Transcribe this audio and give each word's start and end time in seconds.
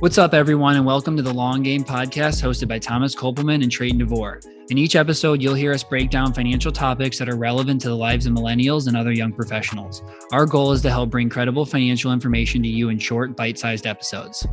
What's 0.00 0.16
up, 0.16 0.32
everyone, 0.32 0.76
and 0.76 0.86
welcome 0.86 1.14
to 1.18 1.22
the 1.22 1.34
Long 1.34 1.62
Game 1.62 1.84
Podcast 1.84 2.42
hosted 2.42 2.68
by 2.68 2.78
Thomas 2.78 3.14
Kopelman 3.14 3.62
and 3.62 3.70
Trayton 3.70 3.98
DeVore. 3.98 4.40
In 4.70 4.78
each 4.78 4.96
episode, 4.96 5.42
you'll 5.42 5.52
hear 5.52 5.74
us 5.74 5.84
break 5.84 6.08
down 6.08 6.32
financial 6.32 6.72
topics 6.72 7.18
that 7.18 7.28
are 7.28 7.36
relevant 7.36 7.82
to 7.82 7.88
the 7.88 7.96
lives 7.96 8.24
of 8.24 8.32
millennials 8.32 8.88
and 8.88 8.96
other 8.96 9.12
young 9.12 9.30
professionals. 9.30 10.02
Our 10.32 10.46
goal 10.46 10.72
is 10.72 10.80
to 10.82 10.90
help 10.90 11.10
bring 11.10 11.28
credible 11.28 11.66
financial 11.66 12.14
information 12.14 12.62
to 12.62 12.68
you 12.70 12.88
in 12.88 12.98
short, 12.98 13.36
bite 13.36 13.58
sized 13.58 13.86
episodes. 13.86 14.46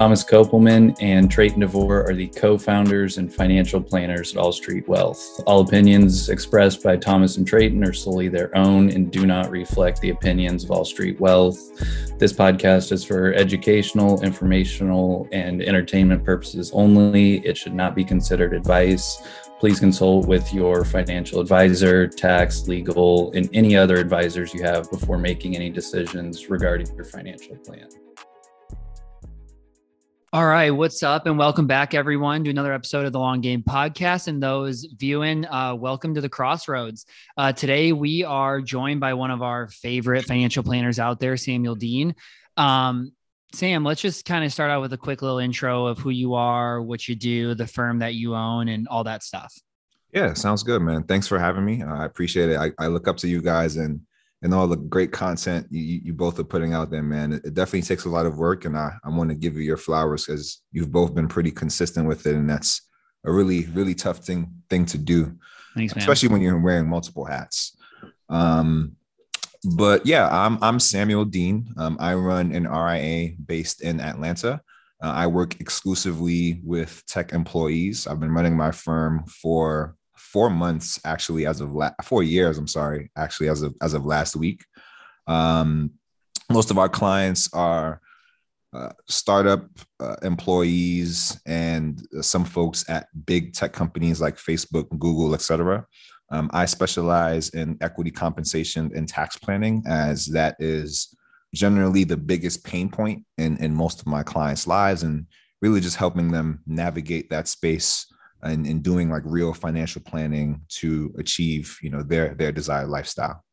Thomas 0.00 0.24
Kopelman 0.24 0.96
and 1.02 1.30
Trayton 1.30 1.60
DeVore 1.60 2.08
are 2.08 2.14
the 2.14 2.28
co 2.28 2.56
founders 2.56 3.18
and 3.18 3.30
financial 3.30 3.82
planners 3.82 4.32
at 4.32 4.38
All 4.38 4.50
Street 4.50 4.88
Wealth. 4.88 5.42
All 5.44 5.60
opinions 5.60 6.30
expressed 6.30 6.82
by 6.82 6.96
Thomas 6.96 7.36
and 7.36 7.46
Trayton 7.46 7.84
are 7.84 7.92
solely 7.92 8.28
their 8.28 8.56
own 8.56 8.88
and 8.88 9.12
do 9.12 9.26
not 9.26 9.50
reflect 9.50 10.00
the 10.00 10.08
opinions 10.08 10.64
of 10.64 10.70
All 10.70 10.86
Street 10.86 11.20
Wealth. 11.20 11.58
This 12.18 12.32
podcast 12.32 12.92
is 12.92 13.04
for 13.04 13.34
educational, 13.34 14.22
informational, 14.22 15.28
and 15.32 15.60
entertainment 15.60 16.24
purposes 16.24 16.70
only. 16.72 17.46
It 17.46 17.58
should 17.58 17.74
not 17.74 17.94
be 17.94 18.02
considered 18.02 18.54
advice. 18.54 19.22
Please 19.58 19.78
consult 19.78 20.26
with 20.26 20.50
your 20.54 20.82
financial 20.86 21.40
advisor, 21.40 22.08
tax, 22.08 22.66
legal, 22.66 23.32
and 23.32 23.50
any 23.52 23.76
other 23.76 23.96
advisors 23.96 24.54
you 24.54 24.62
have 24.62 24.90
before 24.90 25.18
making 25.18 25.56
any 25.56 25.68
decisions 25.68 26.48
regarding 26.48 26.86
your 26.96 27.04
financial 27.04 27.54
plan. 27.56 27.86
All 30.32 30.46
right, 30.46 30.70
what's 30.70 31.02
up, 31.02 31.26
and 31.26 31.36
welcome 31.36 31.66
back, 31.66 31.92
everyone, 31.92 32.44
to 32.44 32.50
another 32.50 32.72
episode 32.72 33.04
of 33.04 33.12
the 33.12 33.18
Long 33.18 33.40
Game 33.40 33.64
Podcast. 33.64 34.28
And 34.28 34.40
those 34.40 34.86
viewing, 34.96 35.44
uh, 35.44 35.74
welcome 35.74 36.14
to 36.14 36.20
the 36.20 36.28
Crossroads. 36.28 37.04
Uh, 37.36 37.52
today, 37.52 37.92
we 37.92 38.22
are 38.22 38.60
joined 38.60 39.00
by 39.00 39.14
one 39.14 39.32
of 39.32 39.42
our 39.42 39.66
favorite 39.66 40.24
financial 40.26 40.62
planners 40.62 41.00
out 41.00 41.18
there, 41.18 41.36
Samuel 41.36 41.74
Deane. 41.74 42.14
Um, 42.56 43.10
Sam, 43.54 43.82
let's 43.82 44.00
just 44.00 44.24
kind 44.24 44.44
of 44.44 44.52
start 44.52 44.70
out 44.70 44.80
with 44.80 44.92
a 44.92 44.96
quick 44.96 45.20
little 45.20 45.38
intro 45.38 45.86
of 45.86 45.98
who 45.98 46.10
you 46.10 46.34
are, 46.34 46.80
what 46.80 47.08
you 47.08 47.16
do, 47.16 47.56
the 47.56 47.66
firm 47.66 47.98
that 47.98 48.14
you 48.14 48.36
own, 48.36 48.68
and 48.68 48.86
all 48.86 49.02
that 49.02 49.24
stuff. 49.24 49.52
Yeah, 50.12 50.34
sounds 50.34 50.62
good, 50.62 50.80
man. 50.80 51.02
Thanks 51.02 51.26
for 51.26 51.40
having 51.40 51.64
me. 51.64 51.82
Uh, 51.82 51.92
I 51.92 52.04
appreciate 52.04 52.50
it. 52.50 52.56
I, 52.56 52.70
I 52.78 52.86
look 52.86 53.08
up 53.08 53.16
to 53.16 53.28
you 53.28 53.42
guys 53.42 53.78
and 53.78 54.00
and 54.42 54.54
all 54.54 54.66
the 54.66 54.76
great 54.76 55.12
content 55.12 55.66
you, 55.70 56.00
you 56.04 56.12
both 56.14 56.38
are 56.38 56.44
putting 56.44 56.72
out 56.72 56.90
there, 56.90 57.02
man. 57.02 57.34
It, 57.34 57.54
definitely 57.54 57.82
takes 57.82 58.04
a 58.04 58.10
lot 58.10 58.26
of 58.26 58.38
work, 58.38 58.64
and 58.64 58.76
I, 58.76 58.92
I 59.04 59.10
want 59.10 59.30
to 59.30 59.36
give 59.36 59.54
you 59.54 59.62
your 59.62 59.76
flowers 59.76 60.26
because 60.26 60.62
you've 60.72 60.92
both 60.92 61.14
been 61.14 61.28
pretty 61.28 61.50
consistent 61.50 62.06
with 62.06 62.26
it, 62.26 62.34
and 62.34 62.48
that's 62.48 62.82
a 63.24 63.32
really 63.32 63.66
really 63.66 63.94
tough 63.94 64.18
thing 64.18 64.50
thing 64.70 64.86
to 64.86 64.98
do, 64.98 65.36
Thanks, 65.74 65.94
especially 65.96 66.28
when 66.28 66.40
you're 66.40 66.58
wearing 66.58 66.88
multiple 66.88 67.24
hats. 67.24 67.76
Um, 68.28 68.96
but 69.76 70.06
yeah, 70.06 70.28
I'm 70.30 70.58
I'm 70.62 70.80
Samuel 70.80 71.26
Deane. 71.26 71.68
Um, 71.76 71.96
I 72.00 72.14
run 72.14 72.52
an 72.52 72.64
RIA 72.64 73.32
based 73.44 73.82
in 73.82 74.00
Atlanta. 74.00 74.62
Uh, 75.02 75.08
I 75.08 75.26
work 75.26 75.60
exclusively 75.60 76.60
with 76.62 77.02
tech 77.06 77.32
employees. 77.32 78.06
I've 78.06 78.20
been 78.20 78.32
running 78.32 78.56
my 78.56 78.70
firm 78.70 79.24
for 79.24 79.96
four 80.20 80.50
months 80.50 81.00
actually 81.04 81.46
as 81.46 81.60
of 81.60 81.72
la- 81.72 81.90
four 82.04 82.22
years 82.22 82.58
i'm 82.58 82.68
sorry 82.68 83.10
actually 83.16 83.48
as 83.48 83.62
of 83.62 83.74
as 83.80 83.94
of 83.94 84.04
last 84.04 84.36
week. 84.36 84.64
Um, 85.26 85.92
most 86.50 86.70
of 86.70 86.78
our 86.78 86.88
clients 86.88 87.52
are 87.52 88.00
uh, 88.72 88.90
startup 89.08 89.66
uh, 90.00 90.16
employees 90.22 91.40
and 91.46 92.06
some 92.20 92.44
folks 92.44 92.88
at 92.88 93.08
big 93.24 93.52
tech 93.52 93.72
companies 93.72 94.20
like 94.20 94.36
facebook 94.36 94.88
google 94.98 95.34
etc 95.34 95.84
um, 96.30 96.48
i 96.52 96.64
specialize 96.64 97.48
in 97.50 97.76
equity 97.80 98.10
compensation 98.10 98.90
and 98.94 99.08
tax 99.08 99.36
planning 99.36 99.82
as 99.86 100.26
that 100.26 100.54
is 100.60 101.16
generally 101.52 102.04
the 102.04 102.16
biggest 102.16 102.64
pain 102.64 102.88
point 102.88 103.24
in, 103.38 103.56
in 103.56 103.74
most 103.74 104.00
of 104.00 104.06
my 104.06 104.22
clients 104.22 104.66
lives 104.66 105.02
and 105.02 105.26
really 105.62 105.80
just 105.80 105.96
helping 105.96 106.30
them 106.30 106.60
navigate 106.66 107.28
that 107.30 107.48
space 107.48 108.06
and, 108.42 108.66
in 108.66 108.82
doing 108.82 109.10
like 109.10 109.22
real 109.24 109.52
financial 109.52 110.02
planning 110.02 110.60
to 110.68 111.14
achieve 111.18 111.78
you 111.82 111.90
know 111.90 112.02
their 112.02 112.34
their 112.34 112.52
desired 112.52 112.88
lifestyle. 112.88 113.44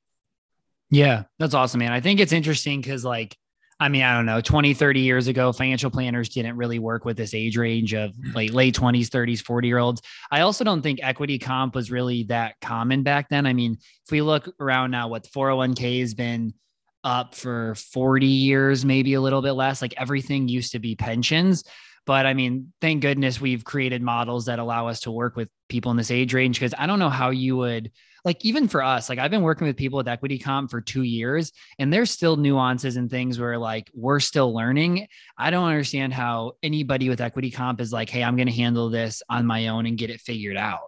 Yeah 0.90 1.24
that's 1.40 1.54
awesome 1.54 1.80
man. 1.80 1.92
I 1.92 2.02
think 2.02 2.20
it's 2.20 2.34
interesting 2.34 2.82
because 2.82 3.04
like 3.04 3.36
i 3.80 3.90
mean 3.90 4.02
i 4.02 4.16
don't 4.16 4.26
know 4.26 4.42
20 4.42 4.74
30 4.74 5.02
years 5.02 5.28
ago 5.28 5.52
financial 5.52 5.92
planners 5.92 6.30
didn't 6.30 6.58
really 6.58 6.80
work 6.80 7.06
with 7.06 7.16
this 7.16 7.34
age 7.34 7.58
range 7.58 7.94
of 7.94 8.12
like 8.34 8.52
late 8.52 8.76
20s 8.76 9.08
30s 9.08 9.42
40 9.42 9.68
year 9.68 9.78
olds 9.78 10.02
i 10.32 10.42
also 10.42 10.64
don't 10.64 10.82
think 10.82 11.00
equity 11.04 11.38
comp 11.38 11.76
was 11.76 11.92
really 11.92 12.24
that 12.24 12.56
common 12.60 13.04
back 13.04 13.30
then. 13.30 13.46
I 13.46 13.54
mean 13.54 13.74
if 13.74 14.12
we 14.12 14.22
look 14.22 14.52
around 14.60 14.92
now 14.92 15.08
what 15.08 15.24
the 15.24 15.30
401k 15.30 16.00
has 16.00 16.14
been 16.14 16.54
up 17.04 17.36
for 17.36 17.76
40 17.76 18.26
years 18.26 18.84
maybe 18.84 19.14
a 19.14 19.22
little 19.22 19.42
bit 19.42 19.52
less 19.52 19.82
like 19.82 19.94
everything 19.98 20.48
used 20.48 20.72
to 20.72 20.80
be 20.80 20.96
pensions 20.96 21.64
but 22.08 22.26
I 22.26 22.34
mean, 22.34 22.74
thank 22.80 23.02
goodness 23.02 23.40
we've 23.40 23.66
created 23.66 24.02
models 24.02 24.46
that 24.46 24.60
allow 24.60 24.88
us 24.88 25.02
to 25.02 25.12
work 25.12 25.36
with 25.36 25.50
people 25.68 25.92
in 25.92 25.98
this 25.98 26.10
age 26.10 26.34
range. 26.34 26.60
Cause 26.60 26.74
I 26.76 26.88
don't 26.88 27.00
know 27.00 27.10
how 27.10 27.30
you 27.30 27.58
would 27.58 27.92
like, 28.24 28.44
even 28.44 28.68
for 28.68 28.82
us, 28.82 29.10
like 29.10 29.20
I've 29.20 29.30
been 29.30 29.42
working 29.42 29.68
with 29.68 29.76
people 29.76 29.98
with 29.98 30.08
equity 30.08 30.40
comp 30.40 30.72
for 30.72 30.82
two 30.82 31.04
years 31.04 31.52
and 31.78 31.94
there's 31.94 32.10
still 32.10 32.38
nuances 32.38 32.96
and 32.96 33.10
things 33.10 33.40
where 33.40 33.58
like 33.58 33.92
we're 33.94 34.22
still 34.22 34.56
learning. 34.56 35.08
I 35.38 35.52
don't 35.52 35.68
understand 35.68 36.14
how 36.14 36.54
anybody 36.64 37.10
with 37.10 37.22
equity 37.22 37.52
comp 37.52 37.82
is 37.82 37.92
like, 37.92 38.10
Hey, 38.10 38.24
I'm 38.24 38.38
going 38.38 38.48
to 38.48 38.54
handle 38.54 38.90
this 38.90 39.22
on 39.30 39.46
my 39.46 39.68
own 39.68 39.86
and 39.86 39.98
get 39.98 40.10
it 40.10 40.22
figured 40.22 40.58
out. 40.58 40.80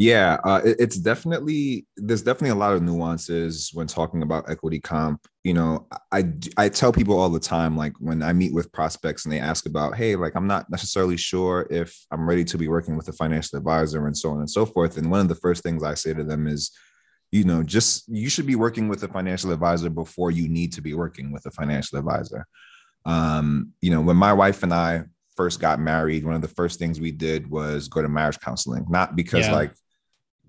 Yeah, 0.00 0.38
uh, 0.44 0.62
it, 0.64 0.76
it's 0.80 0.96
definitely 0.96 1.84
there's 1.98 2.22
definitely 2.22 2.52
a 2.52 2.54
lot 2.54 2.72
of 2.72 2.82
nuances 2.82 3.70
when 3.74 3.86
talking 3.86 4.22
about 4.22 4.48
equity 4.48 4.80
comp. 4.80 5.26
You 5.44 5.52
know, 5.52 5.88
I 6.10 6.24
I 6.56 6.70
tell 6.70 6.90
people 6.90 7.20
all 7.20 7.28
the 7.28 7.38
time, 7.38 7.76
like 7.76 7.92
when 7.98 8.22
I 8.22 8.32
meet 8.32 8.54
with 8.54 8.72
prospects 8.72 9.26
and 9.26 9.32
they 9.32 9.40
ask 9.40 9.66
about, 9.66 9.96
hey, 9.96 10.16
like 10.16 10.36
I'm 10.36 10.46
not 10.46 10.70
necessarily 10.70 11.18
sure 11.18 11.66
if 11.70 11.94
I'm 12.10 12.26
ready 12.26 12.44
to 12.46 12.56
be 12.56 12.66
working 12.66 12.96
with 12.96 13.08
a 13.08 13.12
financial 13.12 13.58
advisor 13.58 14.06
and 14.06 14.16
so 14.16 14.30
on 14.30 14.38
and 14.38 14.48
so 14.48 14.64
forth. 14.64 14.96
And 14.96 15.10
one 15.10 15.20
of 15.20 15.28
the 15.28 15.34
first 15.34 15.62
things 15.62 15.84
I 15.84 15.92
say 15.92 16.14
to 16.14 16.24
them 16.24 16.46
is, 16.46 16.70
you 17.30 17.44
know, 17.44 17.62
just 17.62 18.08
you 18.08 18.30
should 18.30 18.46
be 18.46 18.56
working 18.56 18.88
with 18.88 19.02
a 19.02 19.08
financial 19.08 19.52
advisor 19.52 19.90
before 19.90 20.30
you 20.30 20.48
need 20.48 20.72
to 20.72 20.80
be 20.80 20.94
working 20.94 21.30
with 21.30 21.44
a 21.44 21.50
financial 21.50 21.98
advisor. 21.98 22.46
Um, 23.04 23.74
you 23.82 23.90
know, 23.90 24.00
when 24.00 24.16
my 24.16 24.32
wife 24.32 24.62
and 24.62 24.72
I 24.72 25.02
first 25.36 25.60
got 25.60 25.78
married, 25.78 26.24
one 26.24 26.34
of 26.34 26.40
the 26.40 26.48
first 26.48 26.78
things 26.78 26.98
we 26.98 27.10
did 27.10 27.50
was 27.50 27.88
go 27.88 28.00
to 28.00 28.08
marriage 28.08 28.40
counseling, 28.40 28.86
not 28.88 29.14
because 29.14 29.46
yeah. 29.46 29.52
like 29.52 29.72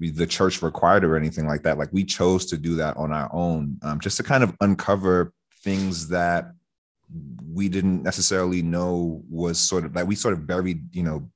the 0.09 0.27
church 0.27 0.61
required 0.61 1.03
or 1.03 1.15
anything 1.15 1.47
like 1.47 1.63
that. 1.63 1.77
Like 1.77 1.89
we 1.91 2.03
chose 2.03 2.45
to 2.47 2.57
do 2.57 2.75
that 2.75 2.97
on 2.97 3.11
our 3.11 3.29
own, 3.33 3.77
um, 3.83 3.99
just 3.99 4.17
to 4.17 4.23
kind 4.23 4.43
of 4.43 4.55
uncover 4.61 5.33
things 5.63 6.07
that 6.09 6.53
we 7.53 7.69
didn't 7.69 8.03
necessarily 8.03 8.61
know 8.61 9.21
was 9.29 9.59
sort 9.59 9.85
of 9.85 9.95
like 9.95 10.07
we 10.07 10.15
sort 10.15 10.33
of 10.33 10.47
buried, 10.47 10.95
you 10.95 11.03
know, 11.03 11.29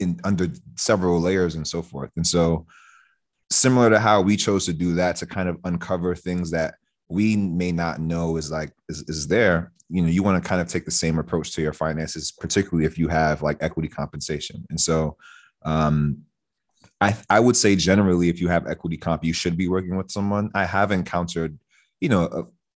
in 0.00 0.20
under 0.24 0.48
several 0.76 1.20
layers 1.20 1.54
and 1.54 1.66
so 1.66 1.82
forth. 1.82 2.10
And 2.16 2.26
so, 2.26 2.66
similar 3.50 3.90
to 3.90 3.98
how 3.98 4.20
we 4.20 4.36
chose 4.36 4.66
to 4.66 4.72
do 4.72 4.94
that 4.94 5.16
to 5.16 5.26
kind 5.26 5.48
of 5.48 5.58
uncover 5.64 6.14
things 6.14 6.50
that 6.50 6.74
we 7.08 7.36
may 7.36 7.72
not 7.72 8.00
know 8.00 8.36
is 8.36 8.50
like 8.50 8.72
is, 8.88 9.02
is 9.08 9.26
there 9.26 9.72
you 9.88 10.00
know 10.00 10.08
you 10.08 10.22
want 10.22 10.42
to 10.42 10.48
kind 10.48 10.60
of 10.60 10.68
take 10.68 10.84
the 10.84 10.90
same 10.90 11.18
approach 11.18 11.52
to 11.52 11.60
your 11.60 11.72
finances 11.72 12.30
particularly 12.30 12.86
if 12.86 12.96
you 12.96 13.08
have 13.08 13.42
like 13.42 13.58
equity 13.60 13.88
compensation 13.88 14.64
and 14.70 14.80
so 14.80 15.16
um 15.64 16.22
I, 17.00 17.16
I 17.30 17.40
would 17.40 17.56
say 17.56 17.76
generally, 17.76 18.28
if 18.28 18.40
you 18.40 18.48
have 18.48 18.66
equity 18.66 18.96
comp, 18.96 19.24
you 19.24 19.32
should 19.32 19.56
be 19.56 19.68
working 19.68 19.96
with 19.96 20.10
someone. 20.10 20.50
I 20.54 20.66
have 20.66 20.92
encountered, 20.92 21.58
you 22.00 22.10
know, 22.10 22.24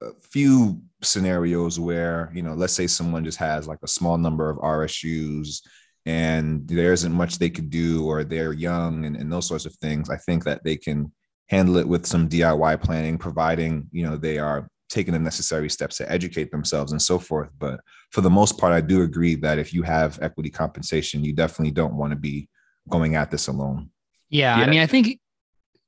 a, 0.02 0.06
a 0.06 0.12
few 0.22 0.82
scenarios 1.02 1.80
where, 1.80 2.32
you 2.34 2.44
know, 2.44 2.54
let's 2.54 2.74
say 2.74 2.88
someone 2.88 3.26
just 3.26 3.40
has 3.40 3.68
like 3.68 3.80
a 3.84 3.88
small 3.88 4.18
number 4.18 4.50
of 4.50 4.58
RSUs 4.58 5.62
and 6.06 6.68
there 6.68 6.94
isn't 6.94 7.12
much 7.12 7.38
they 7.38 7.50
could 7.50 7.70
do 7.70 8.06
or 8.06 8.24
they're 8.24 8.54
young 8.54 9.06
and, 9.06 9.16
and 9.16 9.32
those 9.32 9.48
sorts 9.48 9.66
of 9.66 9.76
things. 9.76 10.10
I 10.10 10.18
think 10.18 10.44
that 10.44 10.64
they 10.64 10.78
can 10.78 11.12
handle 11.50 11.78
it 11.78 11.88
with 11.88 12.06
some 12.06 12.30
DIY 12.30 12.82
planning, 12.82 13.18
providing, 13.18 13.88
you 13.92 14.08
know, 14.08 14.18
they 14.18 14.38
are 14.38 14.68
taking 14.90 15.14
the 15.14 15.20
necessary 15.20 15.70
steps 15.70 15.98
to 15.98 16.12
educate 16.12 16.52
themselves 16.52 16.92
and 16.92 17.02
so 17.02 17.18
forth. 17.18 17.50
But 17.58 17.80
for 18.12 18.22
the 18.22 18.30
most 18.30 18.58
part, 18.58 18.74
I 18.74 18.82
do 18.82 19.04
agree 19.04 19.36
that 19.36 19.58
if 19.58 19.74
you 19.74 19.84
have 19.84 20.20
equity 20.22 20.50
compensation, 20.50 21.24
you 21.24 21.34
definitely 21.34 21.72
don't 21.72 21.96
want 21.96 22.12
to 22.12 22.18
be 22.18 22.50
going 22.90 23.16
at 23.16 23.32
this 23.32 23.48
alone. 23.48 23.90
Yeah, 24.32 24.58
yeah. 24.58 24.64
I 24.64 24.68
mean, 24.68 24.80
I 24.80 24.88
think 24.88 25.20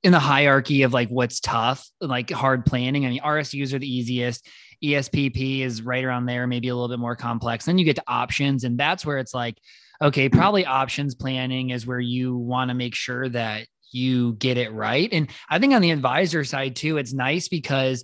in 0.04 0.12
the 0.12 0.20
hierarchy 0.20 0.84
of 0.84 0.94
like 0.94 1.10
what's 1.10 1.40
tough, 1.40 1.90
like 2.00 2.30
hard 2.30 2.66
planning, 2.66 3.06
I 3.06 3.10
mean, 3.10 3.22
RSUs 3.22 3.74
are 3.74 3.80
the 3.80 3.92
easiest. 3.92 4.48
ESPP 4.84 5.62
is 5.62 5.82
right 5.82 6.04
around 6.04 6.26
there, 6.26 6.46
maybe 6.46 6.68
a 6.68 6.76
little 6.76 6.90
bit 6.90 7.00
more 7.00 7.16
complex. 7.16 7.66
Then 7.66 7.78
you 7.78 7.86
get 7.86 7.96
to 7.96 8.04
options, 8.06 8.66
and 8.66 8.78
that's 8.78 9.06
where 9.06 9.18
it's 9.18 9.34
like, 9.34 9.58
okay, 10.02 10.28
hmm. 10.28 10.38
probably 10.38 10.66
options 10.66 11.16
planning 11.16 11.72
is 11.72 11.88
where 11.88 12.02
you 12.02 12.38
want 12.38 12.70
to 12.70 12.76
make 12.76 12.94
sure 12.94 13.30
that 13.30 13.66
you 13.92 14.34
get 14.34 14.58
it 14.58 14.74
right. 14.74 15.10
And 15.12 15.30
I 15.50 15.60
think 15.60 15.74
on 15.74 15.82
the 15.82 15.92
advisor 15.92 16.44
side 16.44 16.76
too, 16.76 16.98
it's 16.98 17.14
nice 17.14 17.48
because 17.48 18.04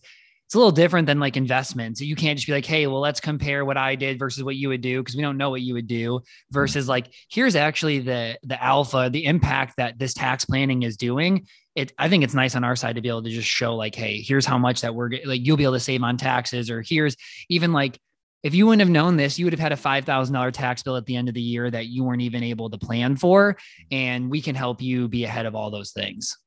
it's 0.50 0.56
a 0.56 0.58
little 0.58 0.72
different 0.72 1.06
than 1.06 1.20
like 1.20 1.38
investments. 1.38 2.02
You 2.02 2.16
can't 2.16 2.36
just 2.36 2.48
be 2.48 2.54
like, 2.54 2.66
hey, 2.66 2.88
well, 2.88 3.02
let's 3.02 3.20
compare 3.20 3.64
what 3.64 3.78
I 3.78 3.94
did 3.94 4.18
versus 4.18 4.44
what 4.44 4.56
you 4.56 4.70
would 4.70 4.82
do 4.82 5.00
because 5.00 5.16
we 5.16 5.22
don't 5.22 5.38
know 5.38 5.52
what 5.52 5.62
you 5.62 5.76
would 5.76 5.86
do. 5.86 6.14
Mm. 6.14 6.24
Versus 6.50 6.88
like, 6.88 7.14
here's 7.30 7.56
actually 7.56 8.00
the 8.00 8.40
the 8.42 8.60
alpha, 8.64 9.12
the 9.14 9.26
impact 9.26 9.76
that 9.78 10.00
this 10.00 10.16
tax 10.16 10.46
planning 10.46 10.82
is 10.82 10.98
doing. 10.98 11.46
It, 11.76 11.94
I 12.00 12.10
think 12.10 12.24
it's 12.24 12.34
nice 12.34 12.56
on 12.56 12.64
our 12.64 12.76
side 12.76 12.96
to 12.96 13.02
be 13.02 13.10
able 13.10 13.22
to 13.22 13.30
just 13.30 13.48
show 13.48 13.76
like, 13.76 13.94
hey, 13.94 14.24
here's 14.24 14.48
how 14.48 14.58
much 14.58 14.82
that 14.82 14.96
we're 14.96 15.12
like 15.24 15.46
you'll 15.46 15.56
be 15.56 15.66
able 15.66 15.74
to 15.74 15.80
save 15.80 16.02
on 16.02 16.18
taxes, 16.18 16.72
or 16.72 16.82
here's 16.82 17.16
even 17.48 17.72
like 17.72 18.00
if 18.42 18.56
you 18.56 18.66
wouldn't 18.66 18.80
have 18.80 18.90
known 18.90 19.18
this, 19.18 19.38
you 19.38 19.46
would 19.46 19.54
have 19.54 19.60
had 19.60 19.74
a 19.74 19.76
$5,000 19.76 20.52
tax 20.54 20.82
bill 20.82 20.96
at 20.96 21.06
the 21.06 21.16
end 21.16 21.28
of 21.28 21.36
the 21.36 21.42
year 21.42 21.70
that 21.70 21.88
you 21.88 22.04
weren't 22.04 22.22
even 22.22 22.42
able 22.42 22.72
to 22.72 22.78
plan 22.80 23.18
for. 23.18 23.58
And 23.92 24.32
we 24.32 24.42
can 24.42 24.56
help 24.56 24.82
you 24.82 25.10
be 25.10 25.26
ahead 25.26 25.46
of 25.46 25.56
all 25.56 25.70
those 25.70 25.92
things. 25.92 26.38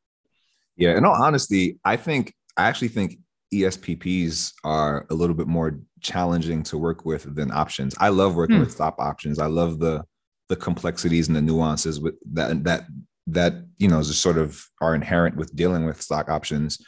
Yeah. 0.74 0.96
In 0.96 1.04
all 1.04 1.22
honesty, 1.22 1.78
I 1.84 1.96
think, 1.96 2.34
I 2.56 2.66
actually 2.66 2.88
think 2.88 3.18
ESPPs 3.52 4.52
are 4.64 5.06
a 5.10 5.14
little 5.14 5.36
bit 5.36 5.46
more 5.46 5.78
challenging 6.00 6.62
to 6.64 6.78
work 6.78 7.04
with 7.04 7.34
than 7.34 7.50
options. 7.50 7.94
I 7.98 8.08
love 8.08 8.34
working 8.34 8.56
hmm. 8.56 8.62
with 8.62 8.72
stock 8.72 8.96
options. 8.98 9.38
I 9.38 9.46
love 9.46 9.78
the, 9.78 10.04
the 10.48 10.56
complexities 10.56 11.28
and 11.28 11.36
the 11.36 11.42
nuances 11.42 12.00
with 12.00 12.14
that, 12.32 12.64
that, 12.64 12.84
that, 13.28 13.54
you 13.78 13.88
know, 13.88 14.02
just 14.02 14.22
sort 14.22 14.38
of 14.38 14.64
are 14.80 14.94
inherent 14.94 15.36
with 15.36 15.54
dealing 15.54 15.84
with 15.84 16.02
stock 16.02 16.28
options, 16.28 16.78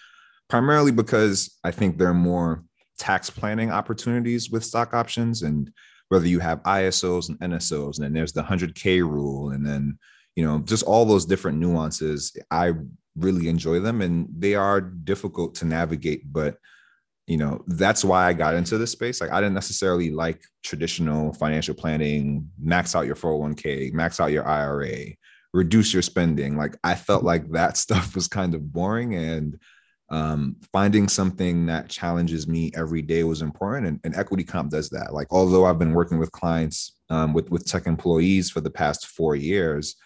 primarily 0.49 0.93
because 0.93 1.58
I 1.64 1.70
think 1.70 1.99
they're 1.99 2.14
more 2.14 2.64
tax 2.99 3.31
planning 3.31 3.70
opportunities 3.70 4.50
with 4.50 4.64
stock 4.64 4.94
options 4.94 5.43
and 5.43 5.70
whether 6.08 6.26
you 6.26 6.38
have 6.38 6.62
ISOs 6.62 7.28
and 7.28 7.38
NSOs, 7.40 7.96
and 7.96 8.05
then 8.05 8.12
there's 8.12 8.32
the 8.32 8.43
100K 8.43 9.00
rule, 9.00 9.50
and 9.50 9.66
then, 9.66 9.99
you 10.37 10.44
know, 10.44 10.61
just 10.61 10.84
all 10.84 11.05
those 11.05 11.25
different 11.25 11.58
nuances. 11.58 12.37
I 12.50 12.72
really 13.16 13.49
enjoy 13.49 13.81
them 13.81 14.00
and 14.00 14.28
they 14.37 14.55
are 14.55 14.81
difficult 14.81 15.55
to 15.56 15.64
navigate, 15.64 16.32
but 16.32 16.58
you 17.26 17.38
know, 17.38 17.64
that's 17.66 18.05
why 18.05 18.26
I 18.26 18.34
got 18.34 18.55
into 18.55 18.76
this 18.76 18.90
space. 18.90 19.20
Like, 19.20 19.31
I 19.31 19.40
didn't 19.40 19.55
necessarily 19.55 20.11
like 20.11 20.43
traditional 20.62 21.32
financial 21.32 21.75
planning, 21.75 22.50
max 22.61 22.94
out 22.94 23.06
your 23.06 23.16
401k, 23.16 23.93
max 23.94 24.20
out 24.20 24.31
your 24.31 24.46
IRA, 24.46 25.06
reduce 25.55 25.93
your 25.93 26.02
spending. 26.02 26.56
Like, 26.56 26.76
I 26.84 26.94
felt 26.94 27.25
like 27.25 27.50
that 27.52 27.76
stuff 27.78 28.14
was 28.14 28.28
kind 28.28 28.55
of 28.55 28.72
boring 28.72 29.14
and 29.14 29.58
um, 30.11 30.56
finding 30.70 31.08
something 31.08 31.66
that 31.66 31.88
challenges 31.88 32.46
me 32.46 32.70
every 32.76 33.00
day 33.00 33.25
was 33.25 33.40
important 33.40 33.87
and, 33.87 34.00
and, 34.05 34.14
equity 34.14 34.44
comp 34.44 34.70
does 34.70 34.90
that 34.90 35.14
like 35.14 35.26
although 35.31 35.64
i've 35.64 35.78
been 35.78 35.94
working 35.94 36.19
with 36.19 36.31
clients 36.31 36.99
um, 37.08 37.32
with 37.32 37.50
with 37.50 37.66
tech 37.66 37.87
employees 37.87 38.50
for 38.50 38.61
the 38.61 38.70
past 38.70 39.06
four 39.06 39.34
years 39.34 39.96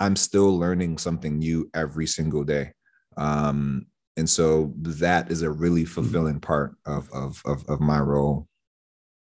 i'm 0.00 0.16
still 0.16 0.58
learning 0.58 0.98
something 0.98 1.38
new 1.38 1.68
every 1.74 2.06
single 2.06 2.44
day 2.44 2.72
um, 3.16 3.86
and 4.16 4.28
so 4.28 4.72
that 4.76 5.30
is 5.30 5.42
a 5.42 5.50
really 5.50 5.82
mm-hmm. 5.82 5.92
fulfilling 5.92 6.40
part 6.40 6.74
of 6.86 7.10
of 7.12 7.42
of, 7.44 7.64
of 7.68 7.80
my 7.80 8.00
role 8.00 8.48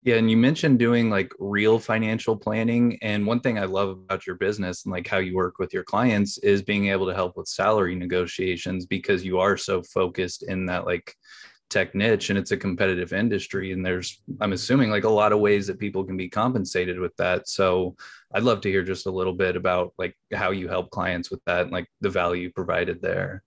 yeah, 0.06 0.18
and 0.18 0.30
you 0.30 0.38
mentioned 0.38 0.78
doing 0.78 1.10
like 1.10 1.34
real 1.40 1.80
financial 1.80 2.38
planning. 2.38 3.00
And 3.02 3.26
one 3.26 3.40
thing 3.40 3.58
I 3.58 3.66
love 3.66 3.90
about 3.90 4.28
your 4.28 4.36
business 4.36 4.86
and 4.86 4.92
like 4.92 5.08
how 5.08 5.18
you 5.18 5.36
work 5.36 5.58
with 5.58 5.74
your 5.74 5.84
clients 5.84 6.38
is 6.38 6.62
being 6.62 6.90
able 6.90 7.08
to 7.08 7.16
help 7.16 7.36
with 7.36 7.48
salary 7.48 7.96
negotiations 7.96 8.86
because 8.86 9.26
you 9.26 9.40
are 9.40 9.58
so 9.58 9.82
focused 9.82 10.44
in 10.44 10.68
that 10.68 10.86
like 10.86 11.16
tech 11.70 11.96
niche 11.96 12.30
and 12.30 12.40
it's 12.40 12.52
a 12.52 12.58
competitive 12.58 13.14
industry. 13.14 13.72
And 13.72 13.86
there's, 13.86 14.22
I'm 14.40 14.54
assuming, 14.54 14.90
like 14.90 15.04
a 15.04 15.10
lot 15.10 15.32
of 15.32 15.40
ways 15.40 15.68
that 15.68 15.80
people 15.80 16.04
can 16.04 16.18
be 16.18 16.30
compensated 16.30 17.00
with 17.00 17.16
that. 17.18 17.50
So 17.50 17.96
I'd 18.34 18.44
love 18.44 18.62
to 18.62 18.70
hear 18.70 18.84
just 18.84 19.06
a 19.06 19.12
little 19.12 19.34
bit 19.34 19.56
about 19.56 19.94
like 19.98 20.16
how 20.34 20.52
you 20.52 20.68
help 20.68 20.90
clients 20.92 21.32
with 21.32 21.44
that 21.46 21.64
and 21.64 21.72
like 21.72 21.88
the 22.02 22.10
value 22.10 22.52
provided 22.52 23.02
there. 23.02 23.44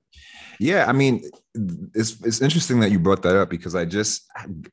Yeah, 0.61 0.87
I 0.88 0.93
mean, 0.93 1.23
it's 1.94 2.20
it's 2.23 2.41
interesting 2.41 2.81
that 2.81 2.91
you 2.91 2.99
brought 2.99 3.23
that 3.23 3.37
up 3.37 3.49
because 3.49 3.76
I 3.76 3.85
just 3.85 4.29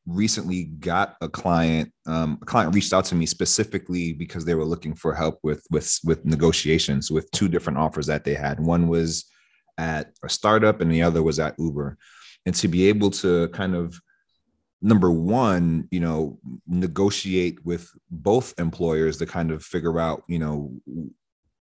recently 0.08 0.64
got 0.64 1.16
a 1.22 1.30
client. 1.30 1.94
Um, 2.08 2.40
a 2.42 2.46
client 2.46 2.74
reached 2.74 2.92
out 2.92 3.06
to 3.06 3.16
me 3.16 3.28
specifically 3.28 4.14
because 4.14 4.46
they 4.46 4.56
were 4.56 4.66
looking 4.66 4.96
for 4.96 5.14
help 5.14 5.40
with 5.44 5.64
with 5.70 6.00
with 6.04 6.26
negotiations 6.26 7.12
with 7.12 7.30
two 7.32 7.48
different 7.48 7.78
offers 7.78 8.08
that 8.08 8.24
they 8.24 8.34
had. 8.34 8.60
One 8.60 8.88
was 8.88 9.26
at 9.78 10.12
a 10.24 10.30
startup, 10.30 10.82
and 10.82 10.92
the 10.92 11.04
other 11.04 11.22
was 11.22 11.40
at 11.40 11.60
Uber. 11.60 11.98
And 12.46 12.56
to 12.56 12.68
be 12.68 12.88
able 12.90 13.12
to 13.12 13.48
kind 13.50 13.76
of 13.76 14.00
number 14.82 15.12
one, 15.12 15.88
you 15.90 16.00
know, 16.00 16.40
negotiate 16.68 17.66
with 17.66 17.90
both 18.12 18.54
employers 18.60 19.18
to 19.18 19.26
kind 19.26 19.52
of 19.52 19.64
figure 19.64 20.00
out, 20.00 20.24
you 20.28 20.38
know, 20.38 20.74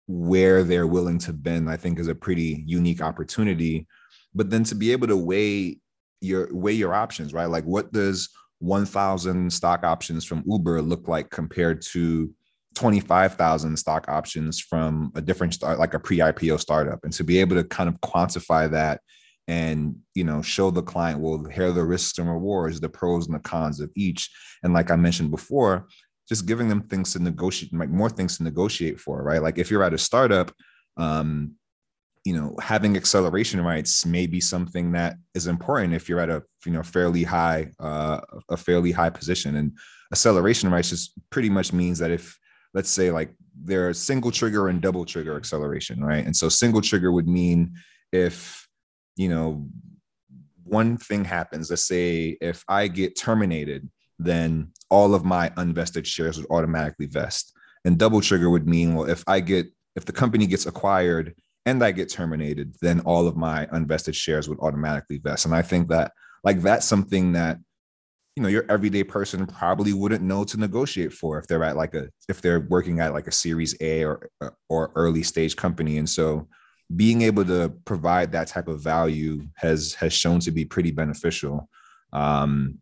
where 0.07 0.63
they're 0.63 0.87
willing 0.87 1.17
to 1.19 1.33
bend, 1.33 1.69
I 1.69 1.77
think 1.77 1.97
is 1.97 2.07
a 2.07 2.15
pretty 2.15 2.63
unique 2.67 3.01
opportunity 3.01 3.87
but 4.35 4.49
then 4.49 4.65
to 4.65 4.75
be 4.75 4.91
able 4.91 5.07
to 5.07 5.17
weigh 5.17 5.79
your 6.19 6.53
weigh 6.53 6.73
your 6.73 6.93
options, 6.93 7.33
right? 7.33 7.45
Like 7.45 7.63
what 7.63 7.91
does 7.91 8.29
1000 8.59 9.51
stock 9.51 9.83
options 9.83 10.25
from 10.25 10.43
Uber 10.45 10.81
look 10.81 11.07
like 11.07 11.29
compared 11.29 11.81
to 11.81 12.31
25,000 12.75 13.77
stock 13.77 14.05
options 14.09 14.59
from 14.59 15.11
a 15.15 15.21
different 15.21 15.53
start 15.53 15.79
like 15.79 15.93
a 15.93 15.99
pre-IPO 15.99 16.59
startup 16.59 16.99
and 17.03 17.13
to 17.13 17.23
be 17.23 17.39
able 17.39 17.55
to 17.55 17.63
kind 17.63 17.87
of 17.87 17.95
quantify 18.01 18.69
that 18.69 18.99
and 19.47 19.95
you 20.13 20.23
know 20.23 20.41
show 20.41 20.71
the 20.71 20.81
client 20.81 21.19
well 21.19 21.43
here 21.43 21.67
are 21.67 21.71
the 21.71 21.83
risks 21.83 22.17
and 22.17 22.29
rewards 22.29 22.79
the 22.79 22.89
pros 22.89 23.27
and 23.27 23.35
the 23.35 23.39
cons 23.39 23.79
of 23.79 23.91
each. 23.95 24.29
And 24.63 24.73
like 24.73 24.91
i 24.91 24.95
mentioned 24.95 25.31
before 25.31 25.87
just 26.27 26.45
giving 26.45 26.69
them 26.69 26.81
things 26.81 27.13
to 27.13 27.19
negotiate 27.19 27.73
like 27.73 27.89
more 27.89 28.09
things 28.09 28.37
to 28.37 28.43
negotiate 28.43 28.99
for 28.99 29.21
right? 29.23 29.41
Like 29.41 29.57
if 29.57 29.69
you're 29.69 29.83
at 29.83 29.93
a 29.93 29.97
startup 29.97 30.51
um 30.97 31.55
you 32.23 32.35
know 32.35 32.55
having 32.59 32.97
acceleration 32.97 33.61
rights 33.61 34.05
may 34.05 34.25
be 34.25 34.41
something 34.41 34.91
that 34.93 35.15
is 35.35 35.47
important 35.47 35.93
if 35.93 36.09
you're 36.09 36.19
at 36.19 36.29
a 36.29 36.41
you 36.65 36.71
know 36.71 36.83
fairly 36.83 37.23
high 37.23 37.71
uh, 37.79 38.19
a 38.49 38.57
fairly 38.57 38.91
high 38.91 39.11
position. 39.11 39.55
And 39.55 39.77
acceleration 40.11 40.71
rights 40.71 40.89
just 40.89 41.13
pretty 41.29 41.49
much 41.49 41.71
means 41.71 41.99
that 41.99 42.11
if 42.11 42.37
let's 42.73 42.89
say 42.89 43.11
like 43.11 43.33
there's 43.63 43.99
single 43.99 44.31
trigger 44.31 44.67
and 44.67 44.81
double 44.81 45.05
trigger 45.05 45.37
acceleration 45.37 46.03
right? 46.03 46.25
And 46.25 46.35
so 46.35 46.49
single 46.49 46.81
trigger 46.81 47.11
would 47.11 47.27
mean 47.27 47.75
if 48.11 48.64
you 49.15 49.29
know 49.29 49.67
one 50.63 50.97
thing 50.97 51.23
happens 51.23 51.69
let's 51.69 51.87
say 51.87 52.37
if 52.41 52.63
i 52.67 52.87
get 52.87 53.17
terminated 53.17 53.89
then 54.17 54.71
all 54.89 55.13
of 55.13 55.25
my 55.25 55.49
unvested 55.57 56.05
shares 56.05 56.37
would 56.37 56.49
automatically 56.49 57.05
vest 57.05 57.53
and 57.83 57.97
double 57.97 58.21
trigger 58.21 58.49
would 58.49 58.67
mean 58.67 58.95
well 58.95 59.09
if 59.09 59.23
i 59.27 59.39
get 59.39 59.67
if 59.95 60.05
the 60.05 60.11
company 60.11 60.45
gets 60.45 60.65
acquired 60.65 61.35
and 61.65 61.83
I 61.83 61.91
get 61.91 62.09
terminated, 62.09 62.75
then 62.81 62.99
all 63.01 63.27
of 63.27 63.35
my 63.35 63.67
unvested 63.71 64.15
shares 64.15 64.47
would 64.47 64.59
automatically 64.59 65.17
vest. 65.17 65.45
And 65.45 65.55
I 65.55 65.61
think 65.61 65.89
that 65.89 66.11
like 66.43 66.61
that's 66.61 66.85
something 66.85 67.33
that 67.33 67.57
you 68.35 68.43
know 68.43 68.49
your 68.49 68.65
everyday 68.69 69.03
person 69.03 69.47
probably 69.47 69.93
wouldn't 69.93 70.21
know 70.21 70.43
to 70.43 70.57
negotiate 70.57 71.13
for 71.13 71.39
if 71.39 71.47
they're 71.47 71.63
at 71.63 71.77
like 71.77 71.95
a 71.95 72.09
if 72.29 72.41
they're 72.41 72.67
working 72.69 72.99
at 72.99 73.13
like 73.13 73.27
a 73.27 73.31
series 73.31 73.75
A 73.81 74.03
or 74.03 74.29
or 74.69 74.91
early 74.95 75.23
stage 75.23 75.55
company. 75.55 75.97
And 75.97 76.09
so 76.09 76.47
being 76.93 77.21
able 77.23 77.45
to 77.45 77.73
provide 77.85 78.31
that 78.31 78.47
type 78.47 78.67
of 78.67 78.81
value 78.81 79.43
has 79.55 79.93
has 79.95 80.13
shown 80.13 80.39
to 80.39 80.51
be 80.51 80.65
pretty 80.65 80.91
beneficial. 80.91 81.69
Um, 82.13 82.79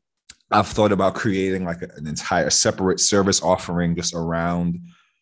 I've 0.52 0.68
thought 0.68 0.92
about 0.92 1.16
creating 1.16 1.66
like 1.66 1.82
an 1.82 2.06
entire 2.06 2.50
separate 2.50 3.00
service 3.00 3.42
offering 3.42 3.95
just 3.95 4.14
around 4.14 4.80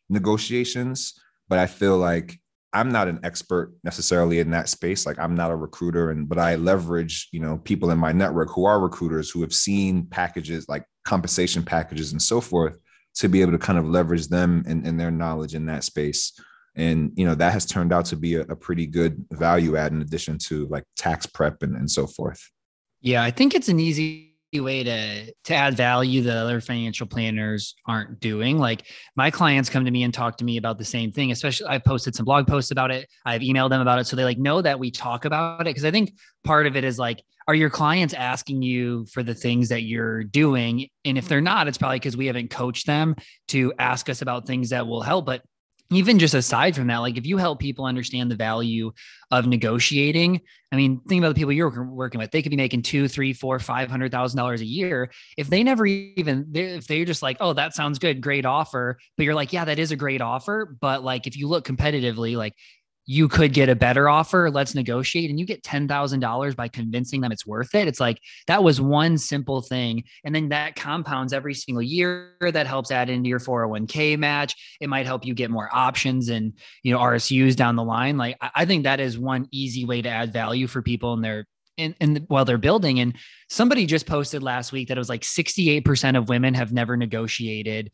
negotiations, 0.10 1.14
but 1.48 1.60
I 1.60 1.68
feel 1.68 1.98
like 1.98 2.40
I'm 2.74 2.92
not 2.92 3.08
an 3.08 3.20
expert 3.24 3.74
necessarily 3.84 4.40
in 4.40 4.52
that 4.52 4.70
space. 4.70 5.06
Like 5.06 5.20
I'm 5.20 5.36
not 5.36 5.52
a 5.52 5.56
recruiter, 5.56 6.12
and 6.12 6.28
but 6.28 6.40
I 6.40 6.56
leverage, 6.56 7.30
you 7.32 7.40
know, 7.40 7.58
people 7.58 7.92
in 7.92 7.98
my 7.98 8.12
network 8.12 8.50
who 8.50 8.66
are 8.66 8.80
recruiters 8.80 9.30
who 9.30 9.42
have 9.42 9.54
seen 9.54 10.06
packages 10.06 10.68
like 10.68 10.86
compensation 11.06 11.64
packages 11.64 12.12
and 12.12 12.22
so 12.22 12.42
forth 12.42 12.78
to 13.16 13.28
be 13.28 13.42
able 13.42 13.52
to 13.52 13.58
kind 13.58 13.78
of 13.78 13.86
leverage 13.86 14.28
them 14.28 14.64
and, 14.68 14.88
and 14.88 15.00
their 15.00 15.12
knowledge 15.12 15.54
in 15.54 15.66
that 15.66 15.84
space. 15.84 16.34
And 16.75 17.12
you 17.16 17.25
know, 17.25 17.36
that 17.36 17.54
has 17.54 17.66
turned 17.66 17.92
out 17.92 18.06
to 18.06 18.16
be 18.16 18.36
a, 18.36 18.42
a 18.42 18.56
pretty 18.56 18.88
good 18.88 19.25
value 19.32 19.75
add 19.75 19.92
in 19.92 20.01
addition 20.01 20.38
to 20.48 20.68
like 20.68 20.84
tax 20.96 21.25
prep 21.25 21.63
and, 21.63 21.75
and 21.75 21.90
so 21.90 22.08
forth. 22.08 22.42
Yeah, 23.01 23.24
I 23.24 23.32
think 23.32 23.56
it's 23.56 23.68
an 23.68 23.80
easy 23.80 24.32
way 24.60 24.84
to 24.84 25.34
to 25.46 25.54
add 25.54 25.78
value 25.78 26.22
that 26.24 26.36
other 26.36 26.60
financial 26.60 27.08
planners 27.08 27.75
aren't 27.88 28.20
doing. 28.20 28.58
Like 28.58 28.84
my 29.16 29.32
clients 29.32 29.70
come 29.70 29.86
to 29.86 29.92
me 29.92 30.04
and 30.04 30.13
talk 30.13 30.38
to 30.38 30.46
me 30.46 30.58
about 30.58 30.78
the 30.78 30.84
same 30.84 31.12
thing 31.12 31.32
especially 31.32 31.68
i 31.68 31.78
posted 31.78 32.16
some 32.16 32.25
blog 32.25 32.48
posts 32.48 32.72
about 32.72 32.92
it. 32.92 33.08
I've 33.25 33.42
emailed 33.42 33.70
them 33.70 33.80
about 33.80 34.00
it. 34.00 34.08
So 34.08 34.18
they 34.18 34.25
like 34.25 34.40
know 34.40 34.62
that 34.62 34.80
we 34.80 34.92
talk 34.92 35.24
about 35.24 35.62
it. 35.62 35.66
Because 35.66 35.86
i 35.86 35.92
think 35.92 36.13
part 36.44 36.68
of 36.68 36.75
it 36.75 36.84
is 36.84 37.00
like 37.00 37.24
are 37.48 37.56
your 37.56 37.70
clients 37.70 38.13
asking 38.13 38.62
you 38.62 39.06
for 39.06 39.24
the 39.24 39.34
things 39.34 39.70
that 39.70 39.84
you're 39.84 40.24
doing? 40.24 40.88
And 41.06 41.18
if 41.18 41.28
they're 41.28 41.42
not 41.42 41.68
it's 41.70 41.78
probably 41.78 42.00
because 42.00 42.18
we 42.18 42.28
haven't 42.28 42.50
coached 42.50 42.88
them 42.88 43.16
to 43.50 43.72
ask 43.80 44.10
us 44.10 44.22
about 44.22 44.48
things 44.48 44.72
that 44.72 44.86
will 44.86 45.01
help. 45.01 45.25
But 45.25 45.44
even 45.92 46.18
just 46.18 46.34
aside 46.34 46.76
from 46.76 46.88
that, 46.88 46.98
like 46.98 47.18
if 47.18 47.26
you 47.26 47.38
help 47.38 47.60
people 47.60 47.86
understand 47.86 48.32
the 48.32 48.36
value 48.36 48.92
of 49.30 49.46
negotiating, 49.46 50.42
I 50.72 50.76
mean, 50.78 51.02
think 51.08 51.20
about 51.20 51.30
the 51.30 51.40
people 51.40 51.52
you're 51.52 51.84
working 51.84 52.20
with. 52.20 52.32
They 52.32 52.42
could 52.42 52.50
be 52.50 52.56
making 52.56 52.84
two, 52.84 53.10
three, 53.10 53.34
four, 53.34 53.60
five 53.60 53.90
hundred 53.90 54.12
thousand 54.12 54.38
dollars 54.38 54.62
a 54.62 54.66
year. 54.66 55.12
If 55.38 55.50
they 55.50 55.64
never 55.64 55.86
even, 55.86 56.52
if 56.54 56.88
they're 56.88 57.06
just 57.06 57.22
like, 57.22 57.38
oh, 57.42 57.54
that 57.54 57.74
sounds 57.74 58.00
good, 58.00 58.22
great 58.22 58.46
offer, 58.46 58.98
but 59.18 59.24
you're 59.24 59.36
like, 59.36 59.52
yeah, 59.52 59.66
that 59.66 59.80
is 59.80 59.92
a 59.92 59.98
great 59.98 60.22
offer. 60.22 60.78
But 60.80 61.04
like, 61.04 61.28
if 61.28 61.36
you 61.38 61.48
look 61.48 61.68
competitively, 61.68 62.38
like 62.38 62.54
you 63.05 63.27
could 63.27 63.53
get 63.53 63.70
a 63.70 63.75
better 63.75 64.08
offer. 64.08 64.50
Let's 64.51 64.75
negotiate. 64.75 65.29
And 65.29 65.39
you 65.39 65.46
get 65.46 65.63
$10,000 65.63 66.55
by 66.55 66.67
convincing 66.67 67.22
them 67.22 67.31
it's 67.31 67.46
worth 67.46 67.74
it. 67.74 67.88
It's 67.88 68.00
like 68.00 68.22
that 68.48 68.63
was 68.63 68.79
one 68.79 69.17
simple 69.17 69.62
thing. 69.62 70.03
And 70.24 70.34
then 70.36 70.50
that 70.50 70.75
compounds 70.75 71.34
every 71.34 71.53
single 71.53 71.81
year. 71.81 72.36
That 72.41 72.67
helps 72.67 72.91
add 72.91 73.10
into 73.10 73.29
your 73.29 73.39
401k 73.39 74.17
match. 74.17 74.55
It 74.79 74.89
might 74.89 75.05
help 75.05 75.25
you 75.25 75.34
get 75.34 75.51
more 75.51 75.70
options 75.72 76.29
and, 76.29 76.53
you 76.84 76.93
know, 76.93 77.00
RSUs 77.00 77.55
down 77.55 77.75
the 77.75 77.84
line. 77.84 78.17
Like 78.17 78.38
I 78.55 78.65
think 78.65 78.84
that 78.84 79.00
is 79.00 79.17
one 79.17 79.48
easy 79.51 79.86
way 79.86 80.01
to 80.01 80.10
add 80.10 80.31
value 80.34 80.67
for 80.67 80.81
people 80.81 81.13
in 81.13 81.22
their 81.22 81.46
in, 81.77 81.96
in 82.00 82.25
while 82.27 82.46
they're 82.46 82.58
building. 82.58 83.00
And 83.00 83.15
somebody 83.50 83.86
just 83.86 84.05
posted 84.05 84.43
last 84.43 84.72
week 84.72 84.88
that 84.88 84.98
it 84.98 85.00
was 85.00 85.10
like 85.10 85.22
68% 85.22 86.17
of 86.17 86.29
women 86.29 86.53
have 86.53 86.72
never 86.72 86.96
negotiated 86.96 87.91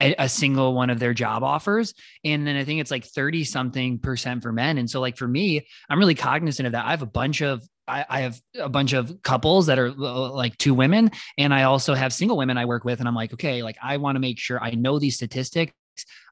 a, 0.00 0.14
a, 0.18 0.28
single 0.28 0.74
one 0.74 0.90
of 0.90 0.98
their 0.98 1.14
job 1.14 1.42
offers. 1.42 1.94
And 2.24 2.46
then 2.46 2.56
I 2.56 2.64
think 2.64 2.80
it's 2.80 2.90
like 2.90 3.04
30 3.04 3.44
something 3.44 3.98
percent 3.98 4.42
for 4.42 4.52
men. 4.52 4.78
And 4.78 4.88
so 4.88 5.00
like 5.00 5.16
for 5.16 5.28
me, 5.28 5.66
I'm 5.88 5.98
really 5.98 6.14
cognizant 6.14 6.66
of 6.66 6.72
that. 6.72 6.86
I 6.86 6.90
have 6.90 7.02
a 7.02 7.06
bunch 7.06 7.42
of 7.42 7.62
I, 7.88 8.20
have 8.20 8.40
a 8.58 8.68
bunch 8.68 8.92
of 8.92 9.22
couples 9.22 9.66
that 9.66 9.78
are 9.78 9.88
uh, 9.88 10.30
like 10.30 10.58
two 10.58 10.74
women, 10.74 11.10
and 11.38 11.54
I 11.54 11.62
also 11.62 11.94
have 11.94 12.12
single 12.12 12.36
women 12.36 12.58
I 12.58 12.66
work 12.66 12.84
with. 12.84 12.98
And 13.00 13.08
I'm 13.08 13.14
like, 13.14 13.32
okay, 13.32 13.62
like 13.62 13.78
I 13.82 13.96
want 13.96 14.16
to 14.16 14.20
make 14.20 14.38
sure 14.38 14.62
I 14.62 14.72
know 14.72 14.98
these 14.98 15.14
statistics. 15.14 15.72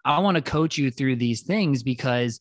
I 0.04 0.18
want 0.20 0.36
to 0.36 0.42
coach 0.42 0.76
you 0.76 0.90
through 0.90 1.16
these 1.16 1.42
things 1.42 1.82
because 1.82 2.40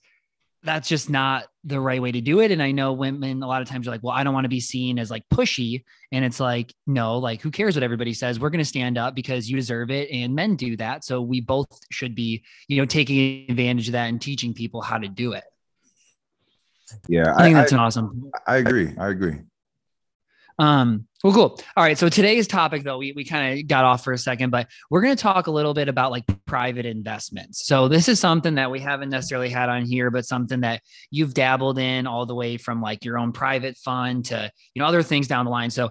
that's 0.66 0.90
just 0.90 1.10
not 1.10 1.46
the 1.64 1.80
right 1.80 2.02
way 2.02 2.12
to 2.12 2.22
do 2.22 2.42
it. 2.42 2.52
And 2.52 2.62
I 2.62 2.72
know 2.72 2.94
women 2.94 3.42
a 3.44 3.48
lot 3.48 3.62
of 3.62 3.68
times 3.68 3.88
are 3.88 3.92
like, 3.92 4.04
well, 4.04 4.14
I 4.14 4.24
don't 4.24 4.34
want 4.34 4.46
to 4.46 4.50
be 4.50 4.60
seen 4.60 5.00
as 5.00 5.10
like 5.12 5.24
pushy. 5.34 5.84
And 6.12 6.26
it's 6.26 6.40
like, 6.40 6.74
no, 6.86 7.18
like 7.18 7.42
who 7.42 7.52
cares 7.52 7.76
what 7.76 7.84
everybody 7.84 8.14
says? 8.14 8.40
We're 8.40 8.50
going 8.50 8.60
to 8.60 8.66
stand 8.66 8.98
up 8.98 9.16
because 9.16 9.50
you 9.50 9.56
deserve 9.56 9.92
it. 9.92 10.10
And 10.12 10.36
men 10.36 10.56
do 10.56 10.76
that. 10.78 11.06
So 11.06 11.22
we 11.22 11.42
both 11.42 11.68
should 11.92 12.16
be, 12.16 12.44
you 12.68 12.78
know, 12.78 12.86
taking 12.86 13.46
advantage 13.50 13.88
of 13.88 13.94
that 13.94 14.10
and 14.10 14.22
teaching 14.22 14.54
people 14.54 14.82
how 14.82 14.98
to 14.98 15.08
do 15.08 15.34
it. 15.34 15.44
Yeah. 17.08 17.34
I 17.36 17.44
think 17.44 17.56
I, 17.56 17.62
that's 17.62 17.74
I, 17.74 17.78
an 17.78 17.82
awesome. 17.82 18.32
I 18.48 18.58
agree. 18.58 18.94
I 19.00 19.10
agree. 19.10 19.40
Um, 20.58 21.08
well, 21.24 21.34
cool. 21.34 21.62
All 21.76 21.84
right. 21.84 21.98
So 21.98 22.08
today's 22.08 22.48
topic, 22.48 22.84
though, 22.84 23.00
we, 23.00 23.12
we 23.12 23.26
kind 23.26 23.60
of 23.60 23.68
got 23.68 23.84
off 23.84 24.04
for 24.04 24.14
a 24.14 24.18
second, 24.18 24.52
but 24.52 24.68
we're 24.90 25.02
going 25.02 25.16
to 25.16 25.22
talk 25.22 25.48
a 25.48 25.52
little 25.52 25.74
bit 25.74 25.88
about 25.90 26.12
like 26.12 26.24
private 26.46 26.86
investments. 26.86 27.66
So 27.66 27.88
this 27.88 28.08
is 28.08 28.20
something 28.20 28.56
that 28.56 28.70
we 28.70 28.80
haven't 28.80 29.10
necessarily 29.10 29.50
had 29.50 29.68
on 29.68 29.86
here, 29.86 30.12
but 30.12 30.26
something 30.26 30.62
that 30.62 30.82
you've 31.10 31.34
dabbled 31.34 31.80
in 31.80 32.06
all 32.06 32.26
the 32.26 32.36
way 32.36 32.58
from 32.58 32.80
like 32.80 33.04
your 33.04 33.18
own 33.18 33.32
private 33.32 33.76
fund 33.78 34.26
to, 34.26 34.52
you 34.76 34.80
know, 34.80 34.86
other 34.86 35.02
things 35.02 35.28
down 35.28 35.46
the 35.46 35.52
line. 35.52 35.72
So 35.72 35.90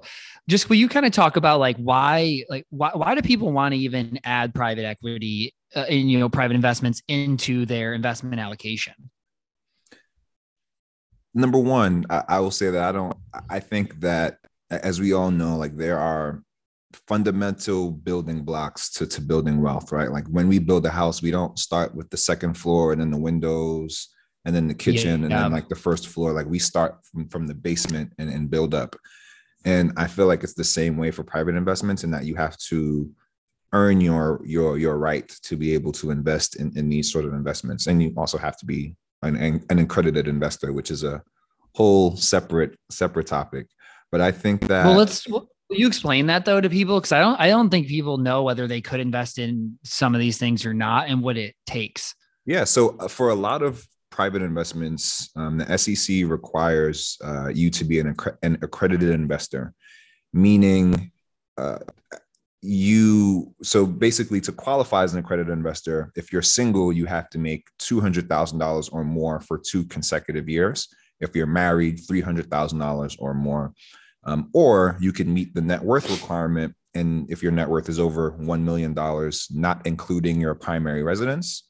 just 0.49 0.69
will 0.69 0.77
you 0.77 0.89
kind 0.89 1.05
of 1.05 1.13
talk 1.13 1.37
about 1.37 1.59
like 1.59 1.77
why, 1.79 2.45
like 2.49 2.65
why, 2.71 2.93
why 2.95 3.15
do 3.15 3.23
people 3.23 3.51
want 3.51 3.75
to 3.75 3.81
even 3.81 4.21
add 4.25 4.55
private 4.55 4.85
equity 4.85 5.53
uh, 5.75 5.87
in, 5.89 6.09
you 6.09 6.21
know, 6.21 6.29
private 6.29 6.55
investments 6.55 7.03
into 7.09 7.67
their 7.67 7.93
investment 7.93 8.41
allocation? 8.41 8.95
Number 11.35 11.59
one, 11.59 12.07
I, 12.09 12.23
I 12.29 12.41
will 12.41 12.53
say 12.53 12.71
that 12.71 12.85
I 12.85 12.93
don't, 12.93 13.17
I 13.51 13.59
think 13.59 13.99
that 14.01 14.39
as 14.83 15.01
we 15.01 15.13
all 15.13 15.31
know, 15.31 15.57
like 15.57 15.77
there 15.77 15.99
are 15.99 16.43
fundamental 17.09 17.91
building 17.91 18.45
blocks 18.45 18.91
to, 18.93 19.07
to 19.07 19.21
building 19.21 19.61
wealth, 19.61 19.93
right? 19.93 20.11
Like 20.11 20.27
when 20.29 20.49
we 20.49 20.59
build 20.59 20.87
a 20.87 20.91
house, 20.91 21.23
we 21.23 21.31
don't 21.31 21.59
start 21.59 21.95
with 21.95 22.09
the 22.11 22.17
second 22.17 22.55
floor 22.55 22.93
and 22.93 23.01
then 23.01 23.11
the 23.11 23.19
windows 23.19 24.09
and 24.45 24.55
then 24.55 24.69
the 24.69 24.75
kitchen 24.75 25.21
yeah, 25.21 25.27
and 25.27 25.33
then 25.33 25.53
like 25.53 25.69
the 25.69 25.75
first 25.75 26.09
floor. 26.09 26.33
Like 26.33 26.47
we 26.47 26.59
start 26.59 26.99
from, 27.05 27.29
from 27.29 27.47
the 27.47 27.55
basement 27.55 28.13
and, 28.19 28.31
and 28.31 28.51
build 28.51 28.75
up. 28.75 28.95
And 29.65 29.93
I 29.97 30.07
feel 30.07 30.27
like 30.27 30.45
it's 30.45 30.55
the 30.55 30.65
same 30.65 30.97
way 30.97 31.11
for 31.11 31.25
private 31.25 31.55
investments 31.55 32.05
in 32.05 32.11
that 32.11 32.27
you 32.27 32.35
have 32.37 32.57
to 32.69 33.11
earn 33.73 34.01
your 34.01 34.41
your 34.45 34.79
your 34.79 34.99
right 34.99 35.29
to 35.43 35.57
be 35.57 35.75
able 35.75 35.91
to 35.91 36.11
invest 36.11 36.57
in, 36.57 36.77
in 36.79 36.89
these 36.89 37.11
sort 37.11 37.25
of 37.25 37.33
investments. 37.33 37.87
And 37.87 38.03
you 38.03 38.13
also 38.17 38.39
have 38.39 38.57
to 38.59 38.67
be 38.67 38.95
an, 39.23 39.65
an 39.71 39.79
accredited 39.79 40.29
investor, 40.29 40.73
which 40.73 40.91
is 40.91 41.03
a 41.03 41.23
whole 41.75 42.17
separate 42.17 42.77
separate 42.91 43.27
topic. 43.27 43.67
But 44.15 44.21
I 44.21 44.31
think 44.31 44.69
that 44.69 44.87
well, 44.87 44.95
let's 44.95 45.27
will 45.27 45.51
you 45.71 45.89
explain 45.89 46.29
that 46.29 46.45
though 46.45 46.61
to 46.61 46.71
people 46.71 47.01
because 47.01 47.11
I 47.11 47.19
don't 47.19 47.35
I 47.41 47.49
don't 47.49 47.69
think 47.69 47.89
people 47.89 48.17
know 48.17 48.45
whether 48.45 48.69
they 48.69 48.81
could 48.81 49.01
invest 49.01 49.41
in 49.41 49.77
some 49.83 50.15
of 50.15 50.21
these 50.21 50.39
things 50.39 50.65
or 50.65 50.73
not 50.73 51.09
and 51.09 51.21
what 51.21 51.37
it 51.37 51.57
takes. 51.67 52.15
Yeah, 52.47 52.63
so 52.63 52.97
uh, 52.99 53.09
for 53.09 53.31
a 53.31 53.35
lot 53.35 53.65
of 53.65 53.85
private 54.13 54.41
investments, 54.41 55.31
um, 55.35 55.59
the 55.59 55.77
SEC 55.77 56.31
requires 56.31 57.19
uh, 57.25 57.49
you 57.49 57.71
to 57.71 57.85
be 57.85 57.99
an, 57.99 58.15
an 58.45 58.57
accredited 58.63 59.11
investor, 59.11 59.75
meaning 60.33 61.11
uh, 61.59 61.81
you. 62.63 63.53
So 63.65 63.85
basically, 63.85 64.41
to 64.43 64.53
qualify 64.53 65.03
as 65.03 65.13
an 65.13 65.19
accredited 65.19 65.53
investor, 65.53 66.13
if 66.15 66.33
you're 66.33 66.41
single, 66.41 66.93
you 66.93 67.07
have 67.07 67.31
to 67.31 67.39
make 67.41 67.67
two 67.81 68.01
hundred 68.01 68.29
thousand 68.29 68.61
dollars 68.61 68.89
or 68.91 69.03
more 69.03 69.41
for 69.41 69.59
two 69.59 69.85
consecutive 69.87 70.49
years. 70.49 70.87
If 71.19 71.35
you're 71.35 71.49
married, 71.49 71.99
three 72.07 72.21
hundred 72.21 72.49
thousand 72.49 72.79
dollars 72.79 73.17
or 73.19 73.35
more. 73.35 73.75
Um, 74.25 74.51
or 74.53 74.97
you 75.01 75.13
can 75.13 75.33
meet 75.33 75.55
the 75.55 75.61
net 75.61 75.83
worth 75.83 76.11
requirement. 76.11 76.75
And 76.95 77.31
if 77.31 77.43
your 77.43 77.53
net 77.53 77.69
worth 77.69 77.89
is 77.89 77.99
over 77.99 78.33
$1 78.33 78.61
million, 78.61 78.95
not 79.51 79.87
including 79.87 80.41
your 80.41 80.55
primary 80.55 81.03
residence. 81.03 81.69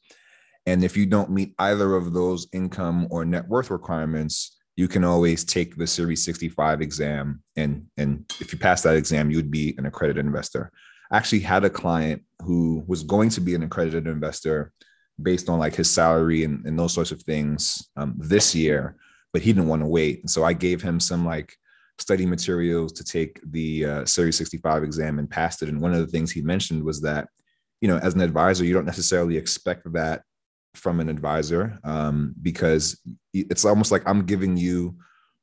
And 0.65 0.83
if 0.83 0.97
you 0.97 1.05
don't 1.05 1.29
meet 1.29 1.53
either 1.59 1.95
of 1.95 2.13
those 2.13 2.47
income 2.53 3.07
or 3.11 3.25
net 3.25 3.47
worth 3.47 3.69
requirements, 3.69 4.57
you 4.75 4.87
can 4.87 5.03
always 5.03 5.43
take 5.43 5.75
the 5.75 5.87
Series 5.87 6.23
65 6.23 6.81
exam. 6.81 7.41
And, 7.55 7.87
and 7.97 8.25
if 8.41 8.51
you 8.51 8.59
pass 8.59 8.81
that 8.81 8.95
exam, 8.95 9.29
you 9.29 9.37
would 9.37 9.51
be 9.51 9.75
an 9.77 9.85
accredited 9.85 10.25
investor. 10.25 10.71
I 11.11 11.17
actually 11.17 11.41
had 11.41 11.63
a 11.63 11.69
client 11.69 12.23
who 12.43 12.83
was 12.87 13.03
going 13.03 13.29
to 13.29 13.41
be 13.41 13.55
an 13.55 13.63
accredited 13.63 14.07
investor 14.07 14.73
based 15.21 15.49
on 15.49 15.59
like 15.59 15.75
his 15.75 15.89
salary 15.89 16.43
and, 16.43 16.65
and 16.65 16.77
those 16.77 16.93
sorts 16.93 17.11
of 17.11 17.21
things 17.21 17.89
um, 17.95 18.15
this 18.17 18.53
year, 18.53 18.97
but 19.31 19.41
he 19.41 19.53
didn't 19.53 19.69
want 19.69 19.81
to 19.81 19.87
wait. 19.87 20.21
And 20.21 20.29
so 20.29 20.43
I 20.43 20.53
gave 20.53 20.81
him 20.81 20.99
some 20.99 21.25
like 21.25 21.55
study 21.99 22.25
materials 22.25 22.91
to 22.93 23.03
take 23.03 23.39
the 23.51 23.85
uh, 23.85 24.05
Series 24.05 24.37
65 24.37 24.83
exam 24.83 25.19
and 25.19 25.29
passed 25.29 25.61
it. 25.61 25.69
And 25.69 25.81
one 25.81 25.93
of 25.93 25.99
the 25.99 26.07
things 26.07 26.31
he 26.31 26.41
mentioned 26.41 26.83
was 26.83 27.01
that, 27.01 27.27
you 27.81 27.87
know, 27.87 27.97
as 27.97 28.13
an 28.13 28.21
advisor, 28.21 28.65
you 28.65 28.73
don't 28.73 28.85
necessarily 28.85 29.37
expect 29.37 29.91
that 29.93 30.23
from 30.73 30.99
an 30.99 31.09
advisor 31.09 31.79
um, 31.83 32.35
because 32.41 32.99
it's 33.33 33.65
almost 33.65 33.91
like 33.91 34.03
I'm 34.05 34.25
giving 34.25 34.57
you 34.57 34.95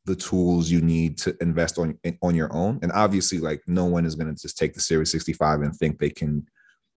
the 0.05 0.17
tools 0.17 0.71
you 0.71 0.81
need 0.81 1.17
to 1.19 1.37
invest 1.41 1.79
on 1.79 1.99
on 2.23 2.35
your 2.35 2.53
own. 2.53 2.79
And 2.83 2.93
obviously, 2.93 3.39
like 3.39 3.63
no 3.67 3.85
one 3.85 4.05
is 4.05 4.15
going 4.15 4.35
to 4.35 4.41
just 4.41 4.59
take 4.59 4.75
the 4.75 4.81
Series 4.81 5.11
65 5.11 5.63
and 5.63 5.75
think 5.75 5.99
they 5.99 6.11
can 6.11 6.47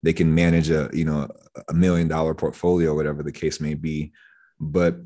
they 0.03 0.13
can 0.13 0.33
manage 0.33 0.69
a 0.69 0.89
you 0.91 1.05
know 1.05 1.27
a 1.69 1.73
million 1.73 2.07
dollar 2.07 2.33
portfolio, 2.33 2.95
whatever 2.95 3.23
the 3.23 3.31
case 3.31 3.59
may 3.59 3.73
be. 3.73 4.11
But 4.59 4.97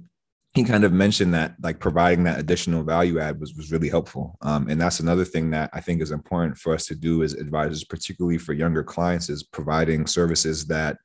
he 0.54 0.64
kind 0.64 0.84
of 0.84 0.92
mentioned 0.92 1.34
that 1.34 1.56
like 1.62 1.80
providing 1.80 2.24
that 2.24 2.40
additional 2.40 2.84
value 2.84 3.20
add 3.20 3.40
was, 3.40 3.54
was 3.54 3.72
really 3.72 3.90
helpful. 3.90 4.36
Um, 4.42 4.68
and 4.68 4.82
that's 4.82 5.00
another 5.00 5.26
thing 5.26 5.52
that 5.52 5.70
i 5.74 5.82
think 5.82 6.02
is 6.02 6.12
important 6.12 6.58
for 6.58 6.74
us 6.74 6.86
to 6.88 6.96
do 6.96 7.24
as 7.24 7.34
advisors 7.34 7.84
particularly 7.84 8.38
for 8.38 8.54
younger 8.54 8.84
clients 8.84 9.30
is 9.30 9.44
providing 9.44 10.08
services 10.08 10.66
that 10.68 10.98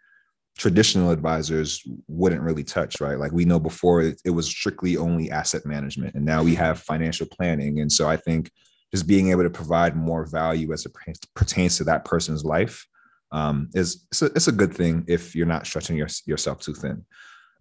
traditional 0.57 1.11
advisors 1.11 1.83
wouldn't 2.07 2.41
really 2.41 2.63
touch 2.63 3.01
right? 3.01 3.19
Like 3.19 3.33
we 3.33 3.45
know 3.45 3.59
before 3.59 4.03
it, 4.03 4.21
it 4.25 4.31
was 4.31 4.47
strictly 4.47 4.97
only 4.97 5.31
asset 5.31 5.67
management 5.67 6.15
and 6.15 6.25
now 6.25 6.43
we 6.43 6.55
have 6.55 6.81
financial 6.81 7.27
planning. 7.27 7.81
And 7.81 7.91
so 7.91 8.09
i 8.09 8.17
think 8.17 8.51
just 8.93 9.09
being 9.09 9.31
able 9.31 9.43
to 9.43 9.51
provide 9.51 9.97
more 9.97 10.25
value 10.25 10.73
as 10.73 10.87
it 10.87 10.95
pertains 11.35 11.77
to 11.77 11.85
that 11.85 12.05
person's 12.05 12.45
life 12.45 12.87
um, 13.33 13.69
is 13.75 14.07
it's 14.13 14.23
a, 14.23 14.27
it's 14.27 14.49
a 14.49 14.53
good 14.53 14.73
thing 14.73 15.05
if 15.09 15.35
you're 15.35 15.47
not 15.47 15.67
stretching 15.67 15.97
your, 15.97 16.07
yourself 16.27 16.61
too 16.61 16.75
thin 16.75 17.05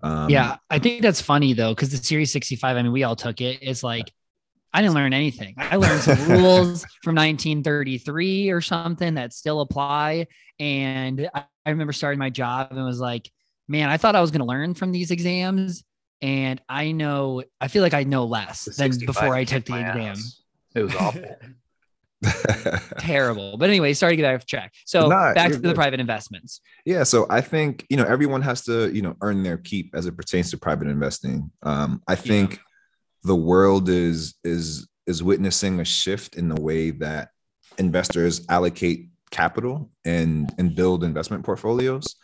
um, 0.04 0.30
yeah, 0.30 0.58
I 0.70 0.80
think 0.80 1.02
that's 1.02 1.22
funny 1.22 1.54
though, 1.54 1.74
because 1.74 1.90
the 1.90 1.98
Series 1.98 2.32
65, 2.32 2.76
I 2.76 2.82
mean, 2.82 2.92
we 2.92 3.04
all 3.04 3.16
took 3.16 3.40
it. 3.42 3.60
It's 3.62 3.84
like, 3.84 4.12
I 4.74 4.82
didn't 4.82 4.96
learn 4.96 5.14
anything. 5.14 5.56
I 5.58 5.78
learned 5.78 6.02
some 6.02 6.18
rules 6.30 6.84
from 7.04 7.16
1933 7.16 8.50
or 8.50 8.60
something 8.60 9.14
that 9.16 9.32
still 9.32 9.62
apply. 9.62 10.28
And 10.60 11.30
I, 11.34 11.46
I 11.66 11.70
remember 11.70 11.94
starting 11.94 12.20
my 12.20 12.30
job 12.30 12.68
and 12.72 12.84
was 12.84 13.00
like, 13.00 13.32
man, 13.68 13.90
I 13.90 13.98
thought 13.98 14.16
I 14.16 14.22
was 14.22 14.32
going 14.32 14.42
to 14.42 14.46
learn 14.46 14.74
from 14.74 14.92
these 14.92 15.12
exams. 15.12 15.84
And 16.22 16.60
I 16.68 16.92
know, 16.92 17.44
I 17.62 17.68
feel 17.68 17.82
like 17.82 17.94
I 17.94 18.04
know 18.04 18.26
less 18.26 18.66
than 18.78 18.92
before 19.06 19.36
I 19.36 19.46
took 19.46 19.66
the 19.66 19.80
exam. 19.80 20.16
It 20.76 20.84
was 20.84 20.96
awful. 20.96 21.24
terrible. 23.00 23.58
But 23.58 23.70
anyway, 23.70 23.94
sorry 23.94 24.14
to 24.14 24.22
get 24.22 24.34
off 24.34 24.46
track. 24.46 24.74
So 24.86 25.08
Not, 25.08 25.36
back 25.36 25.52
to 25.52 25.58
good. 25.58 25.72
the 25.72 25.74
private 25.74 26.00
investments. 26.00 26.62
Yeah. 26.86 27.04
So 27.04 27.26
I 27.30 27.42
think, 27.42 27.86
you 27.90 27.98
know, 27.98 28.04
everyone 28.04 28.42
has 28.42 28.64
to, 28.64 28.92
you 28.94 29.02
know, 29.02 29.16
earn 29.22 29.44
their 29.44 29.58
keep 29.58 29.92
as 29.94 30.06
it 30.06 30.16
pertains 30.16 30.52
to 30.52 30.58
private 30.58 30.88
investing. 30.88 31.52
Um, 31.62 32.02
I 32.08 32.16
think 32.16 32.54
yeah. 32.54 32.60
the 33.24 33.36
world 33.36 33.90
is 33.90 34.36
is 34.44 34.88
is 35.06 35.22
witnessing 35.22 35.80
a 35.80 35.86
shift 35.86 36.36
in 36.36 36.50
the 36.50 36.62
way 36.62 36.92
that 36.92 37.30
investors 37.78 38.46
allocate 38.50 39.10
capital 39.32 39.90
and 40.06 40.54
and 40.58 40.76
build 40.76 41.04
investment 41.04 41.44
portfolios. 41.44 42.16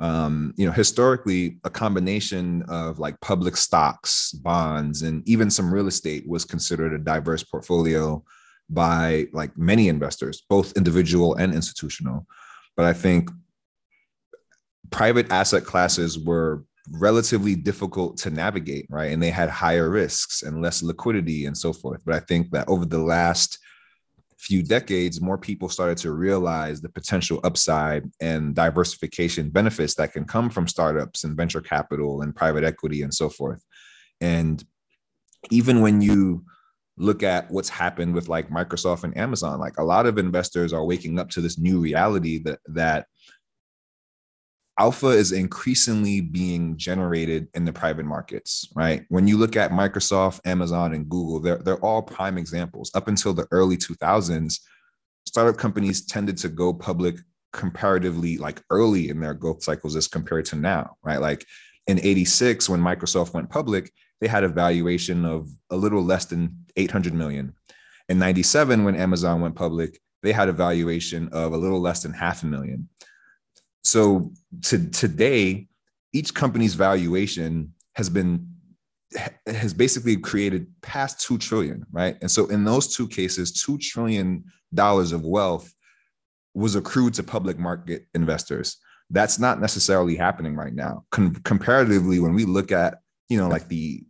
Um, 0.00 0.54
you 0.56 0.66
know, 0.66 0.72
historically, 0.72 1.58
a 1.62 1.70
combination 1.70 2.64
of 2.68 2.98
like 2.98 3.20
public 3.20 3.56
stocks, 3.56 4.32
bonds, 4.32 5.02
and 5.02 5.26
even 5.28 5.50
some 5.50 5.72
real 5.72 5.86
estate 5.86 6.28
was 6.28 6.44
considered 6.44 6.92
a 6.92 6.98
diverse 6.98 7.44
portfolio 7.44 8.24
by 8.68 9.26
like 9.32 9.56
many 9.56 9.88
investors, 9.88 10.42
both 10.48 10.76
individual 10.76 11.34
and 11.34 11.54
institutional. 11.54 12.26
But 12.76 12.86
I 12.86 12.92
think 12.92 13.30
private 14.90 15.30
asset 15.30 15.64
classes 15.64 16.18
were 16.18 16.64
relatively 16.90 17.54
difficult 17.54 18.18
to 18.18 18.30
navigate, 18.30 18.86
right? 18.90 19.12
And 19.12 19.22
they 19.22 19.30
had 19.30 19.48
higher 19.48 19.88
risks 19.88 20.42
and 20.42 20.60
less 20.60 20.82
liquidity 20.82 21.46
and 21.46 21.56
so 21.56 21.72
forth. 21.72 22.02
But 22.04 22.14
I 22.14 22.20
think 22.20 22.50
that 22.50 22.68
over 22.68 22.84
the 22.84 22.98
last 22.98 23.58
few 24.38 24.62
decades, 24.62 25.22
more 25.22 25.38
people 25.38 25.70
started 25.70 25.96
to 25.96 26.12
realize 26.12 26.80
the 26.80 26.88
potential 26.90 27.40
upside 27.44 28.04
and 28.20 28.54
diversification 28.54 29.48
benefits 29.48 29.94
that 29.94 30.12
can 30.12 30.24
come 30.24 30.50
from 30.50 30.68
startups 30.68 31.24
and 31.24 31.36
venture 31.36 31.62
capital 31.62 32.20
and 32.20 32.36
private 32.36 32.64
equity 32.64 33.02
and 33.02 33.14
so 33.14 33.30
forth. 33.30 33.64
And 34.20 34.62
even 35.50 35.80
when 35.80 36.02
you 36.02 36.44
look 36.96 37.22
at 37.22 37.50
what's 37.50 37.68
happened 37.68 38.14
with 38.14 38.28
like 38.28 38.50
Microsoft 38.50 39.04
and 39.04 39.16
Amazon. 39.16 39.58
Like 39.58 39.78
a 39.78 39.84
lot 39.84 40.06
of 40.06 40.18
investors 40.18 40.72
are 40.72 40.84
waking 40.84 41.18
up 41.18 41.30
to 41.30 41.40
this 41.40 41.58
new 41.58 41.80
reality 41.80 42.38
that 42.44 42.60
that 42.68 43.06
alpha 44.78 45.08
is 45.08 45.32
increasingly 45.32 46.20
being 46.20 46.76
generated 46.76 47.48
in 47.54 47.64
the 47.64 47.72
private 47.72 48.04
markets, 48.04 48.68
right? 48.74 49.04
When 49.08 49.28
you 49.28 49.36
look 49.36 49.56
at 49.56 49.70
Microsoft, 49.70 50.40
Amazon, 50.44 50.94
and 50.94 51.08
Google, 51.08 51.40
they're, 51.40 51.58
they're 51.58 51.84
all 51.84 52.02
prime 52.02 52.38
examples. 52.38 52.90
Up 52.94 53.06
until 53.06 53.34
the 53.34 53.46
early 53.52 53.76
2000s, 53.76 54.60
startup 55.26 55.56
companies 55.56 56.04
tended 56.06 56.36
to 56.38 56.48
go 56.48 56.72
public 56.72 57.16
comparatively 57.52 58.36
like 58.36 58.62
early 58.70 59.10
in 59.10 59.20
their 59.20 59.34
growth 59.34 59.62
cycles 59.62 59.94
as 59.94 60.08
compared 60.08 60.44
to 60.46 60.56
now, 60.56 60.96
right? 61.04 61.20
Like 61.20 61.46
in 61.86 62.00
86, 62.00 62.68
when 62.68 62.80
Microsoft 62.80 63.32
went 63.32 63.50
public, 63.50 63.92
they 64.20 64.28
had 64.28 64.44
a 64.44 64.48
valuation 64.48 65.24
of 65.24 65.48
a 65.70 65.76
little 65.76 66.02
less 66.02 66.26
than 66.26 66.64
800 66.76 67.14
million. 67.14 67.54
In 68.08 68.18
97, 68.18 68.84
when 68.84 68.96
Amazon 68.96 69.40
went 69.40 69.54
public, 69.54 70.00
they 70.22 70.32
had 70.32 70.48
a 70.48 70.52
valuation 70.52 71.28
of 71.32 71.52
a 71.52 71.56
little 71.56 71.80
less 71.80 72.02
than 72.02 72.12
half 72.12 72.42
a 72.42 72.46
million. 72.46 72.88
So 73.82 74.32
to 74.62 74.88
today, 74.90 75.68
each 76.12 76.34
company's 76.34 76.74
valuation 76.74 77.74
has 77.94 78.08
been 78.08 78.48
has 79.46 79.72
basically 79.72 80.16
created 80.16 80.66
past 80.82 81.20
2 81.20 81.38
trillion, 81.38 81.86
right? 81.92 82.16
And 82.20 82.30
so 82.30 82.46
in 82.46 82.64
those 82.64 82.96
two 82.96 83.06
cases, 83.06 83.52
2 83.52 83.78
trillion 83.78 84.44
dollars 84.72 85.12
of 85.12 85.24
wealth 85.24 85.72
was 86.54 86.74
accrued 86.74 87.14
to 87.14 87.22
public 87.22 87.58
market 87.58 88.06
investors. 88.14 88.78
That's 89.10 89.38
not 89.38 89.60
necessarily 89.60 90.16
happening 90.16 90.56
right 90.56 90.74
now. 90.74 91.04
Com- 91.10 91.34
comparatively, 91.36 92.18
when 92.18 92.34
we 92.34 92.44
look 92.44 92.72
at, 92.72 92.98
you 93.28 93.38
know, 93.38 93.48
like 93.48 93.68
the 93.68 94.02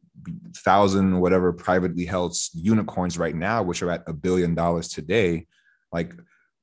thousand 0.56 1.20
whatever 1.20 1.52
privately 1.52 2.04
held 2.04 2.36
unicorns 2.54 3.18
right 3.18 3.34
now, 3.34 3.62
which 3.62 3.82
are 3.82 3.90
at 3.90 4.04
a 4.06 4.12
billion 4.12 4.54
dollars 4.54 4.88
today, 4.88 5.46
like 5.92 6.12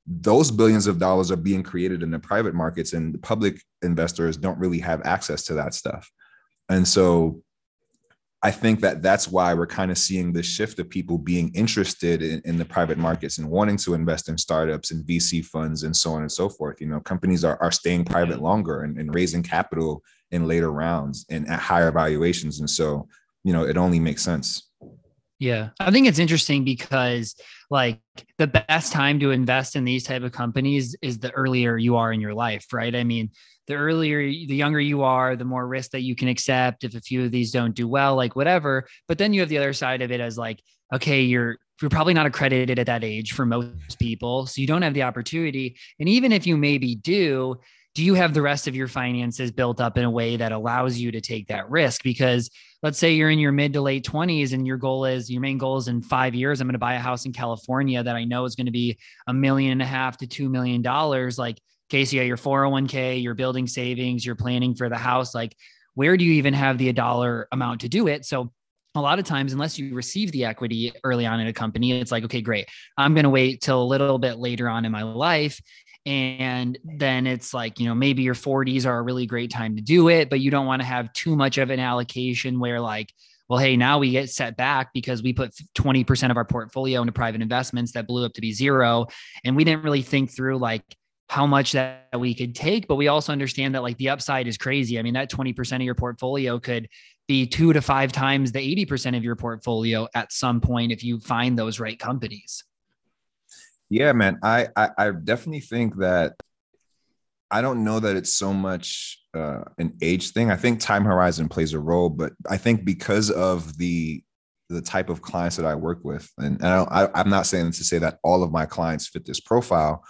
those 0.07 0.51
billions 0.51 0.87
of 0.87 0.99
dollars 0.99 1.31
are 1.31 1.37
being 1.37 1.63
created 1.63 2.03
in 2.03 2.11
the 2.11 2.19
private 2.19 2.55
markets 2.55 2.93
and 2.93 3.13
the 3.13 3.19
public 3.19 3.61
investors 3.81 4.35
don't 4.35 4.59
really 4.59 4.79
have 4.79 5.01
access 5.05 5.43
to 5.43 5.53
that 5.53 5.73
stuff. 5.73 6.09
And 6.69 6.87
so 6.87 7.41
i 8.43 8.51
think 8.51 8.79
that 8.79 9.01
that's 9.01 9.27
why 9.27 9.53
we're 9.53 9.67
kind 9.67 9.91
of 9.91 9.97
seeing 9.97 10.33
this 10.33 10.45
shift 10.45 10.79
of 10.79 10.89
people 10.89 11.17
being 11.17 11.51
interested 11.53 12.21
in, 12.21 12.41
in, 12.45 12.57
the 12.57 12.65
private 12.65 12.97
markets 12.97 13.37
and 13.37 13.49
wanting 13.49 13.77
to 13.77 13.93
invest 13.93 14.29
in 14.29 14.37
startups 14.37 14.91
and 14.91 15.05
vc 15.05 15.45
funds 15.45 15.83
and 15.83 15.95
so 15.95 16.13
on 16.13 16.21
and 16.21 16.31
so 16.31 16.49
forth. 16.49 16.81
You 16.81 16.87
know 16.87 16.99
companies 16.99 17.43
are, 17.43 17.61
are 17.61 17.71
staying 17.71 18.05
private 18.05 18.41
longer 18.41 18.81
and, 18.81 18.97
and 18.97 19.13
raising 19.13 19.43
capital 19.43 20.03
in 20.31 20.47
later 20.47 20.71
rounds 20.71 21.25
and 21.29 21.47
at 21.47 21.59
higher 21.59 21.91
valuations 21.91 22.59
and 22.59 22.69
so 22.69 23.07
you 23.43 23.53
know 23.53 23.63
it 23.63 23.77
only 23.77 23.99
makes 23.99 24.23
sense 24.23 24.71
yeah. 25.41 25.69
I 25.79 25.89
think 25.89 26.05
it's 26.05 26.19
interesting 26.19 26.63
because 26.63 27.35
like 27.71 27.99
the 28.37 28.45
best 28.45 28.93
time 28.93 29.19
to 29.21 29.31
invest 29.31 29.75
in 29.75 29.83
these 29.83 30.03
type 30.03 30.21
of 30.21 30.31
companies 30.31 30.95
is 31.01 31.17
the 31.17 31.31
earlier 31.31 31.77
you 31.77 31.95
are 31.95 32.13
in 32.13 32.21
your 32.21 32.35
life, 32.35 32.67
right? 32.71 32.95
I 32.95 33.03
mean, 33.03 33.31
the 33.65 33.73
earlier 33.73 34.19
the 34.19 34.55
younger 34.55 34.79
you 34.79 35.01
are, 35.01 35.35
the 35.35 35.43
more 35.43 35.67
risk 35.67 35.91
that 35.91 36.03
you 36.03 36.15
can 36.15 36.27
accept 36.27 36.83
if 36.83 36.93
a 36.93 37.01
few 37.01 37.25
of 37.25 37.31
these 37.31 37.51
don't 37.51 37.73
do 37.73 37.87
well, 37.87 38.15
like 38.15 38.35
whatever. 38.35 38.87
But 39.07 39.17
then 39.17 39.33
you 39.33 39.39
have 39.39 39.49
the 39.49 39.57
other 39.57 39.73
side 39.73 40.03
of 40.03 40.11
it 40.11 40.21
as 40.21 40.37
like, 40.37 40.61
okay, 40.93 41.21
you're 41.23 41.57
you're 41.81 41.89
probably 41.89 42.13
not 42.13 42.27
accredited 42.27 42.77
at 42.77 42.85
that 42.85 43.03
age 43.03 43.31
for 43.31 43.43
most 43.43 43.97
people. 43.97 44.45
So 44.45 44.61
you 44.61 44.67
don't 44.67 44.83
have 44.83 44.93
the 44.93 45.01
opportunity. 45.01 45.75
And 45.99 46.07
even 46.07 46.31
if 46.31 46.45
you 46.45 46.55
maybe 46.55 46.93
do, 46.93 47.59
do 47.93 48.03
you 48.03 48.13
have 48.13 48.33
the 48.33 48.41
rest 48.41 48.67
of 48.67 48.75
your 48.75 48.87
finances 48.87 49.51
built 49.51 49.81
up 49.81 49.97
in 49.97 50.05
a 50.05 50.09
way 50.09 50.37
that 50.37 50.51
allows 50.51 50.97
you 50.97 51.11
to 51.11 51.19
take 51.19 51.47
that 51.47 51.69
risk? 51.69 52.03
Because 52.03 52.49
let's 52.81 52.97
say 52.97 53.13
you're 53.13 53.29
in 53.29 53.39
your 53.39 53.51
mid 53.51 53.73
to 53.73 53.81
late 53.81 54.05
20s 54.05 54.53
and 54.53 54.65
your 54.65 54.77
goal 54.77 55.05
is 55.05 55.29
your 55.29 55.41
main 55.41 55.57
goal 55.57 55.77
is 55.77 55.87
in 55.87 56.01
five 56.01 56.33
years, 56.33 56.61
I'm 56.61 56.67
going 56.67 56.73
to 56.73 56.79
buy 56.79 56.93
a 56.93 56.99
house 56.99 57.25
in 57.25 57.33
California 57.33 58.01
that 58.01 58.15
I 58.15 58.23
know 58.23 58.45
is 58.45 58.55
going 58.55 58.67
to 58.67 58.71
be 58.71 58.97
a 59.27 59.33
million 59.33 59.73
and 59.73 59.81
a 59.81 59.85
half 59.85 60.17
to 60.17 60.27
two 60.27 60.47
million 60.49 60.81
dollars. 60.81 61.37
Like, 61.37 61.59
Casey, 61.89 62.17
your 62.17 62.37
401k, 62.37 63.21
you're 63.21 63.33
building 63.33 63.67
savings, 63.67 64.25
you're 64.25 64.35
planning 64.35 64.73
for 64.73 64.87
the 64.87 64.97
house. 64.97 65.35
Like, 65.35 65.53
where 65.93 66.15
do 66.15 66.23
you 66.23 66.33
even 66.33 66.53
have 66.53 66.77
the 66.77 66.93
dollar 66.93 67.49
amount 67.51 67.81
to 67.81 67.89
do 67.89 68.07
it? 68.07 68.25
So 68.25 68.53
a 68.95 69.01
lot 69.01 69.19
of 69.19 69.25
times, 69.25 69.51
unless 69.51 69.77
you 69.77 69.93
receive 69.93 70.31
the 70.31 70.45
equity 70.45 70.93
early 71.03 71.25
on 71.25 71.41
in 71.41 71.47
a 71.47 71.53
company, 71.53 71.99
it's 71.99 72.11
like, 72.11 72.23
okay, 72.23 72.41
great. 72.41 72.67
I'm 72.97 73.13
going 73.13 73.23
to 73.23 73.29
wait 73.29 73.61
till 73.61 73.81
a 73.81 73.83
little 73.83 74.17
bit 74.17 74.37
later 74.37 74.69
on 74.69 74.85
in 74.85 74.91
my 74.93 75.03
life 75.03 75.59
and 76.05 76.79
then 76.83 77.27
it's 77.27 77.53
like 77.53 77.79
you 77.79 77.85
know 77.87 77.93
maybe 77.93 78.23
your 78.23 78.33
40s 78.33 78.85
are 78.85 78.97
a 78.97 79.01
really 79.01 79.25
great 79.25 79.51
time 79.51 79.75
to 79.75 79.81
do 79.81 80.09
it 80.09 80.29
but 80.29 80.39
you 80.39 80.49
don't 80.49 80.65
want 80.65 80.81
to 80.81 80.87
have 80.87 81.13
too 81.13 81.35
much 81.35 81.57
of 81.57 81.69
an 81.69 81.79
allocation 81.79 82.59
where 82.59 82.79
like 82.79 83.13
well 83.49 83.59
hey 83.59 83.77
now 83.77 83.99
we 83.99 84.11
get 84.11 84.29
set 84.29 84.57
back 84.57 84.91
because 84.93 85.21
we 85.21 85.33
put 85.33 85.51
20% 85.77 86.31
of 86.31 86.37
our 86.37 86.45
portfolio 86.45 87.01
into 87.01 87.11
private 87.11 87.41
investments 87.41 87.91
that 87.91 88.07
blew 88.07 88.25
up 88.25 88.33
to 88.33 88.41
be 88.41 88.53
zero. 88.53 89.07
And 89.43 89.55
we 89.55 89.63
didn't 89.63 89.83
really 89.83 90.01
think 90.01 90.31
through 90.31 90.57
like 90.57 90.83
how 91.29 91.45
much 91.45 91.73
that 91.73 92.07
we 92.17 92.33
could 92.33 92.55
take 92.55 92.87
but 92.87 92.95
we 92.95 93.09
also 93.09 93.31
understand 93.31 93.75
that 93.75 93.83
like 93.83 93.97
the 93.97 94.09
upside 94.09 94.47
is 94.47 94.57
crazy. 94.57 94.97
I 94.97 95.01
mean 95.01 95.13
that 95.15 95.29
20% 95.29 95.75
of 95.75 95.81
your 95.81 95.95
portfolio 95.95 96.59
could 96.59 96.87
be 97.27 97.45
two 97.45 97.73
to 97.73 97.81
five 97.81 98.11
times 98.11 98.51
the 98.51 98.85
80% 98.85 99.17
of 99.17 99.23
your 99.23 99.35
portfolio 99.35 100.07
at 100.15 100.31
some 100.31 100.61
point 100.61 100.91
if 100.91 101.03
you 101.03 101.19
find 101.19 101.59
those 101.59 101.79
right 101.79 101.99
companies 101.99 102.63
yeah, 103.91 104.13
man. 104.13 104.39
I, 104.41 104.69
I, 104.73 104.89
I 104.97 105.11
definitely 105.11 105.59
think 105.59 105.97
that 105.97 106.35
I 107.51 107.61
don't 107.61 107.83
know 107.83 107.99
that 107.99 108.15
it's 108.15 108.31
so 108.31 108.53
much 108.53 109.19
uh, 109.33 109.65
an 109.77 109.97
age 110.01 110.31
thing. 110.31 110.49
I 110.49 110.55
think 110.55 110.79
time 110.79 111.03
horizon 111.03 111.49
plays 111.49 111.73
a 111.73 111.79
role, 111.79 112.09
but 112.09 112.31
I 112.49 112.55
think 112.55 112.85
because 112.85 113.29
of 113.29 113.77
the 113.77 114.23
the 114.69 114.81
type 114.81 115.09
of 115.09 115.21
clients 115.21 115.57
that 115.57 115.65
I 115.65 115.75
work 115.75 116.05
with, 116.05 116.31
and, 116.37 116.55
and 116.61 116.87
I, 116.89 117.09
I'm 117.13 117.29
not 117.29 117.45
saying 117.45 117.73
to 117.73 117.83
say 117.83 117.97
that 117.97 118.19
all 118.23 118.41
of 118.43 118.53
my 118.53 118.65
clients 118.65 119.09
fit 119.09 119.25
this 119.25 119.41
profile, 119.41 120.01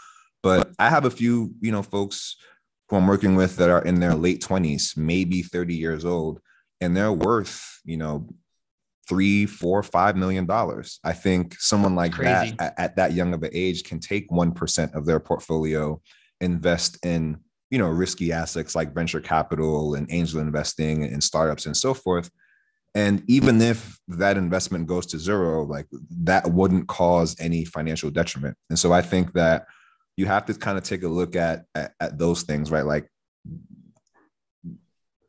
but 0.44 0.70
I 0.78 0.88
have 0.88 1.06
a 1.06 1.10
few, 1.10 1.56
you 1.62 1.72
know, 1.72 1.82
folks 1.82 2.36
who 2.88 2.98
I'm 2.98 3.08
working 3.08 3.34
with 3.34 3.56
that 3.56 3.72
are 3.72 3.82
in 3.82 4.00
their 4.00 4.14
late 4.14 4.44
20s, 4.44 4.96
maybe 4.96 5.42
30 5.42 5.74
years 5.74 6.06
old, 6.06 6.40
and 6.80 6.96
they're 6.96 7.12
worth, 7.12 7.82
you 7.84 7.98
know, 7.98 8.30
three, 9.12 9.46
four, 9.46 9.84
five 9.84 10.16
million 10.16 10.46
dollars. 10.46 11.02
I 11.04 11.12
think 11.12 11.60
someone 11.60 11.96
like 11.96 12.16
that 12.16 12.56
at, 12.62 12.80
at, 12.80 12.96
that 12.96 13.12
young 13.12 13.34
of 13.34 13.44
an 13.44 13.50
age 13.52 13.84
can 13.84 14.00
take 14.00 14.32
one 14.32 14.54
percent 14.54 14.96
of 14.96 15.06
their 15.06 15.20
portfolio, 15.20 16.02
invest 16.40 16.98
in 17.06 17.42
you 17.70 17.78
know 17.78 17.90
risky 17.90 18.32
assets 18.32 18.74
like 18.74 18.96
venture 18.96 19.20
capital 19.20 19.96
and 19.96 20.10
angel 20.10 20.40
investing 20.40 21.04
and 21.04 21.22
startups 21.22 21.66
and 21.66 21.76
so 21.76 21.94
forth. 21.94 22.32
And 22.96 23.22
even 23.28 23.62
if 23.62 24.00
that 24.08 24.38
investment 24.38 24.88
goes 24.88 25.06
to 25.08 25.20
zero, 25.20 25.66
like 25.66 25.88
that 26.22 26.50
wouldn't 26.50 26.88
cause 26.88 27.36
any 27.38 27.66
financial 27.66 28.12
detriment. 28.12 28.56
And 28.70 28.80
so 28.80 28.94
I 28.94 29.02
think 29.02 29.34
that 29.34 29.66
you 30.16 30.26
have 30.26 30.46
to 30.46 30.54
kind 30.54 30.78
of 30.78 30.86
take 30.86 31.04
a 31.04 31.10
look 31.10 31.36
at, 31.36 31.66
at, 31.76 31.94
at 32.00 32.18
those 32.18 32.44
things, 32.44 32.72
right? 32.72 32.86
Like 32.86 33.10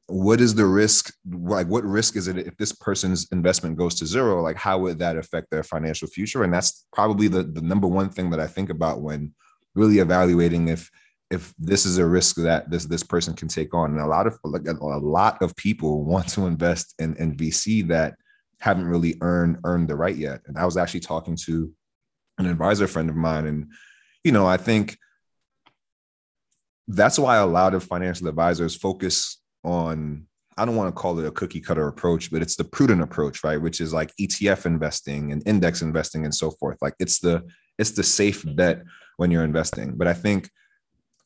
what 0.06 0.40
is 0.40 0.54
the 0.54 0.66
risk 0.66 1.14
like 1.30 1.66
what 1.68 1.84
risk 1.84 2.16
is 2.16 2.28
it 2.28 2.38
if 2.38 2.56
this 2.56 2.72
person's 2.72 3.28
investment 3.32 3.76
goes 3.76 3.94
to 3.96 4.06
zero? 4.06 4.42
Like 4.42 4.56
how 4.56 4.78
would 4.78 4.98
that 4.98 5.16
affect 5.16 5.50
their 5.50 5.62
financial 5.62 6.08
future? 6.08 6.42
And 6.42 6.52
that's 6.52 6.86
probably 6.92 7.28
the, 7.28 7.42
the 7.42 7.62
number 7.62 7.86
one 7.86 8.10
thing 8.10 8.30
that 8.30 8.40
i 8.40 8.46
think 8.46 8.70
about 8.70 9.00
when 9.00 9.32
really 9.74 9.98
evaluating 9.98 10.68
if 10.68 10.90
if 11.30 11.54
this 11.58 11.86
is 11.86 11.96
a 11.96 12.04
risk 12.04 12.36
that 12.36 12.70
this 12.70 12.84
this 12.84 13.02
person 13.02 13.34
can 13.34 13.48
take 13.48 13.74
on. 13.74 13.92
And 13.92 14.00
a 14.00 14.06
lot 14.06 14.26
of 14.26 14.38
like 14.44 14.66
a, 14.66 14.72
lot 14.72 15.40
of 15.40 15.56
people 15.56 16.04
want 16.04 16.28
to 16.30 16.46
invest 16.46 16.94
in, 16.98 17.16
in 17.16 17.36
vc 17.36 17.88
that 17.88 18.14
haven't 18.60 18.86
really 18.86 19.16
earned 19.20 19.58
earned 19.64 19.88
the 19.88 19.96
right 19.96 20.16
yet. 20.16 20.40
And 20.46 20.58
i 20.58 20.64
was 20.64 20.76
actually 20.76 21.00
talking 21.00 21.36
to 21.46 21.72
an 22.38 22.46
advisor 22.46 22.86
friend 22.86 23.08
of 23.08 23.16
mine 23.16 23.46
and 23.46 23.72
you 24.24 24.32
know 24.32 24.46
i 24.46 24.56
think 24.56 24.96
that's 26.88 27.18
why 27.18 27.36
a 27.36 27.46
lot 27.46 27.74
of 27.74 27.84
financial 27.84 28.26
advisors 28.28 28.74
focus 28.74 29.41
on 29.64 30.26
I 30.58 30.64
don't 30.64 30.76
want 30.76 30.94
to 30.94 31.00
call 31.00 31.18
it 31.18 31.26
a 31.26 31.30
cookie 31.30 31.60
cutter 31.60 31.88
approach, 31.88 32.30
but 32.30 32.42
it's 32.42 32.56
the 32.56 32.64
prudent 32.64 33.02
approach, 33.02 33.42
right? 33.42 33.60
Which 33.60 33.80
is 33.80 33.94
like 33.94 34.14
ETF 34.20 34.66
investing 34.66 35.32
and 35.32 35.42
index 35.46 35.80
investing 35.80 36.24
and 36.24 36.34
so 36.34 36.50
forth. 36.50 36.78
Like 36.82 36.94
it's 36.98 37.20
the 37.20 37.42
it's 37.78 37.92
the 37.92 38.02
safe 38.02 38.44
bet 38.54 38.82
when 39.16 39.30
you're 39.30 39.44
investing. 39.44 39.96
But 39.96 40.08
I 40.08 40.12
think 40.12 40.50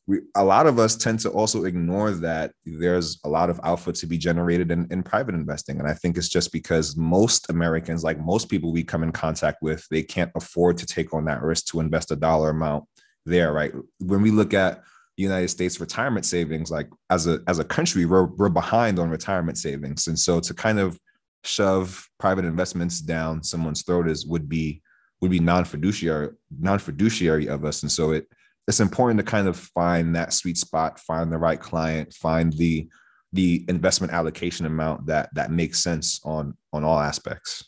we, 0.07 0.21
a 0.35 0.43
lot 0.43 0.65
of 0.65 0.79
us 0.79 0.95
tend 0.95 1.19
to 1.19 1.29
also 1.29 1.65
ignore 1.65 2.11
that 2.11 2.53
there's 2.65 3.19
a 3.25 3.29
lot 3.29 3.49
of 3.49 3.59
alpha 3.63 3.91
to 3.91 4.07
be 4.07 4.17
generated 4.17 4.71
in, 4.71 4.87
in 4.89 5.03
private 5.03 5.35
investing. 5.35 5.79
And 5.79 5.87
I 5.87 5.93
think 5.93 6.17
it's 6.17 6.29
just 6.29 6.53
because 6.53 6.95
most 6.95 7.49
Americans, 7.49 8.05
like 8.05 8.19
most 8.19 8.49
people 8.49 8.71
we 8.71 8.85
come 8.85 9.03
in 9.03 9.11
contact 9.11 9.57
with, 9.61 9.85
they 9.91 10.03
can't 10.03 10.31
afford 10.35 10.77
to 10.77 10.85
take 10.85 11.13
on 11.13 11.25
that 11.25 11.41
risk 11.41 11.65
to 11.67 11.81
invest 11.81 12.11
a 12.11 12.15
dollar 12.15 12.51
amount 12.51 12.85
there, 13.25 13.51
right? 13.51 13.73
When 13.99 14.21
we 14.21 14.31
look 14.31 14.53
at 14.53 14.81
United 15.23 15.49
States 15.49 15.79
retirement 15.79 16.25
savings, 16.25 16.69
like 16.69 16.89
as 17.09 17.27
a 17.27 17.39
as 17.47 17.59
a 17.59 17.63
country, 17.63 18.05
we're 18.05 18.25
we're 18.25 18.49
behind 18.49 18.99
on 18.99 19.09
retirement 19.09 19.57
savings, 19.57 20.07
and 20.07 20.17
so 20.17 20.39
to 20.39 20.53
kind 20.53 20.79
of 20.79 20.99
shove 21.43 22.07
private 22.19 22.45
investments 22.45 22.99
down 22.99 23.43
someone's 23.43 23.83
throat 23.83 24.07
is 24.07 24.25
would 24.25 24.47
be 24.47 24.81
would 25.21 25.31
be 25.31 25.39
non 25.39 25.65
fiduciary 25.65 26.29
non 26.59 26.79
fiduciary 26.79 27.47
of 27.47 27.65
us, 27.65 27.81
and 27.81 27.91
so 27.91 28.11
it 28.11 28.27
it's 28.67 28.79
important 28.79 29.19
to 29.19 29.23
kind 29.23 29.47
of 29.47 29.57
find 29.57 30.15
that 30.15 30.33
sweet 30.33 30.57
spot, 30.57 30.99
find 30.99 31.31
the 31.31 31.37
right 31.37 31.59
client, 31.59 32.13
find 32.13 32.53
the 32.53 32.87
the 33.33 33.65
investment 33.67 34.13
allocation 34.13 34.65
amount 34.65 35.05
that 35.07 35.29
that 35.33 35.51
makes 35.51 35.79
sense 35.79 36.21
on 36.23 36.55
on 36.73 36.83
all 36.83 36.99
aspects. 36.99 37.65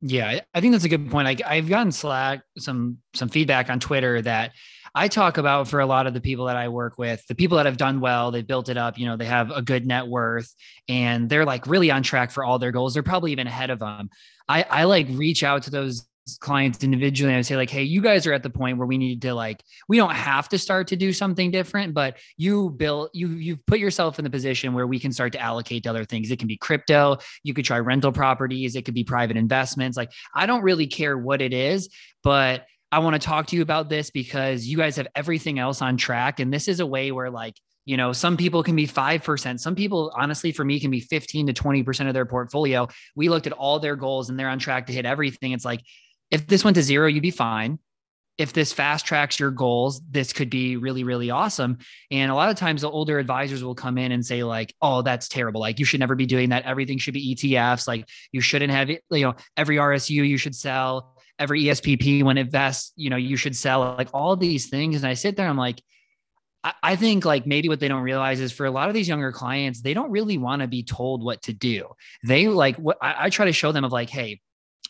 Yeah, 0.00 0.40
I 0.54 0.60
think 0.60 0.72
that's 0.72 0.84
a 0.84 0.88
good 0.88 1.10
point. 1.10 1.26
I, 1.26 1.36
I've 1.46 1.68
gotten 1.68 1.92
Slack 1.92 2.42
some 2.58 2.98
some 3.14 3.28
feedback 3.28 3.70
on 3.70 3.80
Twitter 3.80 4.22
that 4.22 4.52
I 4.96 5.08
talk 5.08 5.36
about 5.36 5.68
for 5.68 5.80
a 5.80 5.86
lot 5.86 6.06
of 6.06 6.14
the 6.14 6.22
people 6.22 6.46
that 6.46 6.56
I 6.56 6.68
work 6.68 6.96
with, 6.96 7.22
the 7.26 7.34
people 7.34 7.58
that 7.58 7.66
have 7.66 7.76
done 7.76 8.00
well, 8.00 8.30
they've 8.30 8.46
built 8.46 8.70
it 8.70 8.78
up, 8.78 8.98
you 8.98 9.04
know, 9.04 9.18
they 9.18 9.26
have 9.26 9.50
a 9.50 9.60
good 9.60 9.86
net 9.86 10.06
worth 10.06 10.50
and 10.88 11.28
they're 11.28 11.44
like 11.44 11.66
really 11.66 11.90
on 11.90 12.02
track 12.02 12.30
for 12.30 12.42
all 12.42 12.58
their 12.58 12.72
goals. 12.72 12.94
They're 12.94 13.02
probably 13.02 13.30
even 13.32 13.46
ahead 13.46 13.68
of 13.68 13.78
them. 13.78 14.08
I, 14.48 14.62
I 14.62 14.84
like 14.84 15.06
reach 15.10 15.44
out 15.44 15.64
to 15.64 15.70
those 15.70 16.08
clients 16.40 16.82
individually 16.82 17.30
and 17.30 17.38
I 17.38 17.42
say 17.42 17.56
like, 17.56 17.68
hey, 17.68 17.82
you 17.82 18.00
guys 18.00 18.26
are 18.26 18.32
at 18.32 18.42
the 18.42 18.48
point 18.48 18.78
where 18.78 18.86
we 18.86 18.96
need 18.96 19.20
to 19.20 19.34
like, 19.34 19.62
we 19.86 19.98
don't 19.98 20.14
have 20.14 20.48
to 20.48 20.58
start 20.58 20.88
to 20.88 20.96
do 20.96 21.12
something 21.12 21.50
different, 21.50 21.92
but 21.92 22.16
you 22.38 22.70
built 22.70 23.10
you 23.12 23.28
you've 23.28 23.64
put 23.66 23.78
yourself 23.78 24.18
in 24.18 24.24
the 24.24 24.30
position 24.30 24.72
where 24.72 24.86
we 24.86 24.98
can 24.98 25.12
start 25.12 25.32
to 25.32 25.40
allocate 25.40 25.82
to 25.82 25.90
other 25.90 26.06
things. 26.06 26.30
It 26.30 26.38
can 26.38 26.48
be 26.48 26.56
crypto, 26.56 27.18
you 27.42 27.52
could 27.52 27.66
try 27.66 27.80
rental 27.80 28.12
properties, 28.12 28.74
it 28.74 28.86
could 28.86 28.94
be 28.94 29.04
private 29.04 29.36
investments. 29.36 29.94
Like 29.96 30.10
I 30.34 30.46
don't 30.46 30.62
really 30.62 30.86
care 30.86 31.18
what 31.18 31.42
it 31.42 31.52
is, 31.52 31.90
but 32.22 32.64
I 32.92 33.00
want 33.00 33.20
to 33.20 33.26
talk 33.26 33.48
to 33.48 33.56
you 33.56 33.62
about 33.62 33.88
this 33.88 34.10
because 34.10 34.66
you 34.66 34.76
guys 34.76 34.96
have 34.96 35.08
everything 35.14 35.58
else 35.58 35.82
on 35.82 35.96
track. 35.96 36.40
And 36.40 36.52
this 36.52 36.68
is 36.68 36.80
a 36.80 36.86
way 36.86 37.12
where 37.12 37.30
like 37.30 37.54
you 37.86 37.96
know, 37.96 38.12
some 38.12 38.36
people 38.36 38.62
can 38.62 38.76
be 38.76 38.86
5%. 38.86 39.60
Some 39.60 39.74
people, 39.74 40.12
honestly, 40.14 40.52
for 40.52 40.64
me, 40.64 40.78
can 40.80 40.90
be 40.90 41.00
15 41.00 41.46
to 41.46 41.52
20% 41.54 42.08
of 42.08 42.14
their 42.14 42.26
portfolio. 42.26 42.88
We 43.14 43.28
looked 43.28 43.46
at 43.46 43.52
all 43.52 43.78
their 43.78 43.96
goals 43.96 44.28
and 44.28 44.38
they're 44.38 44.48
on 44.48 44.58
track 44.58 44.88
to 44.88 44.92
hit 44.92 45.06
everything. 45.06 45.52
It's 45.52 45.64
like, 45.64 45.82
if 46.30 46.48
this 46.48 46.64
went 46.64 46.74
to 46.74 46.82
zero, 46.82 47.06
you'd 47.06 47.22
be 47.22 47.30
fine. 47.30 47.78
If 48.38 48.52
this 48.52 48.72
fast 48.72 49.06
tracks 49.06 49.40
your 49.40 49.52
goals, 49.52 50.02
this 50.10 50.32
could 50.32 50.50
be 50.50 50.76
really, 50.76 51.04
really 51.04 51.30
awesome. 51.30 51.78
And 52.10 52.30
a 52.30 52.34
lot 52.34 52.50
of 52.50 52.56
times 52.56 52.82
the 52.82 52.90
older 52.90 53.18
advisors 53.18 53.64
will 53.64 53.76
come 53.76 53.96
in 53.96 54.12
and 54.12 54.26
say, 54.26 54.42
like, 54.42 54.74
oh, 54.82 55.00
that's 55.02 55.28
terrible. 55.28 55.60
Like, 55.60 55.78
you 55.78 55.86
should 55.86 56.00
never 56.00 56.16
be 56.16 56.26
doing 56.26 56.50
that. 56.50 56.64
Everything 56.64 56.98
should 56.98 57.14
be 57.14 57.34
ETFs. 57.34 57.88
Like, 57.88 58.06
you 58.32 58.40
shouldn't 58.40 58.72
have 58.72 58.90
you 58.90 59.00
know, 59.10 59.36
every 59.56 59.76
RSU 59.76 60.28
you 60.28 60.36
should 60.36 60.56
sell, 60.56 61.15
every 61.38 61.64
ESPP 61.64 62.22
when 62.22 62.38
it 62.38 62.50
vests, 62.50 62.92
you 62.96 63.10
know, 63.10 63.16
you 63.16 63.36
should 63.36 63.56
sell 63.56 63.94
like 63.96 64.08
all 64.12 64.36
these 64.36 64.66
things. 64.68 64.96
And 64.96 65.06
I 65.06 65.14
sit 65.14 65.36
there, 65.36 65.48
I'm 65.48 65.56
like, 65.56 65.82
I 66.82 66.96
think 66.96 67.24
like 67.24 67.46
maybe 67.46 67.68
what 67.68 67.78
they 67.80 67.88
don't 67.88 68.02
realize 68.02 68.40
is 68.40 68.52
for 68.52 68.66
a 68.66 68.70
lot 68.70 68.88
of 68.88 68.94
these 68.94 69.08
younger 69.08 69.30
clients, 69.30 69.82
they 69.82 69.94
don't 69.94 70.10
really 70.10 70.38
want 70.38 70.62
to 70.62 70.68
be 70.68 70.82
told 70.82 71.22
what 71.22 71.42
to 71.42 71.52
do. 71.52 71.88
They 72.24 72.48
like 72.48 72.76
what 72.76 72.98
I, 73.00 73.26
I, 73.26 73.30
try 73.30 73.46
to 73.46 73.52
show 73.52 73.70
them 73.70 73.84
of 73.84 73.92
like, 73.92 74.10
hey, 74.10 74.40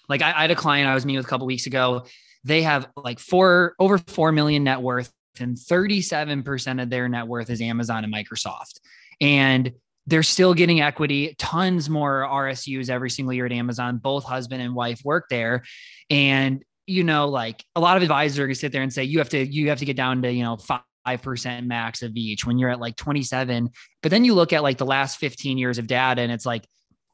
like 0.08 0.22
I, 0.22 0.30
I 0.30 0.40
had 0.42 0.50
a 0.50 0.56
client 0.56 0.88
I 0.88 0.94
was 0.94 1.04
meeting 1.04 1.18
with 1.18 1.26
a 1.26 1.28
couple 1.28 1.46
weeks 1.46 1.66
ago. 1.66 2.06
They 2.44 2.62
have 2.62 2.88
like 2.96 3.18
four 3.18 3.74
over 3.78 3.98
four 3.98 4.32
million 4.32 4.64
net 4.64 4.80
worth, 4.80 5.12
and 5.38 5.56
37% 5.56 6.82
of 6.82 6.88
their 6.88 7.08
net 7.08 7.26
worth 7.26 7.50
is 7.50 7.60
Amazon 7.60 8.04
and 8.04 8.14
Microsoft. 8.14 8.80
And 9.20 9.72
they're 10.06 10.22
still 10.22 10.54
getting 10.54 10.80
equity, 10.80 11.34
tons 11.38 11.90
more 11.90 12.26
RSUs 12.30 12.90
every 12.90 13.10
single 13.10 13.32
year 13.32 13.46
at 13.46 13.52
Amazon. 13.52 13.98
Both 13.98 14.24
husband 14.24 14.62
and 14.62 14.74
wife 14.74 15.00
work 15.04 15.26
there. 15.28 15.64
And 16.10 16.62
you 16.86 17.02
know, 17.02 17.28
like 17.28 17.64
a 17.74 17.80
lot 17.80 17.96
of 17.96 18.04
advisors 18.04 18.38
are 18.38 18.46
gonna 18.46 18.54
sit 18.54 18.70
there 18.70 18.82
and 18.82 18.92
say, 18.92 19.02
you 19.02 19.18
have 19.18 19.28
to, 19.30 19.44
you 19.44 19.68
have 19.70 19.78
to 19.80 19.84
get 19.84 19.96
down 19.96 20.22
to, 20.22 20.32
you 20.32 20.42
know, 20.42 20.56
five 20.56 20.82
5% 21.06 21.66
max 21.66 22.02
of 22.02 22.16
each 22.16 22.44
when 22.44 22.58
you're 22.58 22.68
at 22.68 22.80
like 22.80 22.96
27 22.96 23.70
but 24.02 24.10
then 24.10 24.24
you 24.24 24.34
look 24.34 24.52
at 24.52 24.64
like 24.64 24.76
the 24.76 24.84
last 24.84 25.18
15 25.18 25.56
years 25.56 25.78
of 25.78 25.86
data 25.86 26.20
and 26.20 26.32
it's 26.32 26.44
like 26.44 26.66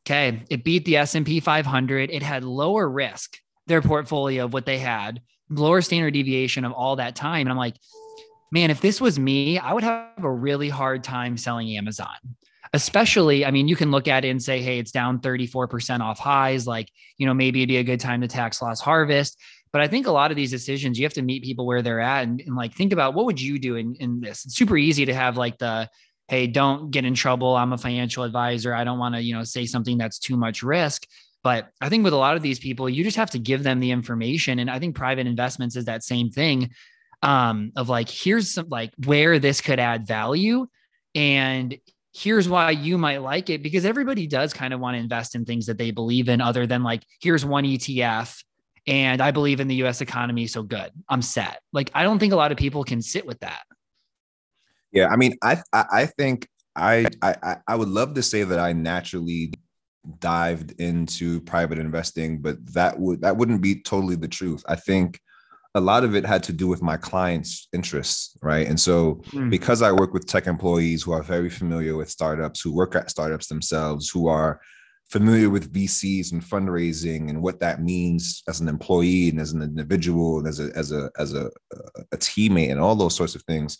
Okay, 0.04 0.42
it 0.50 0.64
beat 0.64 0.84
the 0.84 0.96
S&P 0.96 1.38
500. 1.38 2.10
It 2.10 2.22
had 2.22 2.42
lower 2.42 2.88
risk, 2.88 3.38
their 3.68 3.80
portfolio 3.80 4.44
of 4.44 4.52
what 4.52 4.66
they 4.66 4.78
had, 4.78 5.20
lower 5.48 5.80
standard 5.80 6.12
deviation 6.12 6.64
of 6.64 6.72
all 6.72 6.96
that 6.96 7.14
time. 7.14 7.42
And 7.42 7.50
I'm 7.50 7.56
like, 7.56 7.76
man, 8.50 8.70
if 8.70 8.80
this 8.80 9.00
was 9.00 9.18
me, 9.18 9.58
I 9.58 9.72
would 9.72 9.84
have 9.84 10.24
a 10.24 10.30
really 10.30 10.68
hard 10.68 11.04
time 11.04 11.36
selling 11.36 11.76
Amazon. 11.76 12.08
Especially, 12.74 13.44
I 13.44 13.50
mean, 13.50 13.68
you 13.68 13.76
can 13.76 13.90
look 13.90 14.08
at 14.08 14.24
it 14.24 14.28
and 14.28 14.42
say, 14.42 14.62
hey, 14.62 14.78
it's 14.78 14.92
down 14.92 15.20
34% 15.20 16.00
off 16.00 16.18
highs. 16.18 16.66
Like, 16.66 16.90
you 17.18 17.26
know, 17.26 17.34
maybe 17.34 17.60
it'd 17.60 17.68
be 17.68 17.76
a 17.76 17.84
good 17.84 18.00
time 18.00 18.22
to 18.22 18.28
tax 18.28 18.62
loss 18.62 18.80
harvest. 18.80 19.38
But 19.72 19.82
I 19.82 19.88
think 19.88 20.06
a 20.06 20.12
lot 20.12 20.30
of 20.30 20.36
these 20.36 20.50
decisions, 20.50 20.98
you 20.98 21.04
have 21.04 21.14
to 21.14 21.22
meet 21.22 21.42
people 21.42 21.66
where 21.66 21.82
they're 21.82 22.00
at 22.00 22.24
and, 22.24 22.40
and 22.40 22.56
like 22.56 22.74
think 22.74 22.92
about 22.92 23.14
what 23.14 23.26
would 23.26 23.40
you 23.40 23.58
do 23.58 23.76
in, 23.76 23.94
in 23.96 24.20
this? 24.20 24.44
It's 24.44 24.56
super 24.56 24.76
easy 24.76 25.06
to 25.06 25.14
have 25.14 25.36
like 25.36 25.58
the 25.58 25.88
hey, 26.28 26.46
don't 26.46 26.90
get 26.90 27.04
in 27.04 27.14
trouble. 27.14 27.56
I'm 27.56 27.74
a 27.74 27.78
financial 27.78 28.24
advisor. 28.24 28.74
I 28.74 28.84
don't 28.84 28.98
want 28.98 29.14
to, 29.14 29.22
you 29.22 29.34
know, 29.34 29.44
say 29.44 29.66
something 29.66 29.98
that's 29.98 30.18
too 30.18 30.36
much 30.36 30.62
risk. 30.62 31.06
But 31.42 31.68
I 31.80 31.88
think 31.88 32.04
with 32.04 32.12
a 32.12 32.18
lot 32.18 32.36
of 32.36 32.42
these 32.42 32.58
people, 32.58 32.88
you 32.88 33.04
just 33.04 33.18
have 33.18 33.30
to 33.32 33.38
give 33.38 33.62
them 33.62 33.80
the 33.80 33.90
information. 33.90 34.58
And 34.58 34.70
I 34.70 34.78
think 34.78 34.94
private 34.94 35.26
investments 35.26 35.76
is 35.76 35.86
that 35.86 36.04
same 36.04 36.30
thing 36.30 36.70
um, 37.22 37.72
of 37.76 37.88
like, 37.88 38.08
here's 38.08 38.52
some 38.52 38.68
like 38.68 38.92
where 39.04 39.38
this 39.38 39.60
could 39.60 39.80
add 39.80 40.06
value. 40.06 40.66
And 41.14 41.76
here's 42.14 42.48
why 42.48 42.70
you 42.70 42.98
might 42.98 43.22
like 43.22 43.50
it 43.50 43.62
because 43.62 43.84
everybody 43.84 44.26
does 44.26 44.52
kind 44.52 44.74
of 44.74 44.80
want 44.80 44.94
to 44.94 44.98
invest 44.98 45.34
in 45.34 45.44
things 45.44 45.66
that 45.66 45.78
they 45.78 45.90
believe 45.90 46.28
in, 46.28 46.40
other 46.40 46.66
than 46.66 46.82
like, 46.82 47.02
here's 47.20 47.44
one 47.44 47.64
ETF 47.64 48.42
and 48.86 49.22
I 49.22 49.30
believe 49.30 49.60
in 49.60 49.68
the 49.68 49.76
US 49.86 50.00
economy. 50.00 50.46
So 50.46 50.62
good, 50.62 50.90
I'm 51.08 51.22
set. 51.22 51.60
Like, 51.72 51.90
I 51.94 52.02
don't 52.02 52.18
think 52.18 52.32
a 52.32 52.36
lot 52.36 52.52
of 52.52 52.58
people 52.58 52.84
can 52.84 53.00
sit 53.00 53.26
with 53.26 53.40
that. 53.40 53.62
Yeah, 54.92 55.08
I 55.08 55.16
mean, 55.16 55.36
I 55.42 55.62
I, 55.72 56.04
think 56.04 56.46
I, 56.76 57.06
I 57.22 57.56
I 57.66 57.76
would 57.76 57.88
love 57.88 58.12
to 58.14 58.22
say 58.22 58.44
that 58.44 58.58
I 58.58 58.74
naturally 58.74 59.54
dived 60.18 60.78
into 60.80 61.40
private 61.40 61.78
investing, 61.78 62.42
but 62.42 62.58
that 62.74 62.98
would 62.98 63.22
that 63.22 63.38
wouldn't 63.38 63.62
be 63.62 63.80
totally 63.80 64.16
the 64.16 64.28
truth. 64.28 64.62
I 64.68 64.76
think 64.76 65.18
a 65.74 65.80
lot 65.80 66.04
of 66.04 66.14
it 66.14 66.26
had 66.26 66.42
to 66.44 66.52
do 66.52 66.68
with 66.68 66.82
my 66.82 66.96
clients' 66.96 67.68
interests, 67.72 68.36
right? 68.42 68.66
And 68.66 68.78
so 68.78 69.22
mm. 69.30 69.50
because 69.50 69.80
I 69.80 69.92
work 69.92 70.12
with 70.12 70.26
tech 70.26 70.46
employees 70.46 71.02
who 71.02 71.12
are 71.12 71.22
very 71.22 71.48
familiar 71.48 71.96
with 71.96 72.10
startups, 72.10 72.60
who 72.60 72.74
work 72.74 72.94
at 72.94 73.10
startups 73.10 73.46
themselves, 73.46 74.10
who 74.10 74.28
are 74.28 74.60
familiar 75.08 75.50
with 75.50 75.72
VCs 75.72 76.32
and 76.32 76.42
fundraising 76.42 77.30
and 77.30 77.42
what 77.42 77.60
that 77.60 77.82
means 77.82 78.42
as 78.48 78.60
an 78.60 78.68
employee 78.68 79.30
and 79.30 79.40
as 79.40 79.52
an 79.52 79.62
individual 79.62 80.38
and 80.38 80.46
as 80.46 80.60
a 80.60 80.70
as 80.76 80.92
a 80.92 81.10
as 81.18 81.34
a, 81.34 81.50
a 82.12 82.16
teammate 82.16 82.70
and 82.70 82.80
all 82.80 82.94
those 82.94 83.14
sorts 83.14 83.34
of 83.34 83.42
things 83.42 83.78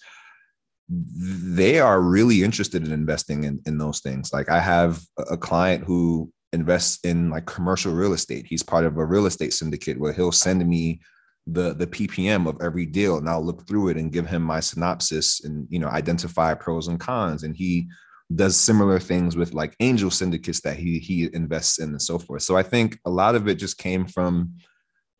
they 0.88 1.78
are 1.78 2.00
really 2.00 2.42
interested 2.42 2.84
in 2.84 2.92
investing 2.92 3.44
in, 3.44 3.60
in 3.66 3.78
those 3.78 4.00
things. 4.00 4.32
Like 4.32 4.50
I 4.50 4.60
have 4.60 5.00
a 5.18 5.36
client 5.36 5.84
who 5.84 6.30
invests 6.52 6.98
in 7.04 7.30
like 7.30 7.46
commercial 7.46 7.92
real 7.94 8.12
estate. 8.12 8.46
He's 8.46 8.62
part 8.62 8.84
of 8.84 8.96
a 8.96 9.04
real 9.04 9.26
estate 9.26 9.54
syndicate 9.54 9.98
where 9.98 10.12
he'll 10.12 10.32
send 10.32 10.66
me 10.68 11.00
the 11.46 11.74
the 11.74 11.86
ppm 11.86 12.48
of 12.48 12.56
every 12.62 12.86
deal 12.86 13.16
and 13.16 13.28
i'll 13.28 13.44
look 13.44 13.66
through 13.66 13.88
it 13.88 13.96
and 13.96 14.12
give 14.12 14.26
him 14.26 14.42
my 14.42 14.60
synopsis 14.60 15.44
and 15.44 15.66
you 15.70 15.78
know 15.78 15.88
identify 15.88 16.54
pros 16.54 16.86
and 16.88 17.00
cons 17.00 17.42
and 17.42 17.56
he 17.56 17.88
does 18.34 18.56
similar 18.56 19.00
things 19.00 19.36
with 19.36 19.52
like 19.52 19.74
angel 19.80 20.10
syndicates 20.10 20.60
that 20.60 20.76
he 20.76 20.98
he 20.98 21.28
invests 21.34 21.80
in 21.80 21.90
and 21.90 22.00
so 22.00 22.18
forth 22.18 22.42
so 22.42 22.56
i 22.56 22.62
think 22.62 22.98
a 23.04 23.10
lot 23.10 23.34
of 23.34 23.48
it 23.48 23.56
just 23.56 23.76
came 23.76 24.06
from 24.06 24.54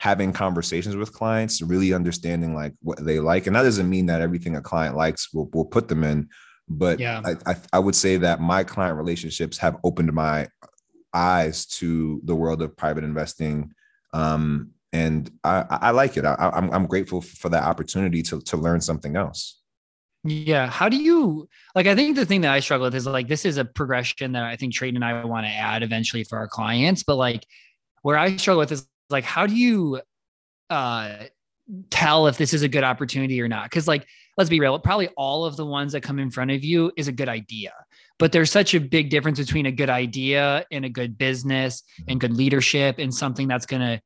having 0.03 0.33
conversations 0.33 0.97
with 0.97 1.13
clients, 1.13 1.63
really 1.63 1.95
understanding 1.95 2.57
like 2.57 2.75
what 2.83 2.99
they 3.05 3.21
like. 3.21 3.47
And 3.47 3.55
that 3.55 3.63
doesn't 3.63 3.89
mean 3.89 4.07
that 4.07 4.21
everything 4.21 4.57
a 4.57 4.61
client 4.61 4.97
likes 4.97 5.33
will 5.33 5.49
will 5.53 5.65
put 5.65 5.87
them 5.87 6.03
in. 6.03 6.29
But 6.69 6.99
yeah. 6.99 7.23
I, 7.25 7.53
I, 7.53 7.57
I 7.75 7.79
would 7.79 7.95
say 7.95 8.17
that 8.17 8.41
my 8.41 8.65
client 8.65 8.97
relationships 8.97 9.59
have 9.59 9.77
opened 9.85 10.13
my 10.13 10.49
eyes 11.15 11.67
to 11.79 12.21
the 12.25 12.35
world 12.35 12.63
of 12.63 12.77
private 12.77 13.05
investing. 13.05 13.71
Um, 14.13 14.73
and 14.93 15.31
I, 15.43 15.65
I 15.69 15.91
like 15.91 16.17
it. 16.17 16.25
I, 16.25 16.35
I'm, 16.55 16.71
I'm 16.71 16.87
grateful 16.87 17.21
for 17.21 17.49
that 17.49 17.65
opportunity 17.65 18.23
to, 18.25 18.41
to 18.43 18.57
learn 18.57 18.81
something 18.81 19.17
else. 19.17 19.61
Yeah. 20.25 20.69
How 20.69 20.89
do 20.89 20.97
you 20.97 21.49
like? 21.75 21.87
I 21.87 21.97
think 21.97 22.15
the 22.15 22.27
thing 22.27 22.43
that 22.43 22.53
I 22.53 22.61
struggle 22.61 22.87
with 22.87 22.95
is 22.95 23.07
like, 23.07 23.27
this 23.27 23.45
is 23.45 23.57
a 23.57 23.65
progression 23.65 24.33
that 24.33 24.45
I 24.45 24.55
think 24.55 24.73
Trayton 24.73 24.97
and 24.97 25.05
I 25.05 25.25
want 25.25 25.47
to 25.47 25.51
add 25.51 25.83
eventually 25.83 26.23
for 26.23 26.39
our 26.39 26.47
clients. 26.47 27.03
But 27.03 27.17
like, 27.17 27.45
where 28.03 28.19
I 28.19 28.37
struggle 28.37 28.61
with 28.61 28.73
is 28.73 28.87
like 29.11 29.25
how 29.25 29.47
do 29.47 29.55
you 29.55 30.01
uh 30.71 31.17
tell 31.91 32.27
if 32.27 32.37
this 32.37 32.53
is 32.53 32.63
a 32.63 32.69
good 32.69 32.85
opportunity 32.85 33.41
or 33.41 33.49
not 33.49 33.65
because 33.65 33.87
like 33.87 34.07
let's 34.37 34.51
be 34.51 34.61
real 34.61 34.79
probably 34.79 35.09
all 35.17 35.45
of 35.45 35.57
the 35.57 35.65
ones 35.65 35.93
that 35.93 36.01
come 36.03 36.19
in 36.19 36.31
front 36.31 36.51
of 36.51 36.65
you 36.65 36.93
is 36.97 37.09
a 37.09 37.13
good 37.13 37.29
idea 37.29 37.73
but 38.19 38.33
there's 38.33 38.51
such 38.51 38.75
a 38.75 38.81
big 38.81 39.11
difference 39.11 39.39
between 39.39 39.67
a 39.67 39.73
good 39.73 39.89
idea 39.89 40.67
and 40.71 40.85
a 40.85 40.89
good 40.89 41.17
business 41.17 41.83
and 42.09 42.21
good 42.21 42.33
leadership 42.33 42.99
and 42.99 43.15
something 43.15 43.47
that's 43.47 43.67
going 43.67 43.81
to 43.81 44.01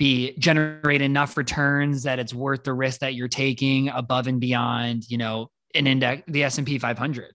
be 0.00 0.34
generate 0.38 1.02
enough 1.02 1.36
returns 1.36 2.02
that 2.02 2.18
it's 2.18 2.34
worth 2.34 2.64
the 2.64 2.72
risk 2.72 3.00
that 3.00 3.14
you're 3.14 3.28
taking 3.28 3.88
above 3.90 4.26
and 4.26 4.40
beyond 4.40 5.08
you 5.08 5.18
know 5.18 5.48
an 5.76 5.86
index 5.86 6.22
the 6.26 6.42
s&p 6.42 6.78
500 6.78 7.32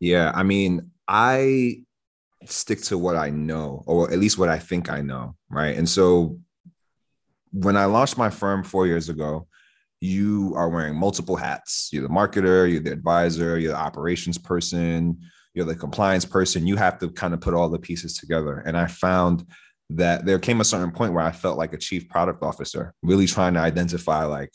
yeah 0.00 0.30
i 0.34 0.42
mean 0.42 0.90
i 1.06 1.82
stick 2.46 2.82
to 2.82 2.98
what 2.98 3.16
I 3.16 3.30
know, 3.30 3.82
or 3.86 4.10
at 4.10 4.18
least 4.18 4.38
what 4.38 4.48
I 4.48 4.58
think 4.58 4.90
I 4.90 5.00
know, 5.00 5.34
right? 5.50 5.76
And 5.76 5.88
so 5.88 6.38
when 7.52 7.76
I 7.76 7.86
launched 7.86 8.18
my 8.18 8.30
firm 8.30 8.62
four 8.62 8.86
years 8.86 9.08
ago, 9.08 9.46
you 10.00 10.52
are 10.56 10.68
wearing 10.68 10.96
multiple 10.96 11.36
hats. 11.36 11.88
You're 11.92 12.02
the 12.02 12.08
marketer, 12.08 12.70
you're 12.70 12.80
the 12.80 12.92
advisor, 12.92 13.58
you're 13.58 13.72
the 13.72 13.78
operations 13.78 14.38
person, 14.38 15.18
you're 15.54 15.64
the 15.64 15.74
compliance 15.74 16.24
person. 16.24 16.66
You 16.66 16.76
have 16.76 16.98
to 17.00 17.10
kind 17.10 17.34
of 17.34 17.40
put 17.40 17.54
all 17.54 17.68
the 17.68 17.80
pieces 17.80 18.16
together. 18.16 18.62
And 18.64 18.76
I 18.76 18.86
found 18.86 19.44
that 19.90 20.26
there 20.26 20.38
came 20.38 20.60
a 20.60 20.64
certain 20.64 20.90
point 20.90 21.12
where 21.12 21.24
I 21.24 21.32
felt 21.32 21.58
like 21.58 21.72
a 21.72 21.78
chief 21.78 22.08
product 22.08 22.42
officer, 22.42 22.94
really 23.02 23.26
trying 23.26 23.54
to 23.54 23.60
identify 23.60 24.24
like, 24.24 24.52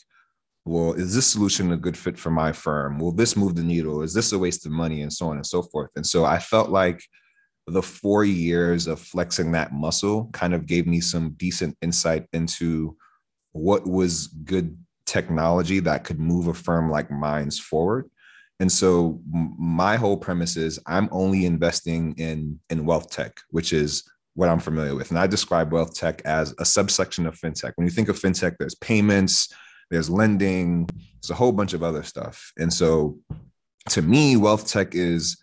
well, 0.64 0.92
is 0.92 1.14
this 1.14 1.26
solution 1.26 1.72
a 1.72 1.76
good 1.76 1.96
fit 1.96 2.18
for 2.18 2.30
my 2.30 2.52
firm? 2.52 2.98
Will 2.98 3.12
this 3.12 3.36
move 3.36 3.54
the 3.54 3.62
needle? 3.62 4.02
Is 4.02 4.14
this 4.14 4.32
a 4.32 4.38
waste 4.38 4.64
of 4.64 4.72
money? 4.72 5.02
And 5.02 5.12
so 5.12 5.26
on 5.28 5.36
and 5.36 5.46
so 5.46 5.62
forth. 5.62 5.90
And 5.96 6.06
so 6.06 6.24
I 6.24 6.38
felt 6.38 6.70
like 6.70 7.02
the 7.66 7.82
four 7.82 8.24
years 8.24 8.86
of 8.86 9.00
flexing 9.00 9.52
that 9.52 9.72
muscle 9.72 10.30
kind 10.32 10.54
of 10.54 10.66
gave 10.66 10.86
me 10.86 11.00
some 11.00 11.30
decent 11.36 11.76
insight 11.82 12.26
into 12.32 12.96
what 13.52 13.86
was 13.86 14.28
good 14.28 14.76
technology 15.06 15.80
that 15.80 16.04
could 16.04 16.18
move 16.18 16.46
a 16.46 16.54
firm 16.54 16.90
like 16.90 17.10
mine's 17.10 17.58
forward. 17.58 18.10
And 18.60 18.70
so 18.70 19.20
my 19.58 19.96
whole 19.96 20.16
premise 20.16 20.56
is 20.56 20.78
I'm 20.86 21.08
only 21.10 21.44
investing 21.44 22.14
in 22.16 22.60
in 22.70 22.86
wealth 22.86 23.10
tech, 23.10 23.38
which 23.50 23.72
is 23.72 24.04
what 24.34 24.48
I'm 24.48 24.60
familiar 24.60 24.94
with. 24.94 25.10
And 25.10 25.18
I 25.18 25.26
describe 25.26 25.72
wealth 25.72 25.94
tech 25.94 26.22
as 26.24 26.54
a 26.58 26.64
subsection 26.64 27.26
of 27.26 27.38
fintech. 27.38 27.72
When 27.76 27.86
you 27.86 27.92
think 27.92 28.08
of 28.08 28.18
fintech, 28.18 28.56
there's 28.58 28.74
payments, 28.76 29.52
there's 29.90 30.10
lending, 30.10 30.86
there's 31.20 31.30
a 31.30 31.34
whole 31.34 31.52
bunch 31.52 31.72
of 31.72 31.82
other 31.82 32.02
stuff. 32.02 32.52
And 32.58 32.72
so 32.72 33.18
to 33.90 34.02
me, 34.02 34.36
wealth 34.36 34.68
tech 34.68 34.94
is 34.94 35.40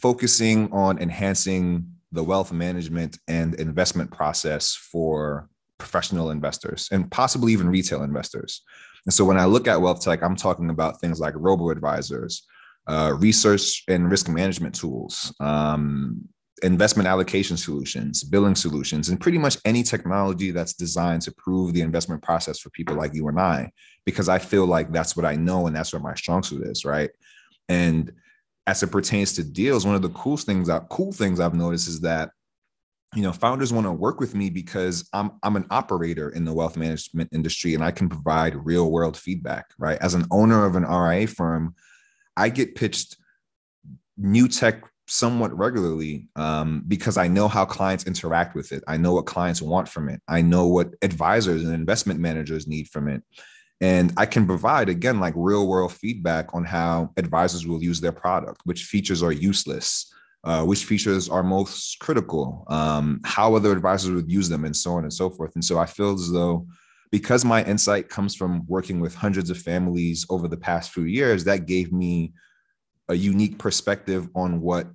focusing 0.00 0.70
on 0.72 0.98
enhancing 0.98 1.86
the 2.12 2.24
wealth 2.24 2.52
management 2.52 3.18
and 3.28 3.54
investment 3.54 4.10
process 4.10 4.74
for 4.74 5.48
professional 5.78 6.30
investors 6.30 6.88
and 6.92 7.10
possibly 7.10 7.52
even 7.52 7.68
retail 7.68 8.02
investors. 8.02 8.62
And 9.06 9.12
so 9.12 9.24
when 9.24 9.38
I 9.38 9.44
look 9.44 9.68
at 9.68 9.80
wealth 9.80 10.02
tech, 10.02 10.22
I'm 10.22 10.36
talking 10.36 10.70
about 10.70 11.00
things 11.00 11.20
like 11.20 11.34
robo 11.36 11.70
advisors, 11.70 12.46
uh, 12.86 13.14
research 13.18 13.84
and 13.88 14.10
risk 14.10 14.28
management 14.28 14.74
tools, 14.74 15.34
um, 15.40 16.28
investment 16.64 17.06
allocation 17.06 17.56
solutions, 17.56 18.24
billing 18.24 18.54
solutions, 18.54 19.08
and 19.08 19.20
pretty 19.20 19.38
much 19.38 19.58
any 19.64 19.82
technology 19.82 20.50
that's 20.50 20.72
designed 20.72 21.22
to 21.22 21.32
prove 21.32 21.72
the 21.72 21.82
investment 21.82 22.22
process 22.22 22.58
for 22.58 22.70
people 22.70 22.96
like 22.96 23.14
you 23.14 23.28
and 23.28 23.38
I, 23.38 23.70
because 24.04 24.28
I 24.28 24.38
feel 24.38 24.66
like 24.66 24.90
that's 24.90 25.16
what 25.16 25.26
I 25.26 25.36
know 25.36 25.66
and 25.66 25.76
that's 25.76 25.92
what 25.92 26.02
my 26.02 26.14
strong 26.14 26.42
suit 26.42 26.66
is, 26.66 26.84
right? 26.84 27.10
And 27.68 28.12
as 28.66 28.82
it 28.82 28.90
pertains 28.90 29.34
to 29.34 29.44
deals, 29.44 29.84
one 29.84 29.94
of 29.94 30.02
the 30.02 30.08
cool 30.10 30.36
things 30.36 30.68
that 30.68 30.88
cool 30.88 31.12
things 31.12 31.38
I've 31.38 31.54
noticed 31.54 31.86
is 31.86 32.00
that 32.00 32.30
you 33.14 33.22
know 33.22 33.32
founders 33.32 33.72
want 33.72 33.86
to 33.86 33.92
work 33.92 34.18
with 34.18 34.34
me 34.34 34.50
because 34.50 35.08
I'm 35.12 35.32
I'm 35.42 35.56
an 35.56 35.66
operator 35.70 36.30
in 36.30 36.44
the 36.44 36.52
wealth 36.52 36.76
management 36.76 37.30
industry 37.32 37.74
and 37.74 37.84
I 37.84 37.90
can 37.90 38.08
provide 38.08 38.66
real 38.66 38.90
world 38.90 39.16
feedback, 39.16 39.66
right? 39.78 39.98
As 40.00 40.14
an 40.14 40.24
owner 40.30 40.64
of 40.64 40.76
an 40.76 40.84
RIA 40.84 41.26
firm, 41.26 41.74
I 42.36 42.48
get 42.48 42.74
pitched 42.74 43.16
new 44.16 44.48
tech 44.48 44.82
somewhat 45.06 45.56
regularly 45.56 46.28
um, 46.36 46.82
because 46.88 47.16
I 47.16 47.28
know 47.28 47.48
how 47.48 47.64
clients 47.64 48.06
interact 48.06 48.54
with 48.54 48.72
it. 48.72 48.82
I 48.88 48.96
know 48.96 49.14
what 49.14 49.26
clients 49.26 49.60
want 49.60 49.88
from 49.88 50.08
it. 50.08 50.20
I 50.28 50.42
know 50.42 50.66
what 50.66 50.94
advisors 51.02 51.64
and 51.64 51.74
investment 51.74 52.20
managers 52.20 52.66
need 52.66 52.88
from 52.88 53.08
it. 53.08 53.22
And 53.80 54.12
I 54.16 54.24
can 54.26 54.46
provide, 54.46 54.88
again, 54.88 55.20
like 55.20 55.34
real 55.36 55.66
world 55.66 55.92
feedback 55.92 56.54
on 56.54 56.64
how 56.64 57.10
advisors 57.16 57.66
will 57.66 57.82
use 57.82 58.00
their 58.00 58.12
product, 58.12 58.62
which 58.64 58.84
features 58.84 59.22
are 59.22 59.32
useless, 59.32 60.12
uh, 60.44 60.64
which 60.64 60.84
features 60.84 61.28
are 61.28 61.42
most 61.42 61.98
critical, 61.98 62.64
um, 62.68 63.20
how 63.24 63.54
other 63.54 63.72
advisors 63.72 64.10
would 64.10 64.30
use 64.30 64.48
them, 64.48 64.64
and 64.64 64.76
so 64.76 64.92
on 64.92 65.02
and 65.02 65.12
so 65.12 65.28
forth. 65.28 65.52
And 65.54 65.64
so 65.64 65.78
I 65.78 65.86
feel 65.86 66.14
as 66.14 66.30
though 66.30 66.66
because 67.10 67.44
my 67.44 67.62
insight 67.64 68.08
comes 68.08 68.34
from 68.34 68.64
working 68.66 68.98
with 68.98 69.14
hundreds 69.14 69.48
of 69.48 69.56
families 69.56 70.26
over 70.30 70.48
the 70.48 70.56
past 70.56 70.90
few 70.90 71.04
years, 71.04 71.44
that 71.44 71.66
gave 71.66 71.92
me 71.92 72.32
a 73.08 73.14
unique 73.14 73.58
perspective 73.58 74.28
on 74.34 74.60
what 74.60 74.88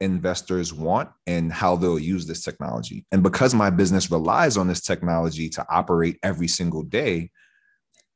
investors 0.00 0.74
want 0.74 1.08
and 1.26 1.52
how 1.52 1.76
they'll 1.76 1.98
use 1.98 2.26
this 2.26 2.42
technology. 2.42 3.06
And 3.12 3.22
because 3.22 3.54
my 3.54 3.70
business 3.70 4.10
relies 4.10 4.56
on 4.56 4.68
this 4.68 4.82
technology 4.82 5.48
to 5.50 5.66
operate 5.70 6.18
every 6.22 6.48
single 6.48 6.82
day, 6.82 7.30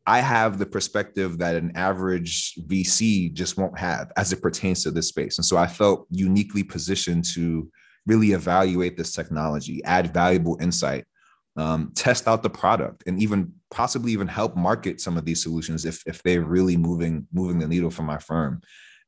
I 0.06 0.20
have 0.20 0.58
the 0.58 0.66
perspective 0.66 1.38
that 1.38 1.56
an 1.56 1.72
average 1.76 2.54
VC 2.66 3.32
just 3.32 3.56
won't 3.56 3.78
have 3.78 4.12
as 4.16 4.32
it 4.32 4.42
pertains 4.42 4.82
to 4.82 4.90
this 4.90 5.08
space. 5.08 5.38
And 5.38 5.44
so 5.44 5.56
I 5.56 5.66
felt 5.66 6.06
uniquely 6.10 6.62
positioned 6.62 7.24
to 7.34 7.70
really 8.06 8.32
evaluate 8.32 8.96
this 8.96 9.12
technology, 9.12 9.84
add 9.84 10.12
valuable 10.12 10.58
insight, 10.60 11.04
um, 11.56 11.92
test 11.94 12.26
out 12.26 12.42
the 12.42 12.50
product, 12.50 13.04
and 13.06 13.22
even 13.22 13.52
possibly 13.70 14.12
even 14.12 14.26
help 14.26 14.56
market 14.56 15.00
some 15.00 15.16
of 15.16 15.24
these 15.24 15.42
solutions 15.42 15.84
if, 15.84 16.02
if 16.06 16.22
they're 16.22 16.42
really 16.42 16.76
moving 16.76 17.26
moving 17.32 17.58
the 17.58 17.68
needle 17.68 17.90
for 17.90 18.02
my 18.02 18.18
firm. 18.18 18.60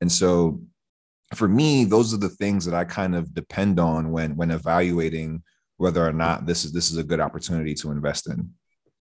And 0.02 0.10
so 0.10 0.60
for 1.34 1.48
me, 1.48 1.84
those 1.84 2.12
are 2.12 2.18
the 2.18 2.28
things 2.28 2.64
that 2.64 2.74
I 2.74 2.84
kind 2.84 3.14
of 3.14 3.32
depend 3.32 3.78
on 3.78 4.10
when 4.10 4.36
when 4.36 4.50
evaluating 4.50 5.44
whether 5.76 6.04
or 6.04 6.12
not 6.12 6.44
this 6.44 6.64
is 6.64 6.72
this 6.72 6.90
is 6.90 6.96
a 6.98 7.04
good 7.04 7.20
opportunity 7.20 7.72
to 7.76 7.92
invest 7.92 8.28
in. 8.28 8.50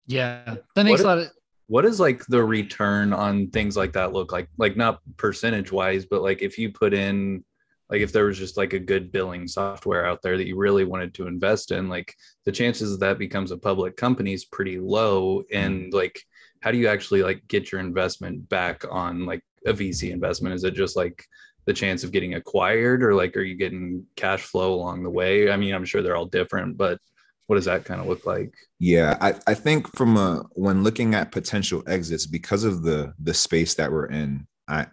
Yeah, 0.06 0.58
that 0.76 0.86
makes 0.86 1.02
what 1.02 1.06
a 1.06 1.08
lot 1.08 1.18
of. 1.18 1.32
What 1.68 1.82
does 1.82 2.00
like 2.00 2.24
the 2.28 2.44
return 2.44 3.14
on 3.14 3.50
things 3.50 3.76
like 3.76 3.94
that 3.94 4.14
look 4.14 4.32
like? 4.32 4.48
Like 4.60 4.78
not 4.78 5.00
percentage 5.18 5.72
wise, 5.72 6.06
but 6.06 6.22
like 6.22 6.44
if 6.44 6.60
you 6.60 6.72
put 6.72 6.94
in, 6.94 7.44
like 7.90 8.02
if 8.02 8.12
there 8.12 8.26
was 8.26 8.38
just 8.38 8.56
like 8.56 8.74
a 8.74 8.80
good 8.80 9.12
billing 9.12 9.48
software 9.48 10.06
out 10.06 10.22
there 10.22 10.38
that 10.38 10.48
you 10.48 10.56
really 10.56 10.86
wanted 10.86 11.16
to 11.16 11.26
invest 11.26 11.72
in, 11.72 11.90
like 11.90 12.14
the 12.46 12.52
chances 12.52 12.92
that, 12.92 13.00
that 13.00 13.18
becomes 13.18 13.50
a 13.50 13.58
public 13.58 13.98
company 13.98 14.34
is 14.34 14.46
pretty 14.46 14.78
low. 14.78 15.42
And 15.52 15.86
mm-hmm. 15.86 15.96
like, 15.96 16.22
how 16.62 16.70
do 16.70 16.78
you 16.78 16.88
actually 16.88 17.24
like 17.24 17.42
get 17.48 17.72
your 17.72 17.82
investment 17.82 18.48
back 18.48 18.86
on 18.92 19.26
like 19.26 19.42
a 19.66 19.74
VC 19.74 20.12
investment? 20.12 20.56
Is 20.56 20.64
it 20.64 20.74
just 20.74 20.96
like 20.96 21.26
the 21.66 21.74
chance 21.74 22.04
of 22.04 22.12
getting 22.12 22.36
acquired 22.36 23.04
or 23.04 23.14
like 23.14 23.36
are 23.36 23.42
you 23.42 23.56
getting 23.56 24.06
cash 24.16 24.42
flow 24.42 24.74
along 24.74 25.04
the 25.04 25.10
way? 25.10 25.52
I 25.52 25.58
mean 25.58 25.74
i'm 25.74 25.86
sure 25.86 26.02
they're 26.02 26.16
all 26.16 26.26
different 26.26 26.78
but 26.78 27.00
what 27.48 27.58
does 27.58 27.66
that 27.66 27.86
kind 27.86 28.02
of 28.02 28.08
look 28.08 28.26
like? 28.26 28.54
Yeah 28.80 29.18
i, 29.20 29.34
I 29.48 29.54
think 29.54 29.94
from 29.96 30.18
a 30.18 30.44
when 30.54 30.84
looking 30.84 31.16
at 31.16 31.32
potential 31.32 31.84
exits 31.88 32.26
because 32.26 32.64
of 32.64 32.84
the 32.84 33.14
the 33.20 33.34
space 33.34 33.74
that 33.76 33.92
we're 33.92 34.08
in 34.08 34.48
i 34.68 34.88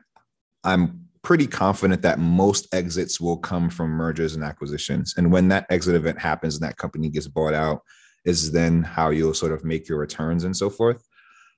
i'm 0.65 1.09
pretty 1.23 1.47
confident 1.47 2.03
that 2.03 2.19
most 2.19 2.73
exits 2.75 3.21
will 3.21 3.37
come 3.37 3.71
from 3.71 3.91
mergers 3.91 4.35
and 4.35 4.43
acquisitions. 4.43 5.15
And 5.17 5.31
when 5.31 5.47
that 5.49 5.67
exit 5.71 5.95
event 5.95 6.19
happens 6.19 6.57
and 6.57 6.65
that 6.65 6.79
company 6.79 7.11
gets 7.11 7.29
bought 7.29 7.55
out 7.55 7.83
is 8.25 8.51
then 8.51 8.83
how 8.83 9.11
you'll 9.11 9.33
sort 9.33 9.53
of 9.53 9.65
make 9.65 9.89
your 9.89 9.99
returns 9.99 10.43
and 10.43 10.57
so 10.57 10.69
forth. 10.69 11.07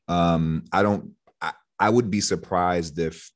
Um 0.06 0.64
i 0.72 0.82
don't 0.82 1.12
I, 1.78 1.90
would 1.90 2.10
be 2.10 2.20
surprised 2.20 2.98
if 2.98 3.30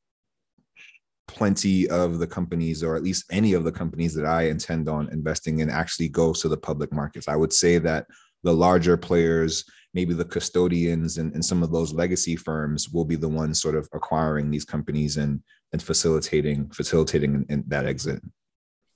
plenty 1.27 1.89
of 1.89 2.19
the 2.19 2.27
companies, 2.27 2.83
or 2.83 2.97
at 2.97 3.03
least 3.03 3.25
any 3.31 3.53
of 3.53 3.65
the 3.65 3.73
companies 3.73 4.15
that 4.15 4.27
I 4.27 4.49
intend 4.49 4.89
on 4.89 5.13
investing 5.13 5.61
in, 5.61 5.71
actually 5.71 6.09
goes 6.09 6.41
to 6.43 6.49
the 6.49 6.57
public 6.57 6.93
markets. 6.93 7.29
I 7.29 7.37
would 7.37 7.53
say 7.53 7.79
that 7.79 8.07
the 8.43 8.53
larger 8.53 8.97
players, 8.97 9.65
maybe 9.95 10.15
the 10.15 10.25
custodians 10.25 11.19
and, 11.19 11.33
and 11.35 11.45
some 11.45 11.63
of 11.63 11.73
those 11.73 11.93
legacy 11.93 12.37
firms 12.37 12.89
will 12.89 13.05
be 13.05 13.17
the 13.17 13.29
ones 13.29 13.61
sort 13.61 13.75
of 13.75 13.89
acquiring 13.93 14.51
these 14.51 14.65
companies 14.65 15.17
and 15.17 15.43
and 15.73 15.83
facilitating 15.83 16.71
facilitating 16.71 17.45
in, 17.49 17.63
that 17.69 17.85
exit. 17.85 18.23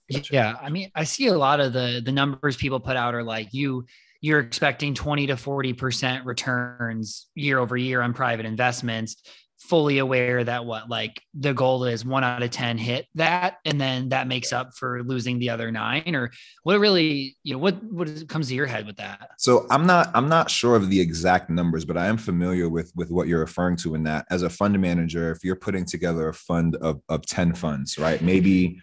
Yeah, 0.08 0.56
I 0.60 0.70
mean, 0.70 0.90
I 0.94 1.04
see 1.04 1.26
a 1.26 1.36
lot 1.36 1.60
of 1.60 1.72
the 1.72 2.02
the 2.04 2.12
numbers 2.12 2.56
people 2.56 2.80
put 2.80 2.96
out 2.96 3.14
are 3.14 3.22
like 3.22 3.52
you 3.52 3.86
you're 4.22 4.40
expecting 4.40 4.94
20 4.94 5.26
to 5.26 5.34
40% 5.34 6.24
returns 6.24 7.26
year 7.34 7.58
over 7.58 7.76
year 7.76 8.00
on 8.00 8.14
private 8.14 8.46
investments 8.46 9.16
fully 9.62 9.98
aware 9.98 10.42
that 10.42 10.64
what 10.64 10.88
like 10.88 11.22
the 11.34 11.54
goal 11.54 11.84
is 11.84 12.04
one 12.04 12.24
out 12.24 12.42
of 12.42 12.50
10 12.50 12.78
hit 12.78 13.06
that 13.14 13.58
and 13.64 13.80
then 13.80 14.08
that 14.08 14.26
makes 14.26 14.52
up 14.52 14.74
for 14.74 15.04
losing 15.04 15.38
the 15.38 15.48
other 15.48 15.70
nine 15.70 16.16
or 16.16 16.32
what 16.64 16.80
really 16.80 17.36
you 17.44 17.52
know 17.52 17.58
what 17.58 17.80
what 17.84 18.28
comes 18.28 18.48
to 18.48 18.54
your 18.54 18.66
head 18.66 18.86
with 18.86 18.96
that? 18.96 19.30
So 19.38 19.66
i'm 19.70 19.86
not 19.86 20.10
i'm 20.14 20.28
not 20.28 20.50
sure 20.50 20.74
of 20.74 20.90
the 20.90 21.00
exact 21.00 21.48
numbers 21.48 21.84
but 21.84 21.96
i 21.96 22.06
am 22.06 22.16
familiar 22.16 22.68
with 22.68 22.92
with 22.96 23.10
what 23.12 23.28
you're 23.28 23.40
referring 23.40 23.76
to 23.76 23.94
in 23.94 24.02
that 24.02 24.26
as 24.30 24.42
a 24.42 24.50
fund 24.50 24.78
manager 24.80 25.30
if 25.30 25.44
you're 25.44 25.54
putting 25.54 25.84
together 25.84 26.28
a 26.28 26.34
fund 26.34 26.74
of, 26.76 27.00
of 27.08 27.24
10 27.26 27.54
funds 27.54 27.98
right? 27.98 28.20
Maybe 28.20 28.80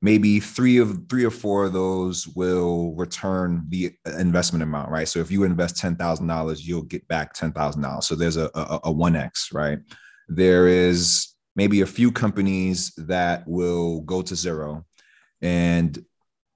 maybe 0.00 0.38
three 0.38 0.78
of 0.78 1.08
three 1.08 1.24
or 1.24 1.30
four 1.30 1.64
of 1.64 1.72
those 1.72 2.26
will 2.28 2.94
return 2.94 3.64
the 3.68 3.92
investment 4.18 4.62
amount 4.62 4.90
right? 4.90 5.08
So 5.08 5.18
if 5.20 5.30
you 5.30 5.44
invest 5.44 5.76
$10000 5.76 6.64
you'll 6.64 6.82
get 6.82 7.06
back 7.08 7.34
$10000 7.34 8.02
so 8.04 8.14
there's 8.14 8.36
a, 8.36 8.50
a, 8.54 8.80
a 8.84 8.94
1x 8.94 9.52
right? 9.52 9.78
There 10.28 10.68
is 10.68 11.34
maybe 11.56 11.80
a 11.80 11.86
few 11.86 12.12
companies 12.12 12.92
that 12.96 13.46
will 13.48 14.02
go 14.02 14.22
to 14.22 14.36
zero 14.36 14.84
and 15.42 16.04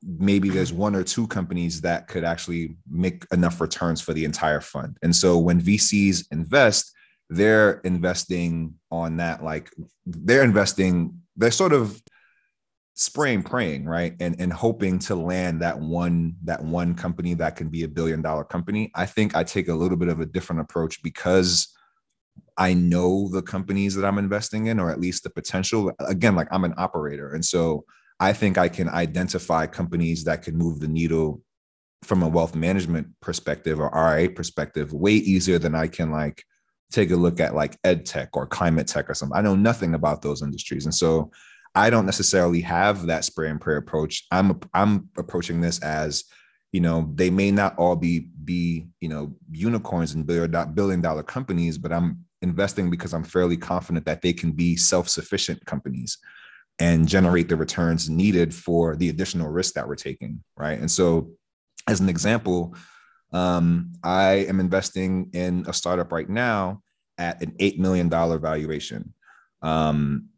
maybe 0.02 0.48
there's 0.48 0.72
one 0.72 0.94
or 0.94 1.04
two 1.04 1.26
companies 1.28 1.80
that 1.80 2.08
could 2.08 2.24
actually 2.24 2.76
make 2.90 3.24
enough 3.32 3.60
returns 3.60 4.00
for 4.00 4.12
the 4.12 4.24
entire 4.24 4.60
fund. 4.60 4.96
And 5.02 5.14
so 5.14 5.38
when 5.38 5.60
vcs 5.60 6.24
invest 6.30 6.92
they're 7.30 7.80
investing 7.84 8.74
on 8.90 9.16
that 9.16 9.42
like 9.42 9.70
they're 10.04 10.44
investing 10.44 11.18
they're 11.36 11.50
sort 11.50 11.72
of 11.72 12.00
spraying 12.94 13.42
praying 13.42 13.86
right 13.86 14.14
and 14.20 14.36
and 14.38 14.52
hoping 14.52 14.98
to 14.98 15.14
land 15.14 15.62
that 15.62 15.78
one 15.78 16.36
that 16.44 16.62
one 16.62 16.94
company 16.94 17.32
that 17.32 17.56
can 17.56 17.68
be 17.68 17.84
a 17.84 17.88
billion 17.88 18.20
dollar 18.20 18.44
company 18.44 18.90
i 18.94 19.06
think 19.06 19.34
i 19.34 19.42
take 19.42 19.68
a 19.68 19.74
little 19.74 19.96
bit 19.96 20.08
of 20.08 20.20
a 20.20 20.26
different 20.26 20.60
approach 20.60 21.02
because 21.02 21.74
I 22.56 22.74
know 22.74 23.28
the 23.28 23.42
companies 23.42 23.94
that 23.94 24.06
I'm 24.06 24.18
investing 24.18 24.66
in, 24.66 24.78
or 24.78 24.90
at 24.90 25.00
least 25.00 25.24
the 25.24 25.30
potential. 25.30 25.92
Again, 26.00 26.36
like 26.36 26.48
I'm 26.50 26.64
an 26.64 26.74
operator. 26.76 27.32
And 27.32 27.44
so 27.44 27.84
I 28.20 28.32
think 28.32 28.58
I 28.58 28.68
can 28.68 28.88
identify 28.88 29.66
companies 29.66 30.24
that 30.24 30.42
can 30.42 30.56
move 30.56 30.80
the 30.80 30.88
needle 30.88 31.42
from 32.02 32.22
a 32.22 32.28
wealth 32.28 32.54
management 32.54 33.08
perspective 33.20 33.80
or 33.80 33.90
RIA 33.94 34.30
perspective 34.30 34.92
way 34.92 35.12
easier 35.12 35.58
than 35.58 35.74
I 35.74 35.86
can 35.86 36.10
like 36.10 36.44
take 36.90 37.10
a 37.10 37.16
look 37.16 37.40
at 37.40 37.54
like 37.54 37.78
ed 37.84 38.04
tech 38.04 38.30
or 38.34 38.46
climate 38.46 38.86
tech 38.86 39.08
or 39.08 39.14
something. 39.14 39.36
I 39.36 39.42
know 39.42 39.54
nothing 39.54 39.94
about 39.94 40.20
those 40.20 40.42
industries. 40.42 40.84
And 40.84 40.94
so 40.94 41.30
I 41.74 41.90
don't 41.90 42.06
necessarily 42.06 42.60
have 42.62 43.06
that 43.06 43.24
spray 43.24 43.48
and 43.48 43.60
pray 43.60 43.76
approach. 43.76 44.26
I'm 44.30 44.60
I'm 44.74 45.08
approaching 45.16 45.60
this 45.60 45.82
as, 45.82 46.24
you 46.70 46.80
know, 46.80 47.10
they 47.14 47.30
may 47.30 47.50
not 47.50 47.76
all 47.78 47.96
be 47.96 48.28
be 48.44 48.86
you 49.00 49.08
know 49.08 49.34
unicorns 49.50 50.14
and 50.14 50.26
billion 50.26 51.00
dollar 51.00 51.22
companies, 51.22 51.78
but 51.78 51.92
I'm 51.92 52.24
investing 52.42 52.90
because 52.90 53.14
I'm 53.14 53.24
fairly 53.24 53.56
confident 53.56 54.04
that 54.06 54.22
they 54.22 54.32
can 54.32 54.52
be 54.52 54.76
self 54.76 55.08
sufficient 55.08 55.64
companies 55.64 56.18
and 56.78 57.08
generate 57.08 57.48
the 57.48 57.56
returns 57.56 58.10
needed 58.10 58.54
for 58.54 58.96
the 58.96 59.08
additional 59.08 59.48
risk 59.48 59.74
that 59.74 59.86
we're 59.86 59.94
taking, 59.94 60.42
right? 60.56 60.78
And 60.78 60.90
so, 60.90 61.30
as 61.88 62.00
an 62.00 62.08
example, 62.08 62.74
um, 63.32 63.92
I 64.02 64.46
am 64.48 64.60
investing 64.60 65.30
in 65.32 65.64
a 65.68 65.72
startup 65.72 66.12
right 66.12 66.28
now 66.28 66.82
at 67.18 67.42
an 67.42 67.52
$8 67.52 67.78
million 67.78 68.10
valuation. 68.10 69.14
Um, 69.62 70.28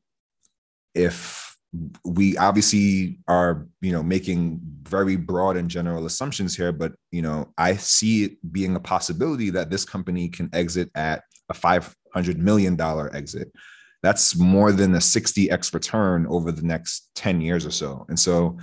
if 0.94 1.56
we 2.04 2.36
obviously 2.36 3.18
are, 3.26 3.66
you 3.80 3.92
know, 3.92 4.02
making 4.02 4.60
very 4.82 5.16
broad 5.16 5.56
and 5.56 5.68
general 5.68 6.06
assumptions 6.06 6.56
here, 6.56 6.72
but, 6.72 6.92
you 7.10 7.22
know, 7.22 7.52
I 7.58 7.76
see 7.76 8.24
it 8.24 8.52
being 8.52 8.76
a 8.76 8.80
possibility 8.80 9.50
that 9.50 9.70
this 9.70 9.84
company 9.84 10.28
can 10.28 10.50
exit 10.52 10.90
at 10.94 11.24
a 11.48 11.54
$500 11.54 12.36
million 12.36 12.80
exit. 13.12 13.52
That's 14.02 14.36
more 14.36 14.70
than 14.70 14.94
a 14.94 14.98
60x 14.98 15.74
return 15.74 16.26
over 16.28 16.52
the 16.52 16.62
next 16.62 17.10
10 17.16 17.40
years 17.40 17.66
or 17.66 17.70
so. 17.70 18.04
And 18.08 18.18
so, 18.18 18.58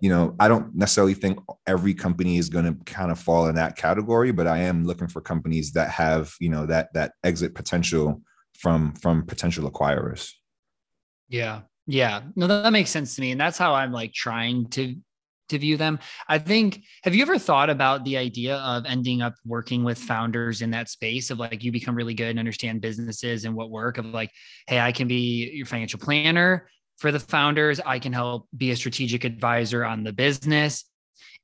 you 0.00 0.10
know, 0.10 0.36
I 0.38 0.48
don't 0.48 0.74
necessarily 0.74 1.14
think 1.14 1.38
every 1.66 1.94
company 1.94 2.36
is 2.36 2.50
going 2.50 2.66
to 2.66 2.84
kind 2.84 3.10
of 3.10 3.18
fall 3.18 3.46
in 3.46 3.54
that 3.54 3.76
category, 3.76 4.32
but 4.32 4.46
I 4.46 4.58
am 4.58 4.84
looking 4.84 5.08
for 5.08 5.22
companies 5.22 5.72
that 5.72 5.90
have, 5.90 6.34
you 6.40 6.50
know, 6.50 6.66
that 6.66 6.92
that 6.92 7.12
exit 7.24 7.54
potential 7.54 8.20
from 8.58 8.92
from 8.96 9.24
potential 9.24 9.70
acquirers. 9.70 10.30
Yeah. 11.28 11.62
Yeah. 11.86 12.22
No, 12.34 12.46
that 12.46 12.62
that 12.62 12.72
makes 12.72 12.90
sense 12.90 13.14
to 13.16 13.20
me. 13.20 13.30
And 13.32 13.40
that's 13.40 13.58
how 13.58 13.74
I'm 13.74 13.92
like 13.92 14.12
trying 14.12 14.68
to 14.70 14.96
to 15.50 15.58
view 15.58 15.76
them. 15.76 15.98
I 16.26 16.38
think 16.38 16.82
have 17.02 17.14
you 17.14 17.20
ever 17.22 17.38
thought 17.38 17.68
about 17.68 18.04
the 18.04 18.16
idea 18.16 18.56
of 18.56 18.86
ending 18.86 19.20
up 19.20 19.34
working 19.44 19.84
with 19.84 19.98
founders 19.98 20.62
in 20.62 20.70
that 20.70 20.88
space 20.88 21.30
of 21.30 21.38
like 21.38 21.62
you 21.62 21.70
become 21.70 21.94
really 21.94 22.14
good 22.14 22.28
and 22.28 22.38
understand 22.38 22.80
businesses 22.80 23.44
and 23.44 23.54
what 23.54 23.70
work 23.70 23.98
of 23.98 24.06
like, 24.06 24.30
hey, 24.66 24.80
I 24.80 24.90
can 24.90 25.06
be 25.06 25.50
your 25.52 25.66
financial 25.66 26.00
planner 26.00 26.66
for 26.96 27.12
the 27.12 27.20
founders. 27.20 27.78
I 27.84 27.98
can 27.98 28.12
help 28.12 28.48
be 28.56 28.70
a 28.70 28.76
strategic 28.76 29.24
advisor 29.24 29.84
on 29.84 30.02
the 30.02 30.12
business. 30.12 30.84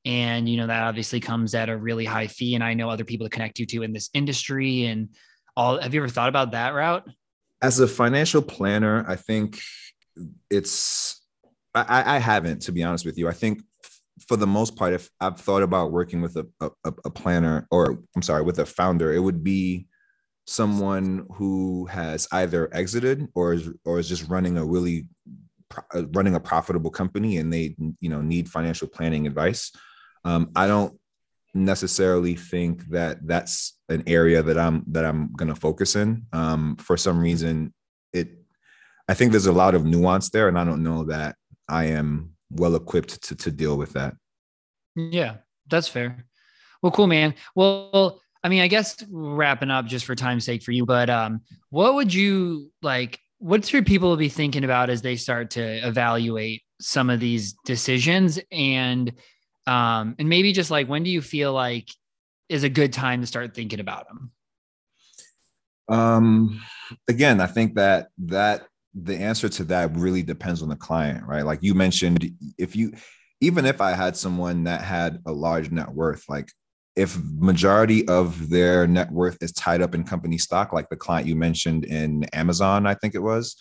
And, 0.06 0.48
you 0.48 0.56
know, 0.56 0.66
that 0.66 0.82
obviously 0.84 1.20
comes 1.20 1.54
at 1.54 1.68
a 1.68 1.76
really 1.76 2.06
high 2.06 2.26
fee. 2.26 2.54
And 2.54 2.64
I 2.64 2.72
know 2.72 2.88
other 2.88 3.04
people 3.04 3.26
to 3.26 3.30
connect 3.30 3.58
you 3.58 3.66
to 3.66 3.82
in 3.82 3.92
this 3.92 4.08
industry 4.14 4.86
and 4.86 5.10
all. 5.56 5.78
Have 5.78 5.92
you 5.92 6.00
ever 6.00 6.08
thought 6.08 6.30
about 6.30 6.52
that 6.52 6.72
route? 6.72 7.06
As 7.62 7.81
a 7.81 7.88
financial 7.88 8.42
planner, 8.42 9.05
I 9.07 9.16
think 9.16 9.61
it's, 10.51 11.20
I, 11.75 12.16
I 12.16 12.18
haven't, 12.18 12.62
to 12.62 12.73
be 12.73 12.83
honest 12.83 13.05
with 13.05 13.18
you. 13.18 13.29
I 13.29 13.33
think 13.33 13.62
for 14.27 14.37
the 14.37 14.46
most 14.46 14.77
part, 14.77 14.92
if 14.92 15.11
I've 15.20 15.40
thought 15.40 15.62
about 15.62 15.92
working 15.92 16.20
with 16.20 16.37
a, 16.37 16.46
a, 16.61 16.70
a 16.85 17.11
planner 17.11 17.66
or 17.70 17.99
I'm 18.16 18.23
sorry, 18.23 18.42
with 18.42 18.59
a 18.59 18.66
founder, 18.66 19.12
it 19.12 19.20
would 19.20 19.44
be 19.44 19.87
someone 20.46 21.27
who 21.35 21.87
has 21.87 22.27
either 22.33 22.68
exited 22.75 23.29
or 23.35 23.53
is 23.53 23.68
or 23.85 23.99
is 23.99 24.09
just 24.09 24.29
running 24.29 24.59
a 24.59 24.64
really 24.64 25.07
uh, 25.94 26.03
running 26.09 26.35
a 26.35 26.40
profitable 26.40 26.90
company 26.90 27.37
and 27.37 27.53
they 27.53 27.77
you 28.01 28.09
know 28.09 28.20
need 28.20 28.49
financial 28.49 28.88
planning 28.88 29.29
advice 29.29 29.70
um, 30.25 30.51
i 30.57 30.66
don't 30.66 30.99
necessarily 31.54 32.34
think 32.34 32.84
that 32.90 33.26
that's 33.26 33.78
an 33.88 34.02
area 34.06 34.42
that 34.42 34.56
i'm 34.58 34.84
that 34.86 35.04
i'm 35.04 35.32
going 35.32 35.48
to 35.48 35.54
focus 35.54 35.96
in. 35.96 36.24
Um, 36.32 36.76
for 36.76 36.96
some 36.96 37.20
reason 37.20 37.72
it 38.12 38.28
i 39.08 39.14
think 39.14 39.32
there's 39.32 39.46
a 39.46 39.52
lot 39.52 39.74
of 39.74 39.84
nuance 39.84 40.30
there 40.30 40.48
and 40.48 40.58
i 40.58 40.64
don't 40.64 40.82
know 40.82 41.04
that 41.04 41.36
i 41.68 41.84
am 41.84 42.32
well 42.50 42.76
equipped 42.76 43.22
to, 43.24 43.36
to 43.36 43.50
deal 43.50 43.76
with 43.76 43.92
that. 43.94 44.14
Yeah 44.96 45.36
that's 45.68 45.88
fair. 45.88 46.26
Well 46.82 46.92
cool 46.92 47.06
man. 47.06 47.34
Well 47.54 48.20
I 48.42 48.48
mean, 48.48 48.62
I 48.62 48.68
guess 48.68 48.96
wrapping 49.10 49.70
up 49.70 49.86
just 49.86 50.06
for 50.06 50.14
time's 50.14 50.44
sake 50.44 50.62
for 50.62 50.72
you, 50.72 50.86
but 50.86 51.10
um, 51.10 51.42
what 51.68 51.94
would 51.94 52.12
you 52.12 52.70
like? 52.82 53.20
What 53.38 53.64
should 53.66 53.86
people 53.86 54.16
be 54.16 54.28
thinking 54.28 54.64
about 54.64 54.90
as 54.90 55.02
they 55.02 55.16
start 55.16 55.50
to 55.50 55.62
evaluate 55.86 56.62
some 56.80 57.10
of 57.10 57.20
these 57.20 57.54
decisions, 57.64 58.38
and 58.50 59.12
um, 59.66 60.14
and 60.18 60.29
maybe 60.29 60.53
just 60.53 60.70
like 60.70 60.88
when 60.88 61.03
do 61.03 61.11
you 61.11 61.20
feel 61.20 61.53
like 61.53 61.88
is 62.49 62.64
a 62.64 62.68
good 62.68 62.92
time 62.92 63.20
to 63.20 63.27
start 63.27 63.55
thinking 63.55 63.81
about 63.81 64.07
them? 64.09 64.33
Um, 65.88 66.61
again, 67.09 67.40
I 67.40 67.46
think 67.46 67.75
that 67.75 68.09
that 68.18 68.66
the 68.94 69.16
answer 69.16 69.49
to 69.49 69.64
that 69.64 69.96
really 69.96 70.23
depends 70.23 70.62
on 70.62 70.68
the 70.68 70.77
client, 70.77 71.25
right? 71.27 71.44
Like 71.44 71.61
you 71.62 71.75
mentioned, 71.75 72.33
if 72.59 72.75
you 72.75 72.92
even 73.40 73.64
if 73.64 73.81
I 73.81 73.92
had 73.92 74.16
someone 74.16 74.64
that 74.64 74.83
had 74.83 75.20
a 75.27 75.33
large 75.33 75.70
net 75.70 75.90
worth, 75.90 76.25
like 76.29 76.51
if 76.96 77.16
majority 77.38 78.07
of 78.09 78.51
their 78.51 78.87
net 78.87 79.11
worth 79.11 79.38
is 79.40 79.53
tied 79.53 79.81
up 79.81 79.94
in 79.94 80.05
company 80.05 80.38
stock, 80.38 80.73
like 80.73 80.88
the 80.88 80.96
client 80.96 81.27
you 81.27 81.37
mentioned 81.37 81.85
in 81.85 82.25
Amazon, 82.33 82.87
I 82.87 82.94
think 82.94 83.14
it 83.14 83.23
was, 83.23 83.57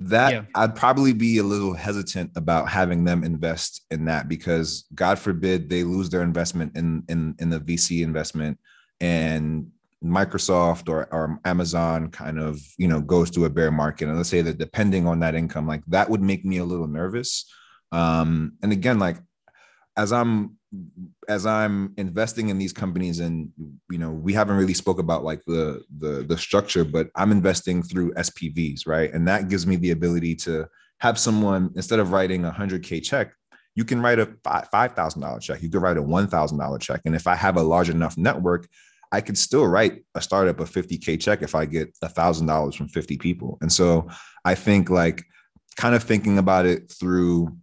that 0.00 0.32
yeah. 0.32 0.42
I'd 0.54 0.76
probably 0.76 1.12
be 1.12 1.38
a 1.38 1.42
little 1.42 1.74
hesitant 1.74 2.30
about 2.36 2.68
having 2.68 3.04
them 3.04 3.24
invest 3.24 3.84
in 3.90 4.04
that 4.04 4.28
because 4.28 4.84
God 4.94 5.18
forbid 5.18 5.68
they 5.68 5.82
lose 5.82 6.08
their 6.08 6.22
investment 6.22 6.76
in 6.76 7.02
in 7.08 7.34
in 7.40 7.50
the 7.50 7.58
VC 7.60 8.02
investment 8.02 8.58
and 9.00 9.70
Microsoft 10.02 10.88
or, 10.88 11.12
or 11.12 11.40
Amazon 11.44 12.10
kind 12.10 12.38
of 12.38 12.60
you 12.76 12.86
know 12.86 13.00
goes 13.00 13.30
to 13.32 13.44
a 13.46 13.50
bear 13.50 13.72
market 13.72 14.08
and 14.08 14.16
let's 14.16 14.28
say 14.28 14.40
that 14.40 14.58
depending 14.58 15.06
on 15.06 15.18
that 15.20 15.34
income 15.34 15.66
like 15.66 15.82
that 15.88 16.08
would 16.08 16.22
make 16.22 16.44
me 16.44 16.58
a 16.58 16.64
little 16.64 16.86
nervous 16.86 17.52
um 17.90 18.52
and 18.62 18.70
again 18.70 19.00
like 19.00 19.16
as 19.98 20.12
I'm 20.12 20.56
as 21.28 21.44
I'm 21.44 21.92
investing 21.96 22.48
in 22.48 22.58
these 22.58 22.72
companies 22.72 23.20
and 23.20 23.50
you 23.90 23.98
know 23.98 24.10
we 24.10 24.32
haven't 24.32 24.56
really 24.56 24.74
spoke 24.74 24.98
about 24.98 25.24
like 25.24 25.42
the 25.46 25.82
the 25.98 26.24
the 26.26 26.38
structure 26.38 26.84
but 26.84 27.08
I'm 27.16 27.32
investing 27.32 27.82
through 27.82 28.14
SPVs 28.14 28.86
right? 28.86 29.12
And 29.12 29.28
that 29.28 29.48
gives 29.48 29.66
me 29.66 29.76
the 29.76 29.90
ability 29.90 30.34
to 30.36 30.66
have 31.00 31.18
someone 31.18 31.70
instead 31.74 31.98
of 31.98 32.12
writing 32.12 32.44
a 32.44 32.50
100k 32.50 33.02
check 33.02 33.32
you 33.74 33.84
can 33.84 34.02
write 34.02 34.18
a 34.18 34.26
$5,000 34.26 35.40
check. 35.40 35.62
You 35.62 35.70
could 35.70 35.82
write 35.82 35.98
a 35.98 36.02
$1,000 36.02 36.80
check. 36.80 37.00
And 37.04 37.14
if 37.14 37.28
I 37.28 37.36
have 37.36 37.56
a 37.56 37.62
large 37.62 37.88
enough 37.88 38.18
network 38.18 38.66
I 39.12 39.20
could 39.20 39.38
still 39.38 39.66
write 39.66 40.04
a 40.14 40.20
startup 40.20 40.60
a 40.60 40.64
50k 40.64 41.20
check 41.20 41.42
if 41.42 41.54
I 41.54 41.64
get 41.64 41.96
a 42.02 42.08
thousand 42.08 42.46
dollars 42.46 42.74
from 42.74 42.88
50 42.88 43.16
people. 43.18 43.58
And 43.60 43.72
so 43.72 44.08
I 44.44 44.54
think 44.54 44.90
like 44.90 45.24
kind 45.76 45.94
of 45.94 46.02
thinking 46.02 46.38
about 46.38 46.66
it 46.66 46.92
through 46.92 47.56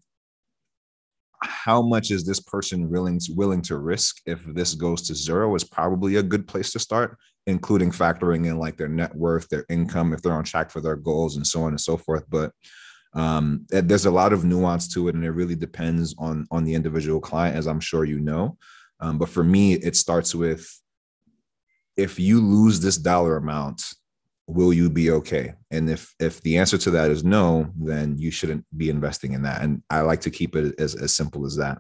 how 1.46 1.82
much 1.82 2.12
is 2.12 2.26
this 2.26 2.40
person 2.40 2.90
willing 2.90 3.20
to, 3.20 3.34
willing 3.34 3.62
to 3.64 3.78
risk 3.78 4.22
if 4.26 4.44
this 4.46 4.74
goes 4.74 5.02
to 5.04 5.16
zero 5.16 5.54
is 5.56 5.64
probably 5.64 6.18
a 6.18 6.24
good 6.24 6.48
place 6.48 6.72
to 6.72 6.80
start 6.80 7.18
including 7.48 7.92
factoring 7.92 8.48
in 8.48 8.58
like 8.58 8.78
their 8.78 8.88
net 8.88 9.16
worth 9.16 9.48
their 9.50 9.66
income 9.70 10.14
if 10.14 10.22
they're 10.22 10.34
on 10.34 10.44
track 10.44 10.72
for 10.72 10.82
their 10.82 10.96
goals 10.96 11.36
and 11.36 11.46
so 11.46 11.62
on 11.62 11.70
and 11.70 11.82
so 11.82 11.96
forth. 11.96 12.24
But 12.30 12.52
um, 13.14 13.66
there's 13.70 14.06
a 14.06 14.12
lot 14.12 14.34
of 14.34 14.44
nuance 14.44 14.88
to 14.94 15.08
it 15.08 15.16
and 15.16 15.24
it 15.24 15.32
really 15.32 15.56
depends 15.56 16.16
on 16.18 16.46
on 16.52 16.66
the 16.66 16.74
individual 16.74 17.22
client 17.22 17.56
as 17.56 17.66
i'm 17.66 17.80
sure 17.80 18.04
you 18.04 18.20
know. 18.20 18.58
Um, 19.00 19.18
but 19.18 19.30
for 19.30 19.44
me 19.44 19.74
it 19.74 19.96
starts 19.96 20.36
with 20.36 20.68
if 21.96 22.20
you 22.20 22.42
lose 22.42 22.82
this 22.82 22.98
dollar 22.98 23.38
amount 23.38 23.84
will 24.48 24.74
you 24.74 24.90
be 24.90 25.12
okay? 25.12 25.54
And 25.72 25.90
if 25.90 26.14
if 26.20 26.42
the 26.42 26.58
answer 26.58 26.78
to 26.78 26.92
that 26.92 27.12
is 27.12 27.24
no 27.24 27.68
then 27.78 28.18
you 28.18 28.32
shouldn't 28.32 28.66
be 28.76 28.90
investing 28.90 29.34
in 29.34 29.44
that. 29.44 29.62
And 29.62 29.82
i 29.90 30.02
like 30.02 30.22
to 30.22 30.32
keep 30.32 30.56
it 30.56 30.80
as, 30.80 30.96
as 30.96 31.16
simple 31.16 31.46
as 31.46 31.56
that. 31.58 31.80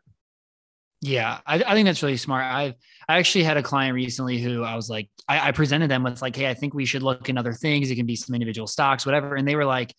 Yeah 1.02 1.40
I, 1.46 1.56
I 1.56 1.74
think 1.74 1.86
that's 1.86 2.04
really 2.04 2.18
smart. 2.18 2.46
I've 2.46 2.74
i 3.08 3.18
actually 3.20 3.44
had 3.44 3.58
a 3.58 3.64
client 3.64 3.94
recently 3.94 4.40
who 4.40 4.64
i 4.64 4.76
was 4.76 4.90
like 4.90 5.10
I, 5.28 5.50
I 5.50 5.52
presented 5.52 5.92
them 5.92 6.04
with 6.04 6.22
like 6.22 6.36
hey 6.36 6.50
i 6.50 6.56
think 6.56 6.74
we 6.74 6.86
should 6.86 7.04
look 7.04 7.30
in 7.30 7.38
other 7.38 7.54
things. 7.54 7.92
It 7.92 7.96
can 7.96 8.08
be 8.08 8.16
some 8.16 8.34
individual 8.34 8.68
stocks 8.68 9.06
whatever. 9.06 9.36
And 9.36 9.48
they 9.48 9.56
were 9.56 9.66
like 9.66 9.94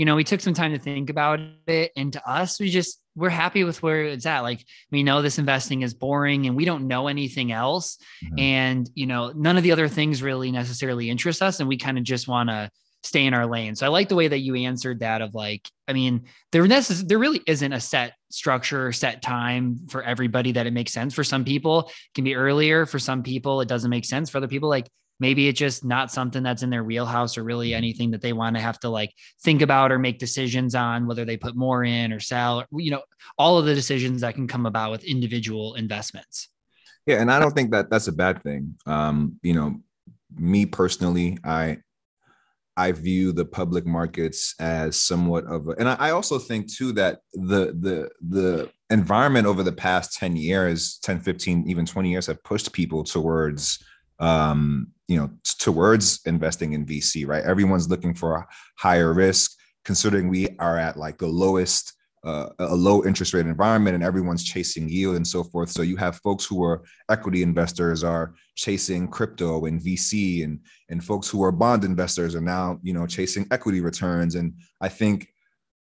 you 0.00 0.06
know 0.06 0.16
we 0.16 0.24
took 0.24 0.40
some 0.40 0.54
time 0.54 0.72
to 0.72 0.78
think 0.78 1.10
about 1.10 1.40
it 1.66 1.92
and 1.94 2.14
to 2.14 2.28
us 2.28 2.58
we 2.58 2.70
just 2.70 3.00
we're 3.16 3.28
happy 3.28 3.64
with 3.64 3.82
where 3.82 4.04
it's 4.04 4.26
at. 4.26 4.40
Like 4.40 4.64
we 4.90 5.02
know 5.02 5.20
this 5.20 5.38
investing 5.38 5.82
is 5.82 5.94
boring 5.94 6.46
and 6.46 6.56
we 6.56 6.64
don't 6.64 6.86
know 6.86 7.08
anything 7.08 7.52
else. 7.52 7.98
Mm-hmm. 8.24 8.38
And, 8.38 8.90
you 8.94 9.06
know, 9.06 9.32
none 9.34 9.56
of 9.56 9.62
the 9.62 9.72
other 9.72 9.88
things 9.88 10.22
really 10.22 10.50
necessarily 10.50 11.10
interest 11.10 11.42
us. 11.42 11.60
And 11.60 11.68
we 11.68 11.76
kind 11.76 11.98
of 11.98 12.04
just 12.04 12.28
want 12.28 12.48
to 12.48 12.70
stay 13.02 13.26
in 13.26 13.34
our 13.34 13.46
lane. 13.46 13.74
So 13.76 13.86
I 13.86 13.88
like 13.88 14.08
the 14.08 14.14
way 14.14 14.28
that 14.28 14.38
you 14.38 14.54
answered 14.54 15.00
that 15.00 15.22
of 15.22 15.34
like, 15.34 15.68
I 15.88 15.92
mean, 15.92 16.26
there, 16.52 16.62
necess- 16.64 17.06
there 17.06 17.18
really 17.18 17.42
isn't 17.46 17.72
a 17.72 17.80
set 17.80 18.14
structure 18.30 18.86
or 18.86 18.92
set 18.92 19.22
time 19.22 19.80
for 19.88 20.02
everybody 20.02 20.52
that 20.52 20.66
it 20.66 20.72
makes 20.72 20.92
sense. 20.92 21.14
For 21.14 21.24
some 21.24 21.44
people, 21.44 21.88
it 21.88 22.14
can 22.14 22.24
be 22.24 22.36
earlier. 22.36 22.86
For 22.86 22.98
some 22.98 23.22
people, 23.22 23.60
it 23.60 23.68
doesn't 23.68 23.90
make 23.90 24.04
sense. 24.04 24.30
For 24.30 24.38
other 24.38 24.48
people, 24.48 24.68
like 24.68 24.88
maybe 25.20 25.48
it's 25.48 25.58
just 25.58 25.84
not 25.84 26.10
something 26.10 26.42
that's 26.42 26.62
in 26.62 26.70
their 26.70 26.82
wheelhouse 26.82 27.38
or 27.38 27.44
really 27.44 27.74
anything 27.74 28.10
that 28.10 28.22
they 28.22 28.32
want 28.32 28.56
to 28.56 28.62
have 28.62 28.80
to 28.80 28.88
like 28.88 29.14
think 29.42 29.62
about 29.62 29.92
or 29.92 29.98
make 29.98 30.18
decisions 30.18 30.74
on 30.74 31.06
whether 31.06 31.24
they 31.24 31.36
put 31.36 31.54
more 31.54 31.84
in 31.84 32.12
or 32.12 32.20
sell 32.20 32.64
you 32.72 32.90
know 32.90 33.02
all 33.38 33.58
of 33.58 33.66
the 33.66 33.74
decisions 33.74 34.22
that 34.22 34.34
can 34.34 34.48
come 34.48 34.66
about 34.66 34.90
with 34.90 35.04
individual 35.04 35.74
investments. 35.74 36.48
Yeah 37.06 37.20
and 37.20 37.30
i 37.30 37.38
don't 37.38 37.54
think 37.54 37.70
that 37.72 37.90
that's 37.90 38.08
a 38.08 38.12
bad 38.12 38.42
thing. 38.42 38.76
Um 38.86 39.38
you 39.42 39.54
know 39.54 39.80
me 40.36 40.66
personally 40.66 41.38
i 41.44 41.78
I 42.76 42.92
view 42.92 43.32
the 43.32 43.44
public 43.44 43.84
markets 43.84 44.54
as 44.58 44.96
somewhat 44.96 45.44
of 45.44 45.68
a, 45.68 45.72
and 45.72 45.86
I, 45.86 45.96
I 45.98 46.10
also 46.12 46.38
think 46.38 46.72
too 46.72 46.92
that 46.92 47.20
the 47.34 47.76
the 47.78 48.10
the 48.26 48.70
environment 48.88 49.46
over 49.46 49.62
the 49.62 49.72
past 49.72 50.14
10 50.14 50.36
years 50.36 50.98
10 51.02 51.20
15 51.20 51.64
even 51.68 51.84
20 51.84 52.10
years 52.10 52.26
have 52.26 52.42
pushed 52.42 52.72
people 52.72 53.04
towards 53.04 53.84
um 54.18 54.88
you 55.10 55.18
know 55.18 55.28
towards 55.58 56.20
investing 56.24 56.72
in 56.72 56.86
vc 56.86 57.26
right 57.26 57.44
everyone's 57.44 57.90
looking 57.90 58.14
for 58.14 58.36
a 58.36 58.46
higher 58.78 59.12
risk 59.12 59.56
considering 59.84 60.28
we 60.28 60.48
are 60.58 60.78
at 60.78 60.96
like 60.96 61.18
the 61.18 61.26
lowest 61.26 61.94
uh, 62.22 62.50
a 62.58 62.74
low 62.74 63.02
interest 63.04 63.32
rate 63.32 63.46
environment 63.46 63.94
and 63.94 64.04
everyone's 64.04 64.44
chasing 64.44 64.86
yield 64.88 65.16
and 65.16 65.26
so 65.26 65.42
forth. 65.42 65.70
So 65.70 65.80
you 65.80 65.96
have 65.96 66.16
folks 66.16 66.44
who 66.44 66.62
are 66.62 66.82
equity 67.08 67.42
investors 67.42 68.04
are 68.04 68.34
chasing 68.56 69.08
crypto 69.08 69.64
and 69.64 69.80
VC 69.80 70.44
and 70.44 70.60
and 70.90 71.02
folks 71.02 71.30
who 71.30 71.42
are 71.42 71.50
bond 71.50 71.82
investors 71.82 72.34
are 72.34 72.42
now, 72.42 72.78
you 72.82 72.92
know, 72.92 73.06
chasing 73.06 73.46
equity 73.50 73.80
returns. 73.80 74.34
And 74.34 74.52
I 74.82 74.90
think 74.90 75.28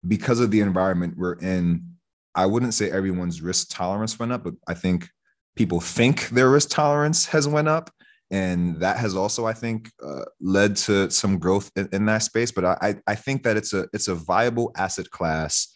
because 0.06 0.40
of 0.40 0.50
the 0.50 0.60
environment 0.60 1.14
we're 1.16 1.38
in, 1.38 1.86
I 2.34 2.44
wouldn't 2.44 2.74
say 2.74 2.90
everyone's 2.90 3.40
risk 3.40 3.68
tolerance 3.70 4.18
went 4.18 4.32
up, 4.32 4.44
but 4.44 4.54
I 4.68 4.74
think 4.74 5.08
people 5.56 5.80
think 5.80 6.28
their 6.28 6.50
risk 6.50 6.68
tolerance 6.68 7.26
has 7.26 7.48
went 7.48 7.68
up. 7.68 7.90
And 8.30 8.78
that 8.80 8.98
has 8.98 9.16
also, 9.16 9.46
I 9.46 9.52
think, 9.52 9.90
uh, 10.02 10.24
led 10.40 10.76
to 10.76 11.10
some 11.10 11.38
growth 11.38 11.70
in, 11.74 11.88
in 11.92 12.06
that 12.06 12.18
space. 12.18 12.52
But 12.52 12.64
I, 12.64 12.94
I 13.06 13.14
think 13.16 13.42
that 13.42 13.56
it's 13.56 13.72
a 13.72 13.88
it's 13.92 14.06
a 14.06 14.14
viable 14.14 14.72
asset 14.76 15.10
class 15.10 15.74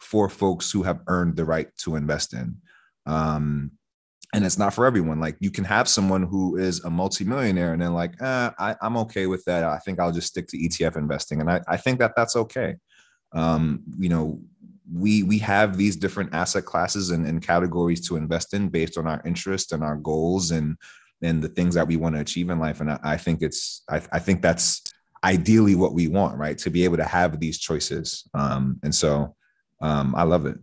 for 0.00 0.28
folks 0.28 0.70
who 0.72 0.82
have 0.82 1.00
earned 1.06 1.36
the 1.36 1.44
right 1.44 1.68
to 1.78 1.94
invest 1.94 2.34
in. 2.34 2.56
Um, 3.06 3.72
and 4.34 4.44
it's 4.44 4.58
not 4.58 4.74
for 4.74 4.86
everyone. 4.86 5.20
Like 5.20 5.36
you 5.40 5.50
can 5.50 5.64
have 5.64 5.88
someone 5.88 6.22
who 6.22 6.56
is 6.56 6.82
a 6.84 6.90
multimillionaire 6.90 7.72
and 7.72 7.82
then 7.82 7.92
like, 7.92 8.20
eh, 8.20 8.50
I, 8.58 8.76
am 8.82 8.96
okay 8.98 9.26
with 9.26 9.44
that. 9.44 9.62
I 9.62 9.78
think 9.78 10.00
I'll 10.00 10.12
just 10.12 10.28
stick 10.28 10.48
to 10.48 10.58
ETF 10.58 10.96
investing. 10.96 11.40
And 11.40 11.50
I, 11.50 11.60
I 11.68 11.76
think 11.76 11.98
that 11.98 12.14
that's 12.16 12.34
okay. 12.34 12.76
Um, 13.32 13.82
you 13.98 14.08
know, 14.08 14.40
we 14.92 15.22
we 15.22 15.38
have 15.38 15.76
these 15.76 15.96
different 15.96 16.34
asset 16.34 16.64
classes 16.64 17.10
and, 17.10 17.26
and 17.26 17.40
categories 17.42 18.06
to 18.08 18.16
invest 18.16 18.52
in 18.52 18.68
based 18.68 18.98
on 18.98 19.06
our 19.06 19.22
interest 19.24 19.72
and 19.72 19.82
our 19.82 19.96
goals 19.96 20.50
and 20.50 20.76
and 21.22 21.42
the 21.42 21.48
things 21.48 21.74
that 21.74 21.86
we 21.86 21.96
want 21.96 22.14
to 22.14 22.20
achieve 22.20 22.50
in 22.50 22.58
life. 22.58 22.80
And 22.80 22.90
I, 22.90 22.98
I 23.02 23.16
think 23.16 23.42
it's 23.42 23.82
I, 23.88 24.02
I 24.12 24.18
think 24.18 24.42
that's 24.42 24.82
ideally 25.24 25.74
what 25.74 25.94
we 25.94 26.08
want, 26.08 26.36
right? 26.38 26.58
To 26.58 26.70
be 26.70 26.84
able 26.84 26.96
to 26.96 27.04
have 27.04 27.38
these 27.38 27.58
choices. 27.58 28.28
Um, 28.34 28.80
and 28.82 28.94
so 28.94 29.34
um, 29.80 30.14
I 30.14 30.24
love 30.24 30.46
it. 30.46 30.58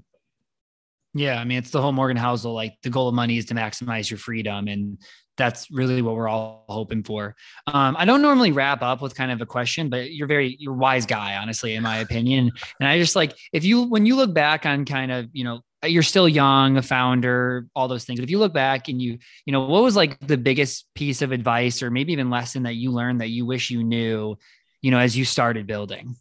Yeah, 1.14 1.40
I 1.40 1.44
mean, 1.44 1.58
it's 1.58 1.72
the 1.72 1.82
whole 1.82 1.92
Morgan 1.92 2.18
Housel. 2.18 2.54
Like 2.54 2.76
the 2.84 2.90
goal 2.90 3.08
of 3.08 3.16
money 3.16 3.38
is 3.38 3.46
to 3.46 3.56
maximize 3.56 4.12
your 4.12 4.20
freedom, 4.20 4.68
and 4.68 5.00
that's 5.38 5.72
really 5.72 6.04
what 6.04 6.16
we're 6.16 6.28
all 6.28 6.66
hoping 6.70 7.04
for. 7.04 7.36
Um, 7.66 7.96
I 7.98 8.06
don't 8.06 8.22
normally 8.22 8.52
wrap 8.52 8.84
up 8.84 9.02
with 9.02 9.16
kind 9.16 9.32
of 9.32 9.42
a 9.42 9.46
question, 9.46 9.90
but 9.90 10.12
you're 10.12 10.28
very 10.28 10.56
you're 10.60 10.74
wise 10.74 11.08
guy, 11.08 11.36
honestly, 11.38 11.74
in 11.74 11.82
my 11.82 11.98
opinion. 11.98 12.52
And 12.80 12.88
I 12.88 13.00
just 13.00 13.16
like 13.16 13.36
if 13.52 13.64
you 13.64 13.84
when 13.84 14.06
you 14.06 14.16
look 14.16 14.36
back 14.36 14.68
on 14.68 14.86
kind 14.86 15.12
of 15.12 15.30
you 15.34 15.44
know 15.44 15.62
you're 15.84 16.04
still 16.04 16.28
young, 16.28 16.78
a 16.78 16.82
founder, 16.82 17.68
all 17.76 17.88
those 17.88 18.06
things. 18.06 18.20
But 18.20 18.26
if 18.26 18.30
you 18.30 18.40
look 18.40 18.54
back 18.54 18.88
and 18.88 19.02
you 19.02 19.18
you 19.46 19.54
know 19.54 19.66
what 19.66 19.84
was 19.84 19.96
like 19.96 20.20
the 20.20 20.38
biggest 20.38 20.86
piece 20.96 21.22
of 21.22 21.32
advice 21.32 21.82
or 21.82 21.90
maybe 21.92 22.14
even 22.14 22.30
lesson 22.30 22.64
that 22.64 22.76
you 22.76 22.92
learned 22.92 23.22
that 23.22 23.30
you 23.30 23.46
wish 23.46 23.70
you 23.70 23.84
knew, 23.84 24.38
you 24.82 24.92
know, 24.92 25.00
as 25.00 25.18
you 25.18 25.26
started 25.26 25.68
building. 25.68 26.16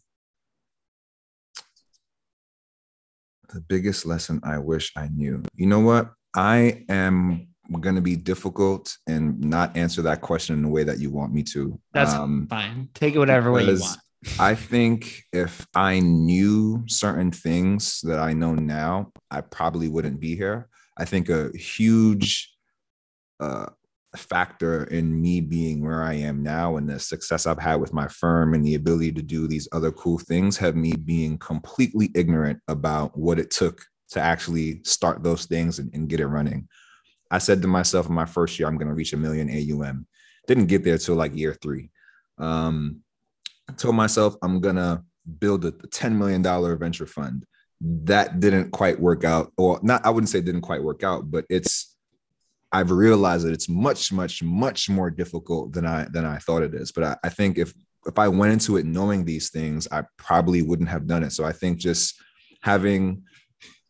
the 3.53 3.61
biggest 3.61 4.05
lesson 4.05 4.39
I 4.43 4.57
wish 4.59 4.91
I 4.95 5.07
knew. 5.09 5.43
You 5.55 5.67
know 5.67 5.79
what? 5.79 6.11
I 6.35 6.85
am 6.89 7.47
going 7.79 7.95
to 7.95 8.01
be 8.01 8.15
difficult 8.15 8.95
and 9.07 9.39
not 9.43 9.75
answer 9.75 10.01
that 10.03 10.21
question 10.21 10.55
in 10.55 10.63
the 10.63 10.69
way 10.69 10.83
that 10.83 10.99
you 10.99 11.09
want 11.09 11.33
me 11.33 11.43
to. 11.43 11.79
That's 11.93 12.13
um, 12.13 12.47
fine. 12.49 12.89
Take 12.93 13.15
it 13.15 13.19
whatever 13.19 13.51
way 13.51 13.63
you 13.63 13.79
want. 13.79 13.97
I 14.37 14.55
think 14.55 15.23
if 15.31 15.65
I 15.73 15.99
knew 15.99 16.83
certain 16.87 17.31
things 17.31 18.01
that 18.01 18.19
I 18.19 18.33
know 18.33 18.53
now, 18.53 19.11
I 19.31 19.41
probably 19.41 19.87
wouldn't 19.87 20.19
be 20.19 20.35
here. 20.35 20.67
I 20.97 21.05
think 21.05 21.29
a 21.29 21.55
huge 21.57 22.53
uh, 23.39 23.67
factor 24.17 24.83
in 24.85 25.21
me 25.21 25.39
being 25.39 25.83
where 25.83 26.03
I 26.03 26.15
am 26.15 26.43
now 26.43 26.75
and 26.75 26.89
the 26.89 26.99
success 26.99 27.47
I've 27.47 27.61
had 27.61 27.79
with 27.79 27.93
my 27.93 28.07
firm 28.07 28.53
and 28.53 28.65
the 28.65 28.75
ability 28.75 29.13
to 29.13 29.21
do 29.21 29.47
these 29.47 29.69
other 29.71 29.91
cool 29.91 30.17
things 30.17 30.57
have 30.57 30.75
me 30.75 30.93
being 30.93 31.37
completely 31.37 32.11
ignorant 32.13 32.59
about 32.67 33.17
what 33.17 33.39
it 33.39 33.51
took 33.51 33.85
to 34.09 34.19
actually 34.19 34.81
start 34.83 35.23
those 35.23 35.45
things 35.45 35.79
and, 35.79 35.93
and 35.93 36.09
get 36.09 36.19
it 36.19 36.27
running. 36.27 36.67
I 37.31 37.37
said 37.37 37.61
to 37.61 37.67
myself 37.67 38.07
in 38.07 38.15
my 38.15 38.25
first 38.25 38.59
year, 38.59 38.67
I'm 38.67 38.77
going 38.77 38.87
to 38.87 38.93
reach 38.95 39.13
a 39.13 39.17
million 39.17 39.49
AUM. 39.49 40.07
Didn't 40.47 40.65
get 40.65 40.83
there 40.83 40.97
till 40.97 41.15
like 41.15 41.35
year 41.35 41.55
three. 41.61 41.91
Um, 42.39 43.01
told 43.77 43.95
myself 43.95 44.35
I'm 44.41 44.61
to 44.61 45.03
build 45.39 45.65
a 45.65 45.71
$10 45.71 46.15
million 46.15 46.43
venture 46.77 47.05
fund. 47.05 47.45
That 47.81 48.39
didn't 48.39 48.71
quite 48.71 48.99
work 48.99 49.23
out, 49.23 49.53
or 49.57 49.79
not, 49.81 50.05
I 50.05 50.09
wouldn't 50.09 50.29
say 50.29 50.39
it 50.39 50.45
didn't 50.45 50.61
quite 50.61 50.83
work 50.83 51.03
out, 51.03 51.31
but 51.31 51.45
it's 51.49 51.95
I've 52.71 52.91
realized 52.91 53.45
that 53.45 53.53
it's 53.53 53.69
much, 53.69 54.11
much, 54.11 54.43
much 54.43 54.89
more 54.89 55.09
difficult 55.09 55.73
than 55.73 55.85
I 55.85 56.05
than 56.11 56.25
I 56.25 56.37
thought 56.37 56.61
it 56.61 56.75
is. 56.75 56.91
But 56.91 57.03
I, 57.03 57.17
I 57.23 57.29
think 57.29 57.57
if 57.57 57.73
if 58.05 58.19
I 58.19 58.27
went 58.27 58.53
into 58.53 58.77
it 58.77 58.85
knowing 58.85 59.25
these 59.25 59.49
things, 59.49 59.87
I 59.91 60.03
probably 60.17 60.61
wouldn't 60.61 60.89
have 60.89 61.07
done 61.07 61.23
it. 61.23 61.31
So 61.31 61.45
I 61.45 61.51
think 61.51 61.79
just 61.79 62.21
having 62.61 63.23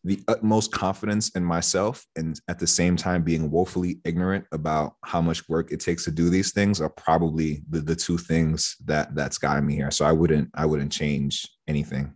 the 0.04 0.22
utmost 0.28 0.72
confidence 0.72 1.30
in 1.30 1.44
myself 1.44 2.06
and 2.16 2.40
at 2.48 2.60
the 2.60 2.68
same 2.68 2.96
time 2.96 3.22
being 3.22 3.52
woefully 3.52 4.00
ignorant 4.06 4.46
about 4.52 4.94
how 5.04 5.22
much 5.22 5.48
work 5.50 5.72
it 5.72 5.80
takes 5.80 6.06
to 6.06 6.12
do 6.12 6.30
these 6.30 6.52
things 6.52 6.80
are 6.80 6.90
probably 6.90 7.62
the, 7.70 7.82
the 7.82 7.96
two 7.96 8.18
things 8.18 8.76
that 8.86 9.14
that's 9.14 9.38
gotten 9.38 9.66
me 9.66 9.76
here 9.76 9.92
so 9.92 10.06
i 10.06 10.12
wouldn't 10.12 10.50
i 10.54 10.66
wouldn't 10.66 10.92
change 10.92 11.48
anything 11.68 12.14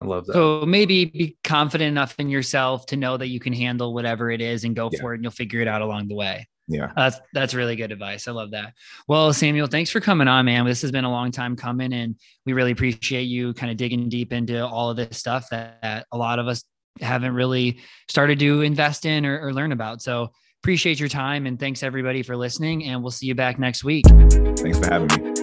I 0.00 0.04
love 0.04 0.26
that. 0.26 0.32
So 0.32 0.64
maybe 0.66 1.04
be 1.04 1.36
confident 1.44 1.88
enough 1.88 2.16
in 2.18 2.28
yourself 2.28 2.86
to 2.86 2.96
know 2.96 3.16
that 3.16 3.28
you 3.28 3.38
can 3.38 3.52
handle 3.52 3.94
whatever 3.94 4.32
it 4.32 4.40
is 4.40 4.64
and 4.64 4.74
go 4.74 4.90
yeah. 4.92 5.00
for 5.00 5.12
it 5.12 5.18
and 5.18 5.24
you'll 5.24 5.30
figure 5.30 5.60
it 5.60 5.68
out 5.68 5.80
along 5.80 6.08
the 6.08 6.16
way. 6.16 6.48
Yeah. 6.68 6.92
That's 6.96 7.20
that's 7.32 7.54
really 7.54 7.76
good 7.76 7.92
advice. 7.92 8.28
I 8.28 8.32
love 8.32 8.52
that. 8.52 8.74
Well, 9.06 9.32
Samuel, 9.32 9.66
thanks 9.66 9.90
for 9.90 10.00
coming 10.00 10.28
on, 10.28 10.44
man. 10.44 10.64
This 10.64 10.82
has 10.82 10.90
been 10.90 11.04
a 11.04 11.10
long 11.10 11.30
time 11.30 11.54
coming 11.54 11.92
and 11.92 12.16
we 12.46 12.52
really 12.52 12.72
appreciate 12.72 13.24
you 13.24 13.54
kind 13.54 13.70
of 13.70 13.76
digging 13.76 14.08
deep 14.08 14.32
into 14.32 14.66
all 14.66 14.90
of 14.90 14.96
this 14.96 15.18
stuff 15.18 15.48
that, 15.50 15.80
that 15.82 16.06
a 16.10 16.18
lot 16.18 16.38
of 16.38 16.48
us 16.48 16.64
haven't 17.00 17.34
really 17.34 17.80
started 18.08 18.38
to 18.40 18.62
invest 18.62 19.06
in 19.06 19.24
or, 19.26 19.40
or 19.40 19.52
learn 19.52 19.72
about. 19.72 20.02
So 20.02 20.30
appreciate 20.62 21.00
your 21.00 21.08
time 21.08 21.46
and 21.46 21.58
thanks 21.58 21.82
everybody 21.82 22.22
for 22.22 22.36
listening 22.36 22.84
and 22.84 23.02
we'll 23.02 23.10
see 23.10 23.26
you 23.26 23.34
back 23.34 23.58
next 23.58 23.84
week. 23.84 24.06
Thanks 24.06 24.78
for 24.78 24.86
having 24.86 25.08
me. 25.24 25.41